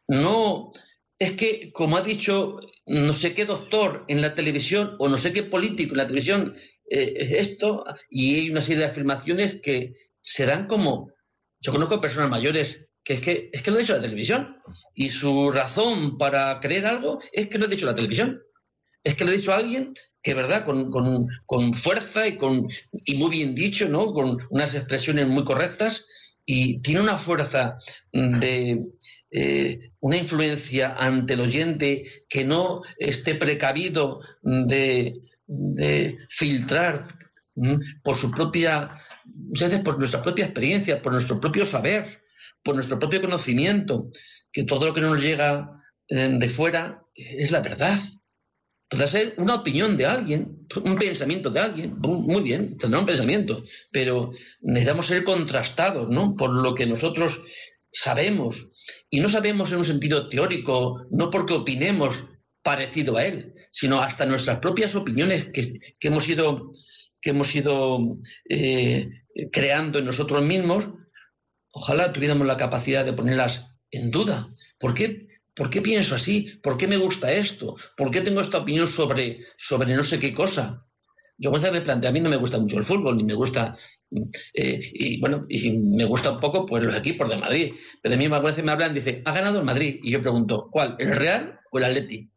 No, 0.07 0.71
es 1.19 1.33
que, 1.33 1.71
como 1.71 1.97
ha 1.97 2.01
dicho 2.01 2.59
no 2.85 3.13
sé 3.13 3.35
qué 3.35 3.45
doctor 3.45 4.05
en 4.07 4.21
la 4.21 4.33
televisión 4.33 4.95
o 4.97 5.07
no 5.07 5.17
sé 5.17 5.31
qué 5.31 5.43
político 5.43 5.91
en 5.91 5.97
la 5.97 6.07
televisión, 6.07 6.55
eh, 6.89 7.37
esto, 7.39 7.83
y 8.09 8.35
hay 8.35 8.49
una 8.49 8.61
serie 8.61 8.79
de 8.79 8.85
afirmaciones 8.91 9.59
que 9.61 9.93
se 10.21 10.45
dan 10.45 10.67
como, 10.67 11.11
yo 11.61 11.71
conozco 11.71 12.01
personas 12.01 12.29
mayores 12.29 12.87
que 13.03 13.13
es 13.15 13.21
que, 13.21 13.49
es 13.53 13.61
que 13.63 13.71
lo 13.71 13.77
ha 13.77 13.79
dicho 13.79 13.95
la 13.95 14.01
televisión 14.01 14.57
y 14.93 15.09
su 15.09 15.49
razón 15.49 16.17
para 16.17 16.59
creer 16.59 16.85
algo 16.85 17.19
es 17.31 17.47
que 17.49 17.57
lo 17.57 17.65
ha 17.65 17.69
dicho 17.69 17.85
la 17.85 17.95
televisión. 17.95 18.41
Es 19.03 19.15
que 19.15 19.23
lo 19.23 19.31
ha 19.31 19.33
dicho 19.33 19.53
alguien 19.53 19.93
que, 20.21 20.33
¿verdad?, 20.33 20.65
con, 20.65 20.91
con- 20.91 21.27
con 21.45 21.73
fuerza 21.73 22.27
y, 22.27 22.37
con, 22.37 22.67
y 23.05 23.15
muy 23.15 23.29
bien 23.31 23.55
dicho, 23.55 23.87
¿no?, 23.87 24.13
con 24.13 24.37
unas 24.49 24.75
expresiones 24.75 25.25
muy 25.27 25.43
correctas 25.45 26.05
y 26.45 26.79
tiene 26.81 26.99
una 27.01 27.17
fuerza 27.17 27.77
de 28.11 28.83
eh, 29.31 29.91
una 30.01 30.17
influencia 30.17 30.95
ante 30.97 31.33
el 31.33 31.41
oyente 31.41 32.03
que 32.27 32.43
no 32.43 32.81
esté 32.97 33.35
precavido 33.35 34.19
de, 34.41 35.21
de 35.49 36.17
filtrar 36.29 37.07
por 38.03 38.15
su 38.15 38.31
propia, 38.31 38.91
muchas 39.25 39.81
por 39.81 39.97
nuestra 39.97 40.21
propia 40.21 40.45
experiencia, 40.45 41.01
por 41.01 41.11
nuestro 41.11 41.41
propio 41.41 41.65
saber, 41.65 42.21
por 42.63 42.75
nuestro 42.75 42.99
propio 42.99 43.21
conocimiento, 43.21 44.11
que 44.51 44.63
todo 44.63 44.85
lo 44.85 44.93
que 44.93 45.01
nos 45.01 45.21
llega 45.21 45.81
eh, 46.07 46.29
de 46.31 46.49
fuera 46.49 47.03
es 47.15 47.51
la 47.51 47.61
verdad. 47.61 47.99
Podrá 48.89 49.07
ser 49.07 49.33
una 49.37 49.55
opinión 49.55 49.97
de 49.97 50.05
alguien, 50.05 50.67
un 50.83 50.97
pensamiento 50.97 51.49
de 51.49 51.59
alguien, 51.59 51.99
muy 51.99 52.41
bien, 52.41 52.77
tendrá 52.77 52.99
un 52.99 53.05
pensamiento, 53.05 53.63
pero 53.91 54.31
necesitamos 54.61 55.07
ser 55.07 55.23
contrastados, 55.23 56.09
¿no? 56.09 56.35
Por 56.35 56.51
lo 56.51 56.73
que 56.73 56.87
nosotros 56.87 57.39
sabemos. 57.91 58.71
Y 59.09 59.19
no 59.19 59.29
sabemos 59.29 59.71
en 59.71 59.79
un 59.79 59.85
sentido 59.85 60.27
teórico, 60.29 61.05
no 61.11 61.29
porque 61.29 61.53
opinemos 61.53 62.29
parecido 62.61 63.17
a 63.17 63.25
él, 63.25 63.53
sino 63.71 64.01
hasta 64.01 64.25
nuestras 64.25 64.59
propias 64.59 64.95
opiniones 64.95 65.49
que, 65.49 65.79
que 65.99 66.07
hemos 66.07 66.27
ido, 66.27 66.71
que 67.21 67.31
hemos 67.31 67.55
ido 67.55 68.17
eh, 68.49 69.09
creando 69.51 69.99
en 69.99 70.05
nosotros 70.05 70.43
mismos, 70.43 70.89
ojalá 71.71 72.11
tuviéramos 72.11 72.45
la 72.45 72.57
capacidad 72.57 73.05
de 73.05 73.13
ponerlas 73.13 73.67
en 73.91 74.11
duda. 74.11 74.49
¿Por 74.77 74.93
qué? 74.93 75.27
¿Por 75.55 75.69
qué 75.69 75.81
pienso 75.81 76.15
así? 76.15 76.59
¿Por 76.63 76.77
qué 76.77 76.87
me 76.87 76.97
gusta 76.97 77.31
esto? 77.31 77.75
¿Por 77.97 78.11
qué 78.11 78.21
tengo 78.21 78.41
esta 78.41 78.59
opinión 78.59 78.87
sobre, 78.87 79.45
sobre 79.57 79.93
no 79.93 80.03
sé 80.03 80.19
qué 80.19 80.33
cosa? 80.33 80.85
Yo 81.37 81.51
veces 81.51 81.71
me 81.71 81.81
planteo, 81.81 82.09
a 82.09 82.13
mí 82.13 82.19
no 82.19 82.29
me 82.29 82.35
gusta 82.35 82.59
mucho 82.59 82.77
el 82.77 82.83
fútbol, 82.83 83.15
ni 83.15 83.23
me 83.23 83.33
gusta, 83.33 83.77
eh, 84.53 84.79
y 84.93 85.19
bueno, 85.21 85.45
y 85.47 85.57
si 85.57 85.77
me 85.77 86.03
gusta 86.03 86.31
un 86.31 86.39
poco, 86.39 86.65
pues 86.65 86.83
los 86.83 86.97
equipos 86.97 87.29
de 87.29 87.37
Madrid. 87.37 87.73
Pero 88.01 88.15
a 88.15 88.17
mí 88.17 88.25
algunas 88.25 88.43
veces 88.43 88.63
me 88.65 88.71
hablan, 88.71 88.93
dice, 88.93 89.21
ha 89.25 89.33
ganado 89.33 89.59
el 89.59 89.65
Madrid. 89.65 89.99
Y 90.03 90.11
yo 90.11 90.21
pregunto, 90.21 90.67
¿cuál? 90.69 90.95
¿El 90.99 91.15
Real 91.15 91.59
o 91.71 91.77
el 91.77 91.85
Atleti? 91.85 92.29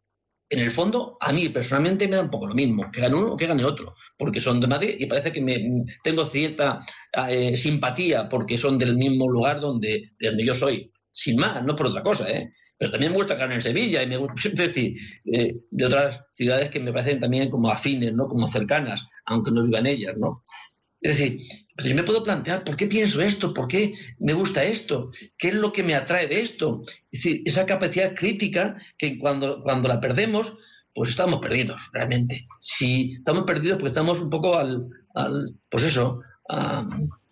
En 0.53 0.59
el 0.59 0.71
fondo, 0.71 1.17
a 1.19 1.33
mí 1.33 1.49
personalmente 1.49 2.07
me 2.07 2.17
da 2.17 2.23
un 2.23 2.31
poco 2.31 2.47
lo 2.47 2.55
mismo, 2.55 2.91
que 2.93 3.01
gane 3.01 3.15
uno 3.15 3.33
o 3.33 3.37
que 3.39 3.47
gane 3.47 3.65
otro, 3.65 3.95
porque 4.19 4.39
son 4.39 4.61
de 4.61 4.67
Madrid 4.67 4.97
y 4.99 5.07
parece 5.07 5.33
que 5.33 5.41
me, 5.41 5.57
tengo 6.05 6.27
cierta 6.27 6.79
eh, 7.27 7.57
simpatía 7.57 8.29
porque 8.29 8.59
son 8.59 8.77
del 8.77 8.95
mismo 8.97 9.31
lugar 9.31 9.63
donde, 9.63 10.11
de 10.19 10.29
donde 10.29 10.45
yo 10.45 10.53
soy. 10.53 10.93
Sin 11.11 11.37
más, 11.37 11.65
no 11.65 11.75
por 11.75 11.87
otra 11.87 12.03
cosa, 12.03 12.31
¿eh? 12.31 12.53
pero 12.77 12.91
también 12.91 13.13
me 13.13 13.19
gusta 13.19 13.35
ganar 13.35 13.55
en 13.55 13.63
Sevilla 13.63 14.03
y 14.03 14.07
me 14.07 14.19
gusta, 14.19 14.35
es 14.45 14.55
decir, 14.55 14.95
eh, 15.25 15.55
de 15.71 15.87
otras 15.87 16.21
ciudades 16.35 16.69
que 16.69 16.81
me 16.81 16.93
parecen 16.93 17.19
también 17.19 17.49
como 17.49 17.71
afines, 17.71 18.13
¿no? 18.13 18.27
Como 18.27 18.47
cercanas, 18.47 19.09
aunque 19.25 19.53
no 19.53 19.65
viva 19.65 19.79
en 19.79 19.87
ellas, 19.87 20.15
¿no? 20.19 20.43
Es 21.01 21.17
decir, 21.17 21.39
pero 21.77 21.89
yo 21.89 21.95
me 21.95 22.03
puedo 22.03 22.23
plantear 22.23 22.65
por 22.65 22.77
qué 22.77 22.87
pienso 22.87 23.23
esto, 23.23 23.55
por 23.55 23.69
qué 23.69 23.95
me 24.19 24.33
gusta 24.33 24.65
esto, 24.65 25.11
qué 25.39 25.49
es 25.49 25.55
lo 25.55 25.73
que 25.73 25.83
me 25.83 25.95
atrae 25.95 26.27
de 26.27 26.41
esto. 26.41 26.83
Es 27.11 27.23
decir, 27.23 27.43
esa 27.45 27.67
capacidad 27.67 28.15
crítica 28.15 28.77
que 28.99 29.19
cuando, 29.19 29.63
cuando 29.63 29.89
la 29.89 30.01
perdemos, 30.01 30.57
pues 30.95 31.11
estamos 31.11 31.41
perdidos, 31.41 31.91
realmente. 31.93 32.47
Si 32.61 33.15
estamos 33.15 33.45
perdidos, 33.45 33.79
pues 33.79 33.91
estamos 33.91 34.21
un 34.21 34.31
poco 34.31 34.57
al, 34.57 34.87
al 35.15 35.55
pues 35.71 35.85
eso, 35.85 36.21
a, 36.49 36.87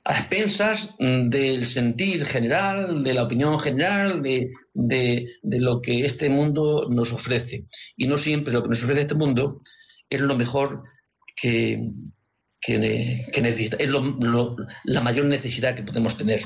a 0.04 0.18
expensas 0.18 0.94
del 0.98 1.66
sentir 1.66 2.24
general, 2.24 3.04
de 3.04 3.14
la 3.14 3.24
opinión 3.24 3.60
general, 3.60 4.22
de, 4.22 4.50
de, 4.72 5.28
de, 5.42 5.60
lo 5.60 5.82
que 5.82 6.06
este 6.06 6.30
mundo 6.30 6.88
nos 6.88 7.12
ofrece. 7.12 7.66
Y 7.96 8.06
no 8.06 8.16
siempre 8.16 8.52
lo 8.52 8.62
que 8.62 8.70
nos 8.70 8.82
ofrece 8.82 9.02
este 9.02 9.14
mundo 9.14 9.60
es 10.08 10.20
lo 10.22 10.36
mejor 10.36 10.82
que, 11.36 11.90
que, 12.60 12.78
necesita, 12.78 13.76
es 13.76 13.90
la 14.84 15.00
mayor 15.00 15.26
necesidad 15.26 15.74
que 15.74 15.82
podemos 15.82 16.16
tener. 16.16 16.42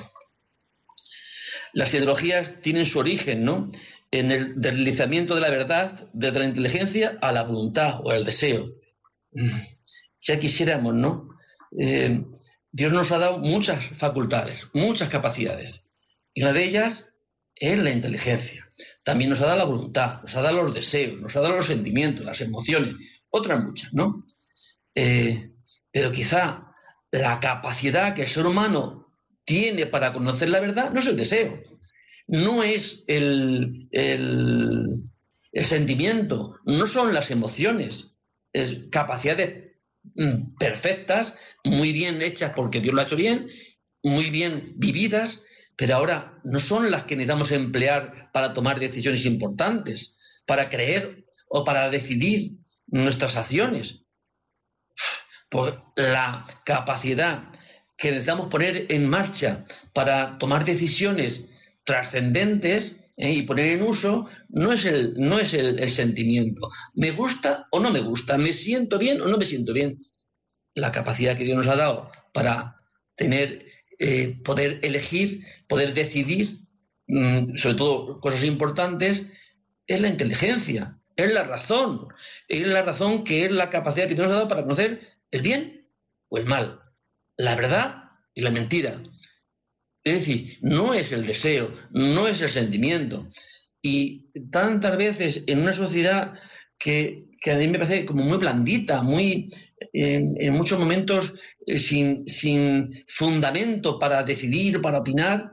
Las 1.73 1.93
ideologías 1.93 2.61
tienen 2.61 2.87
su 2.87 3.01
origen 3.01 3.45
¿no? 3.45 3.73
en 4.11 4.31
el 4.31 4.61
deslizamiento 4.61 5.35
de 5.35 5.41
la 5.41 5.51
verdad 5.51 6.09
desde 6.13 6.39
la 6.39 6.45
inteligencia 6.45 7.19
a 7.21 7.33
la 7.33 7.43
voluntad 7.43 8.01
o 8.05 8.11
al 8.11 8.25
deseo. 8.25 8.77
ya 10.21 10.39
quisiéramos, 10.39 10.95
¿no? 10.95 11.31
Eh, 11.79 12.23
Dios 12.71 12.93
nos 12.93 13.11
ha 13.11 13.19
dado 13.19 13.39
muchas 13.39 13.85
facultades, 13.99 14.69
muchas 14.73 15.09
capacidades. 15.09 16.05
Y 16.33 16.43
una 16.43 16.53
de 16.53 16.65
ellas 16.65 17.09
es 17.57 17.79
la 17.79 17.91
inteligencia. 17.91 18.69
También 19.03 19.31
nos 19.31 19.41
ha 19.41 19.47
dado 19.47 19.59
la 19.59 19.65
voluntad, 19.65 20.23
nos 20.23 20.35
ha 20.37 20.43
dado 20.43 20.63
los 20.63 20.75
deseos, 20.75 21.21
nos 21.21 21.37
ha 21.37 21.41
dado 21.41 21.57
los 21.57 21.67
sentimientos, 21.67 22.25
las 22.25 22.41
emociones, 22.41 22.95
otras 23.31 23.63
muchas, 23.63 23.93
¿no? 23.93 24.27
Eh, 24.95 25.51
pero 25.95 26.11
quizá 26.11 26.75
la 27.13 27.39
capacidad 27.39 28.15
que 28.15 28.23
el 28.23 28.29
ser 28.29 28.47
humano 28.47 29.15
tiene 29.45 29.87
para 29.87 30.13
conocer 30.13 30.49
la 30.49 30.59
verdad 30.59 30.91
no 30.91 30.99
es 30.99 31.07
el 31.07 31.17
deseo, 31.17 31.63
no 32.27 32.65
es 32.65 33.05
el, 33.07 33.87
el, 33.93 35.05
sentimiento, 35.65 36.57
no 36.67 36.89
son 36.89 37.15
las 37.15 37.31
emociones, 37.31 38.17
es 38.53 38.89
capacidades 38.91 39.71
mm, 40.17 40.57
perfectas, 40.59 41.37
muy 41.63 41.93
bien 41.93 42.23
hechas 42.23 42.53
porque 42.57 42.81
Dios 42.81 42.93
lo 42.93 43.01
ha 43.01 43.05
hecho 43.05 43.15
bien, 43.15 43.49
muy 44.03 44.31
bien 44.31 44.73
vividas, 44.75 45.45
pero 45.77 45.95
ahora 45.95 46.41
no 46.43 46.59
son 46.59 46.91
las 46.91 47.05
que 47.05 47.15
necesitamos 47.15 47.53
emplear 47.53 48.33
para 48.33 48.53
tomar 48.53 48.81
decisiones 48.81 49.25
importantes, 49.27 50.17
para 50.45 50.69
creer 50.69 51.25
o 51.47 51.63
para 51.63 51.89
decidir 51.89 52.57
nuestras 52.89 53.37
acciones. 53.37 54.04
Pues 55.55 55.75
la 55.95 56.45
capacidad 56.65 57.45
que 57.97 58.11
necesitamos 58.11 58.49
poner 58.49 58.87
en 58.89 59.09
marcha 59.09 59.65
para 59.93 60.37
tomar 60.37 60.65
decisiones 60.65 61.45
trascendentes 61.85 62.97
eh, 63.17 63.35
y 63.35 63.43
poner 63.43 63.79
en 63.79 63.85
uso 63.85 64.29
no 64.49 64.73
es, 64.73 64.85
el, 64.85 65.15
no 65.17 65.39
es 65.39 65.55
el, 65.55 65.89
sentimiento. 65.93 66.71
¿Me 66.95 67.13
gusta 67.13 67.69
o 67.71 67.79
no 67.79 67.93
me 67.93 68.01
gusta? 68.01 68.37
¿Me 68.37 68.53
siento 68.53 68.99
bien 68.99 69.21
o 69.21 69.29
no 69.29 69.39
me 69.39 69.47
siento 69.47 69.73
bien? 69.73 70.05
La 70.75 70.91
capacidad 70.91 71.37
que 71.37 71.45
Dios 71.45 71.59
nos 71.59 71.69
ha 71.69 71.77
dado 71.77 72.11
para 72.33 72.81
tener, 73.15 73.65
eh, 74.01 74.37
poder 74.45 74.81
elegir, 74.83 75.45
poder 75.69 75.95
decidir, 75.95 76.49
mm, 77.07 77.55
sobre 77.55 77.77
todo 77.77 78.19
cosas 78.19 78.43
importantes, 78.43 79.27
es 79.87 80.01
la 80.01 80.09
inteligencia, 80.09 80.99
es 81.15 81.33
la 81.33 81.45
razón, 81.45 82.09
es 82.49 82.67
la 82.67 82.83
razón 82.83 83.23
que 83.23 83.45
es 83.45 83.53
la 83.53 83.71
capacidad 83.71 84.09
que 84.09 84.17
Dios 84.17 84.27
nos 84.27 84.33
ha 84.33 84.39
dado 84.39 84.49
para 84.49 84.63
conocer 84.65 85.14
el 85.35 85.43
bien 85.43 85.89
o 86.29 86.39
el 86.39 86.47
mal, 86.47 86.81
la 87.37 87.57
verdad 87.57 88.05
y 88.35 88.41
la 88.41 88.53
mentira. 88.53 89.03
Es 90.05 90.21
decir, 90.21 90.59
no 90.61 90.95
es 90.95 91.11
el 91.11 91.27
deseo, 91.27 91.75
no 91.91 92.29
es 92.29 92.41
el 92.41 92.49
sentimiento. 92.49 93.29
Y 93.83 94.31
tantas 94.51 94.97
veces 94.97 95.43
en 95.47 95.59
una 95.59 95.73
sociedad 95.73 96.35
que, 96.79 97.27
a 97.47 97.57
mí 97.57 97.67
me 97.67 97.79
parece 97.79 98.07
como 98.07 98.23
muy 98.23 98.39
blandita, 98.39 99.03
muy, 99.03 99.51
en 99.93 100.53
muchos 100.53 100.79
momentos 100.79 101.35
eh, 101.67 101.79
sin, 101.79 102.29
sin, 102.29 103.05
fundamento 103.09 103.99
para 103.99 104.23
decidir, 104.23 104.81
para 104.81 105.01
opinar, 105.01 105.53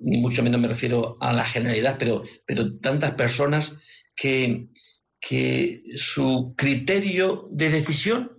ni 0.00 0.18
mucho 0.18 0.44
menos 0.44 0.60
me 0.60 0.68
refiero 0.68 1.16
a 1.20 1.32
la 1.32 1.44
generalidad, 1.44 1.96
pero, 1.98 2.22
pero 2.46 2.78
tantas 2.78 3.14
personas 3.14 3.74
que, 4.14 4.68
que 5.20 5.82
su 5.96 6.54
criterio 6.56 7.48
de 7.50 7.70
decisión 7.70 8.35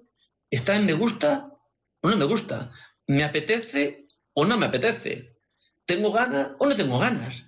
está 0.49 0.75
en 0.75 0.85
me 0.85 0.93
gusta 0.93 1.51
o 2.01 2.09
no 2.09 2.17
me 2.17 2.25
gusta, 2.25 2.71
me 3.07 3.23
apetece 3.23 4.07
o 4.33 4.45
no 4.45 4.57
me 4.57 4.67
apetece, 4.67 5.35
tengo 5.85 6.11
ganas 6.11 6.51
o 6.59 6.67
no 6.67 6.75
tengo 6.75 6.99
ganas. 6.99 7.45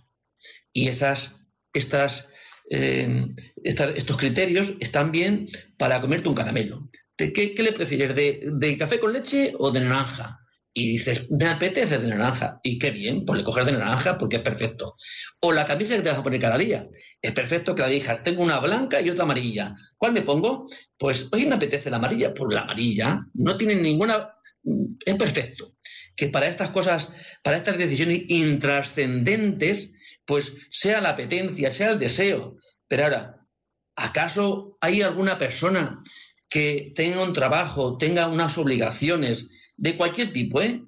Y 0.73 0.87
esas, 0.87 1.35
estas, 1.73 2.29
eh, 2.69 3.27
estos 3.63 4.17
criterios 4.17 4.73
están 4.79 5.11
bien 5.11 5.49
para 5.77 5.99
comerte 6.01 6.29
un 6.29 6.35
caramelo. 6.35 6.89
¿Qué, 7.15 7.33
qué 7.33 7.63
le 7.63 7.73
prefieres, 7.73 8.15
de, 8.15 8.49
de, 8.53 8.77
café 8.77 8.97
con 8.99 9.11
leche 9.11 9.53
o 9.59 9.71
de 9.71 9.81
naranja? 9.81 10.39
Y 10.79 10.93
dices, 10.93 11.29
me 11.29 11.45
apetece 11.45 11.97
de 11.97 12.07
naranja. 12.07 12.61
Y 12.63 12.79
qué 12.79 12.91
bien, 12.91 13.25
pues 13.25 13.37
le 13.37 13.43
coges 13.43 13.65
de 13.65 13.73
naranja 13.73 14.17
porque 14.17 14.37
es 14.37 14.41
perfecto. 14.41 14.95
O 15.41 15.51
la 15.51 15.65
camisa 15.65 15.97
que 15.97 16.03
te 16.03 16.09
vas 16.09 16.19
a 16.19 16.23
poner 16.23 16.39
cada 16.39 16.57
día. 16.57 16.87
Es 17.21 17.33
perfecto 17.33 17.75
que 17.75 17.81
la 17.81 17.89
digas, 17.89 18.23
tengo 18.23 18.41
una 18.41 18.59
blanca 18.59 19.01
y 19.01 19.09
otra 19.09 19.25
amarilla. 19.25 19.75
¿Cuál 19.97 20.13
me 20.13 20.21
pongo? 20.21 20.67
Pues 20.97 21.27
hoy 21.33 21.47
me 21.47 21.55
apetece 21.55 21.89
la 21.89 21.97
amarilla. 21.97 22.33
Pues 22.33 22.53
la 22.53 22.61
amarilla 22.61 23.25
no 23.33 23.57
tiene 23.57 23.75
ninguna... 23.75 24.29
Es 25.05 25.15
perfecto. 25.15 25.75
Que 26.15 26.29
para 26.29 26.47
estas 26.47 26.69
cosas, 26.69 27.09
para 27.43 27.57
estas 27.57 27.77
decisiones 27.77 28.21
intrascendentes, 28.29 29.93
pues 30.23 30.53
sea 30.69 31.01
la 31.01 31.09
apetencia, 31.09 31.71
sea 31.71 31.91
el 31.91 31.99
deseo. 31.99 32.55
Pero 32.87 33.03
ahora, 33.03 33.45
¿acaso 33.97 34.77
hay 34.79 35.01
alguna 35.01 35.37
persona 35.37 36.01
que 36.47 36.93
tenga 36.95 37.21
un 37.21 37.33
trabajo, 37.33 37.97
tenga 37.97 38.27
unas 38.27 38.57
obligaciones, 38.57 39.49
de 39.79 39.95
cualquier 39.95 40.31
tipo, 40.33 40.61
¿eh? 40.61 40.83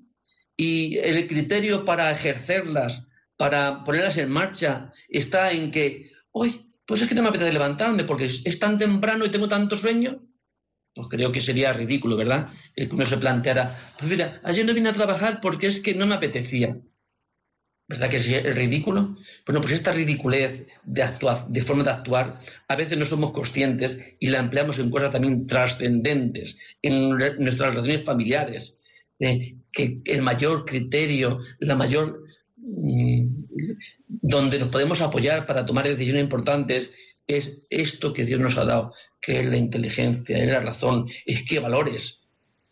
Y 0.57 0.97
el 0.97 1.27
criterio 1.27 1.85
para 1.85 2.11
ejercerlas, 2.11 3.07
para 3.37 3.83
ponerlas 3.83 4.17
en 4.17 4.29
marcha, 4.29 4.91
está 5.09 5.51
en 5.51 5.71
que, 5.71 6.11
hoy, 6.31 6.67
pues 6.85 7.01
es 7.01 7.07
que 7.07 7.15
no 7.15 7.23
me 7.23 7.29
apetece 7.29 7.53
levantarme 7.53 8.03
porque 8.03 8.25
es 8.25 8.59
tan 8.59 8.77
temprano 8.77 9.25
y 9.25 9.31
tengo 9.31 9.47
tanto 9.47 9.75
sueño. 9.75 10.21
Pues 10.93 11.07
creo 11.07 11.31
que 11.31 11.39
sería 11.39 11.71
ridículo, 11.71 12.17
¿verdad? 12.17 12.49
El 12.75 12.89
que 12.89 12.95
uno 12.95 13.05
se 13.05 13.17
planteara, 13.17 13.93
pues 13.97 14.11
mira, 14.11 14.41
ayer 14.43 14.65
no 14.65 14.73
vine 14.73 14.89
a 14.89 14.93
trabajar 14.93 15.39
porque 15.41 15.67
es 15.67 15.79
que 15.79 15.95
no 15.95 16.05
me 16.05 16.15
apetecía. 16.15 16.77
¿Verdad 17.87 18.09
que 18.09 18.17
es 18.17 18.55
ridículo? 18.55 19.17
Bueno, 19.45 19.59
pues 19.61 19.73
esta 19.73 19.91
ridiculez 19.91 20.65
de, 20.83 21.03
actuar, 21.03 21.47
de 21.47 21.63
forma 21.63 21.83
de 21.83 21.89
actuar 21.89 22.39
a 22.67 22.75
veces 22.77 22.97
no 22.97 23.03
somos 23.03 23.31
conscientes 23.31 24.15
y 24.17 24.27
la 24.27 24.39
empleamos 24.39 24.79
en 24.79 24.89
cosas 24.89 25.11
también 25.11 25.45
trascendentes, 25.45 26.57
en 26.81 27.09
nuestras 27.09 27.75
relaciones 27.75 28.05
familiares, 28.05 28.79
que 29.71 30.01
el 30.05 30.21
mayor 30.21 30.65
criterio, 30.65 31.39
la 31.59 31.75
mayor 31.75 32.23
mm, 32.57 33.27
donde 34.07 34.59
nos 34.59 34.69
podemos 34.69 35.01
apoyar 35.01 35.45
para 35.45 35.65
tomar 35.65 35.87
decisiones 35.87 36.23
importantes 36.23 36.91
es 37.27 37.63
esto 37.69 38.13
que 38.13 38.25
Dios 38.25 38.39
nos 38.39 38.57
ha 38.57 38.65
dado, 38.65 38.93
que 39.21 39.39
es 39.39 39.47
la 39.47 39.57
inteligencia, 39.57 40.37
es 40.37 40.51
la 40.51 40.59
razón, 40.59 41.07
es 41.25 41.43
qué 41.47 41.59
valores. 41.59 42.19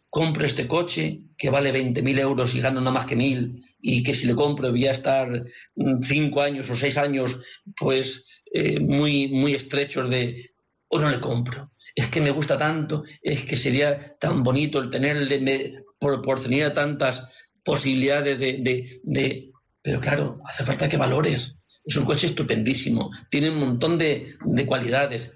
Compro 0.09 0.45
este 0.45 0.67
coche 0.67 1.21
que 1.37 1.51
vale 1.51 1.71
20.000 1.71 2.19
euros 2.19 2.55
y 2.55 2.61
gano 2.61 2.79
nada 2.79 2.91
más 2.91 3.05
que 3.05 3.15
1.000 3.15 3.63
y 3.81 4.03
que 4.03 4.15
si 4.15 4.25
le 4.25 4.33
compro 4.33 4.71
voy 4.71 4.87
a 4.87 4.91
estar 4.91 5.45
5 5.75 6.35
mm, 6.35 6.39
años 6.39 6.69
o 6.69 6.75
6 6.75 6.97
años 6.97 7.41
pues 7.77 8.25
eh, 8.51 8.79
muy, 8.79 9.27
muy 9.27 9.53
estrechos 9.53 10.09
de 10.09 10.49
o 10.87 10.99
no 10.99 11.09
le 11.09 11.19
compro. 11.19 11.71
Es 11.95 12.07
que 12.07 12.21
me 12.21 12.31
gusta 12.31 12.57
tanto, 12.57 13.03
es 13.21 13.45
que 13.45 13.55
sería 13.55 14.17
tan 14.17 14.43
bonito 14.43 14.79
el 14.79 14.89
tenerle, 14.89 15.83
proporcionaría 15.99 16.73
tantas 16.73 17.27
posibilidades 17.63 18.39
de, 18.39 19.51
Pero 19.81 19.99
claro, 19.99 20.41
hace 20.45 20.65
falta 20.65 20.89
que 20.89 20.97
valores. 20.97 21.55
Es 21.85 21.95
un 21.95 22.05
coche 22.05 22.27
estupendísimo, 22.27 23.11
tiene 23.29 23.49
un 23.49 23.59
montón 23.59 23.97
de, 23.97 24.35
cualidades, 24.67 25.33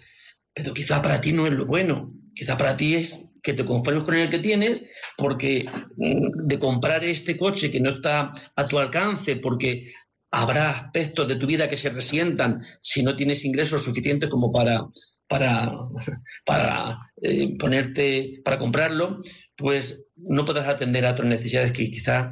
pero 0.53 0.73
quizá 0.73 1.01
para 1.01 1.19
ti 1.21 1.31
no 1.31 1.47
es 1.47 1.53
lo 1.53 1.65
bueno. 1.65 2.13
Quizá 2.35 2.57
para 2.57 2.75
ti 2.75 2.95
es 2.95 3.19
que 3.41 3.53
te 3.53 3.65
conformes 3.65 4.03
con 4.03 4.15
el 4.15 4.29
que 4.29 4.39
tienes, 4.39 4.83
porque 5.17 5.65
mm, 5.97 6.47
de 6.47 6.59
comprar 6.59 7.03
este 7.03 7.37
coche 7.37 7.69
que 7.69 7.79
no 7.79 7.91
está 7.91 8.33
a 8.55 8.67
tu 8.67 8.79
alcance, 8.79 9.35
porque 9.35 9.93
habrá 10.31 10.71
aspectos 10.71 11.27
de 11.27 11.35
tu 11.35 11.45
vida 11.45 11.67
que 11.67 11.77
se 11.77 11.89
resientan 11.89 12.63
si 12.81 13.03
no 13.03 13.15
tienes 13.15 13.45
ingresos 13.45 13.83
suficientes 13.83 14.29
como 14.29 14.51
para, 14.51 14.87
para, 15.27 15.71
para 16.45 17.11
eh, 17.21 17.55
ponerte, 17.57 18.41
para 18.43 18.57
comprarlo, 18.57 19.21
pues 19.55 20.05
no 20.27 20.45
podrás 20.45 20.67
atender 20.67 21.05
a 21.05 21.11
otras 21.11 21.27
necesidades 21.27 21.71
que 21.71 21.89
quizá 21.89 22.31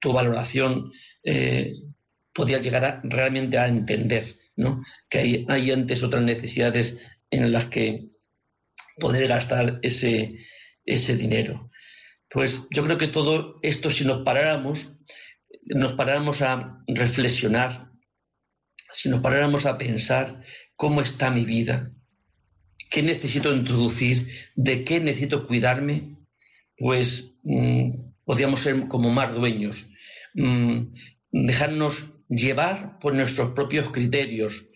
tu 0.00 0.12
valoración 0.12 0.92
eh, 1.24 1.72
llegar 2.46 3.00
realmente 3.04 3.58
a 3.58 3.68
entender, 3.68 4.36
¿no? 4.56 4.82
Que 5.08 5.18
hay, 5.18 5.46
hay 5.48 5.70
antes 5.70 6.02
otras 6.02 6.22
necesidades 6.22 7.10
en 7.30 7.52
las 7.52 7.66
que 7.66 8.08
poder 8.98 9.28
gastar 9.28 9.78
ese, 9.82 10.36
ese 10.84 11.16
dinero. 11.16 11.70
Pues 12.30 12.66
yo 12.70 12.84
creo 12.84 12.98
que 12.98 13.08
todo 13.08 13.58
esto, 13.62 13.90
si 13.90 14.04
nos 14.04 14.22
paráramos, 14.22 14.92
nos 15.66 15.92
paráramos 15.94 16.42
a 16.42 16.80
reflexionar, 16.86 17.90
si 18.92 19.08
nos 19.08 19.20
paráramos 19.20 19.66
a 19.66 19.78
pensar 19.78 20.42
cómo 20.76 21.00
está 21.00 21.30
mi 21.30 21.44
vida, 21.44 21.92
qué 22.88 23.02
necesito 23.02 23.54
introducir, 23.54 24.28
de 24.54 24.84
qué 24.84 25.00
necesito 25.00 25.46
cuidarme, 25.46 26.16
pues 26.76 27.29
mm, 27.42 27.90
podríamos 28.24 28.60
ser 28.60 28.88
como 28.88 29.10
más 29.10 29.34
dueños, 29.34 29.90
mm, 30.34 30.92
dejarnos 31.32 32.16
llevar 32.28 32.98
por 32.98 33.14
nuestros 33.14 33.50
propios 33.50 33.90
criterios. 33.90 34.68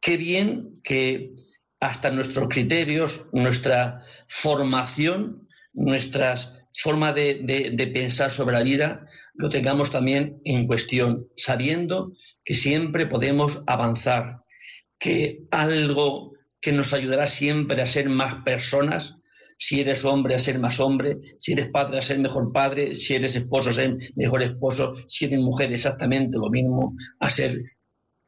Qué 0.00 0.16
bien 0.16 0.74
que 0.84 1.34
hasta 1.80 2.10
nuestros 2.10 2.48
criterios, 2.48 3.26
nuestra 3.32 4.02
formación, 4.28 5.48
nuestra 5.72 6.36
forma 6.72 7.12
de, 7.12 7.90
pensar 7.92 8.30
sobre 8.30 8.54
la 8.54 8.62
vida, 8.62 9.04
lo 9.34 9.48
tengamos 9.48 9.90
también 9.90 10.40
en 10.44 10.66
cuestión, 10.66 11.28
sabiendo 11.36 12.12
que 12.44 12.54
siempre 12.54 13.06
podemos 13.06 13.64
avanzar, 13.66 14.42
que 14.98 15.40
algo 15.50 16.32
que 16.60 16.72
nos 16.72 16.92
ayudará 16.92 17.26
siempre 17.26 17.82
a 17.82 17.86
ser 17.86 18.08
más 18.08 18.36
personas 18.44 19.16
si 19.62 19.78
eres 19.78 20.04
hombre 20.04 20.34
a 20.34 20.40
ser 20.40 20.58
más 20.58 20.80
hombre, 20.80 21.18
si 21.38 21.52
eres 21.52 21.68
padre 21.68 21.96
a 21.98 22.02
ser 22.02 22.18
mejor 22.18 22.52
padre, 22.52 22.96
si 22.96 23.14
eres 23.14 23.36
esposo 23.36 23.70
a 23.70 23.72
ser 23.72 23.96
mejor 24.16 24.42
esposo, 24.42 24.92
si 25.06 25.26
eres 25.26 25.38
mujer 25.38 25.72
exactamente 25.72 26.36
lo 26.36 26.50
mismo, 26.50 26.96
a 27.20 27.30
ser 27.30 27.62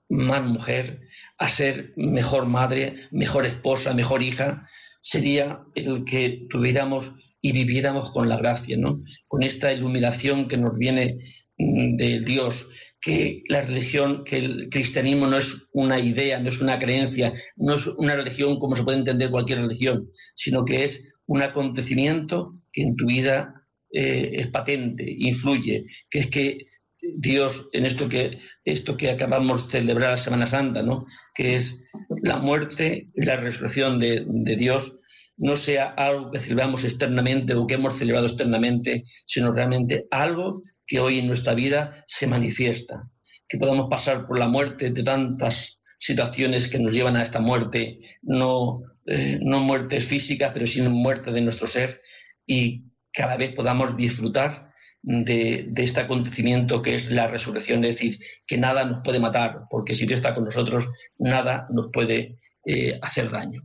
más 0.08 0.44
mujer, 0.44 1.00
a 1.36 1.48
ser 1.48 1.92
mejor 1.96 2.46
madre, 2.46 2.94
mejor 3.10 3.46
esposa, 3.46 3.94
mejor 3.94 4.22
hija, 4.22 4.68
sería 5.00 5.58
el 5.74 6.04
que 6.04 6.46
tuviéramos 6.48 7.10
y 7.40 7.50
viviéramos 7.50 8.12
con 8.12 8.28
la 8.28 8.36
gracia, 8.36 8.76
¿no? 8.78 9.02
Con 9.26 9.42
esta 9.42 9.72
iluminación 9.72 10.46
que 10.46 10.56
nos 10.56 10.78
viene 10.78 11.18
mm, 11.58 11.96
de 11.96 12.20
Dios, 12.20 12.68
que 13.04 13.42
la 13.48 13.60
religión, 13.60 14.24
que 14.24 14.38
el 14.38 14.68
cristianismo 14.70 15.26
no 15.26 15.36
es 15.36 15.68
una 15.74 16.00
idea, 16.00 16.40
no 16.40 16.48
es 16.48 16.60
una 16.62 16.78
creencia, 16.78 17.34
no 17.56 17.74
es 17.74 17.86
una 17.86 18.16
religión 18.16 18.58
como 18.58 18.74
se 18.74 18.82
puede 18.82 18.96
entender 18.96 19.30
cualquier 19.30 19.60
religión, 19.60 20.08
sino 20.34 20.64
que 20.64 20.84
es 20.84 21.12
un 21.26 21.42
acontecimiento 21.42 22.50
que 22.72 22.82
en 22.82 22.96
tu 22.96 23.06
vida 23.06 23.66
eh, 23.92 24.30
es 24.32 24.46
patente, 24.48 25.04
influye, 25.06 25.84
que 26.08 26.18
es 26.18 26.28
que 26.28 26.58
Dios, 27.16 27.68
en 27.74 27.84
esto 27.84 28.08
que, 28.08 28.38
esto 28.64 28.96
que 28.96 29.10
acabamos 29.10 29.66
de 29.66 29.80
celebrar 29.80 30.12
la 30.12 30.16
Semana 30.16 30.46
Santa, 30.46 30.82
¿no? 30.82 31.04
que 31.34 31.56
es 31.56 31.78
la 32.22 32.38
muerte 32.38 33.10
y 33.14 33.22
la 33.22 33.36
resurrección 33.36 33.98
de, 33.98 34.24
de 34.26 34.56
Dios, 34.56 34.96
no 35.36 35.56
sea 35.56 35.92
algo 35.96 36.30
que 36.30 36.38
celebramos 36.38 36.84
externamente 36.84 37.54
o 37.54 37.66
que 37.66 37.74
hemos 37.74 37.98
celebrado 37.98 38.26
externamente, 38.26 39.04
sino 39.26 39.52
realmente 39.52 40.06
algo 40.10 40.62
que 40.86 41.00
hoy 41.00 41.18
en 41.18 41.26
nuestra 41.26 41.54
vida 41.54 42.04
se 42.06 42.26
manifiesta, 42.26 43.10
que 43.48 43.58
podamos 43.58 43.88
pasar 43.88 44.26
por 44.26 44.38
la 44.38 44.48
muerte 44.48 44.90
de 44.90 45.02
tantas 45.02 45.80
situaciones 45.98 46.68
que 46.68 46.78
nos 46.78 46.92
llevan 46.92 47.16
a 47.16 47.22
esta 47.22 47.40
muerte, 47.40 48.00
no, 48.22 48.82
eh, 49.06 49.38
no 49.40 49.60
muertes 49.60 50.06
físicas, 50.06 50.50
pero 50.52 50.66
sino 50.66 50.90
muerte 50.90 51.32
de 51.32 51.40
nuestro 51.40 51.66
ser, 51.66 52.02
y 52.46 52.84
cada 53.12 53.36
vez 53.36 53.54
podamos 53.54 53.96
disfrutar 53.96 54.74
de, 55.02 55.70
este 55.76 56.00
acontecimiento 56.00 56.82
que 56.82 56.94
es 56.94 57.10
la 57.10 57.26
resurrección, 57.26 57.84
es 57.84 57.96
decir, 57.96 58.18
que 58.46 58.58
nada 58.58 58.84
nos 58.84 59.02
puede 59.04 59.20
matar, 59.20 59.62
porque 59.70 59.94
si 59.94 60.06
Dios 60.06 60.20
está 60.20 60.34
con 60.34 60.44
nosotros, 60.44 60.88
nada 61.18 61.66
nos 61.70 61.90
puede 61.92 62.38
eh, 62.66 62.98
hacer 63.02 63.30
daño. 63.30 63.62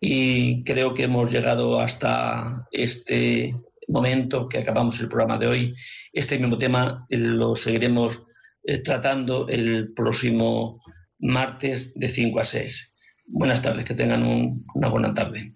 Y 0.00 0.64
creo 0.64 0.92
que 0.94 1.04
hemos 1.04 1.30
llegado 1.30 1.80
hasta 1.80 2.66
este 2.72 3.54
momento 3.88 4.48
que 4.48 4.58
acabamos 4.58 5.00
el 5.00 5.08
programa 5.08 5.38
de 5.38 5.46
hoy. 5.46 5.74
Este 6.12 6.38
mismo 6.38 6.58
tema 6.58 7.06
lo 7.10 7.54
seguiremos 7.54 8.24
eh, 8.62 8.78
tratando 8.78 9.46
el 9.48 9.92
próximo 9.94 10.80
martes 11.18 11.92
de 11.94 12.08
5 12.08 12.40
a 12.40 12.44
6. 12.44 12.92
Buenas 13.26 13.62
tardes, 13.62 13.84
que 13.84 13.94
tengan 13.94 14.22
un, 14.22 14.64
una 14.74 14.88
buena 14.88 15.12
tarde. 15.12 15.54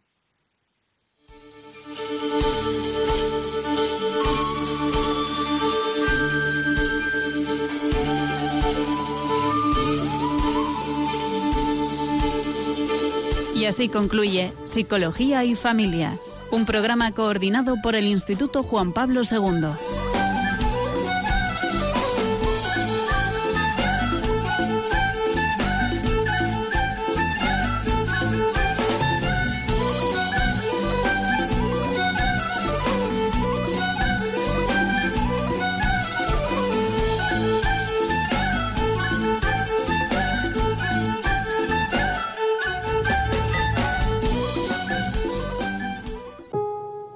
Y 13.59 13.65
así 13.65 13.89
concluye 13.89 14.53
Psicología 14.67 15.45
y 15.45 15.57
Familia, 15.57 16.17
un 16.51 16.67
programa 16.67 17.13
coordinado 17.13 17.77
por 17.83 17.95
el 17.95 18.07
Instituto 18.07 18.63
Juan 18.63 18.93
Pablo 18.93 19.23
II. 19.23 19.98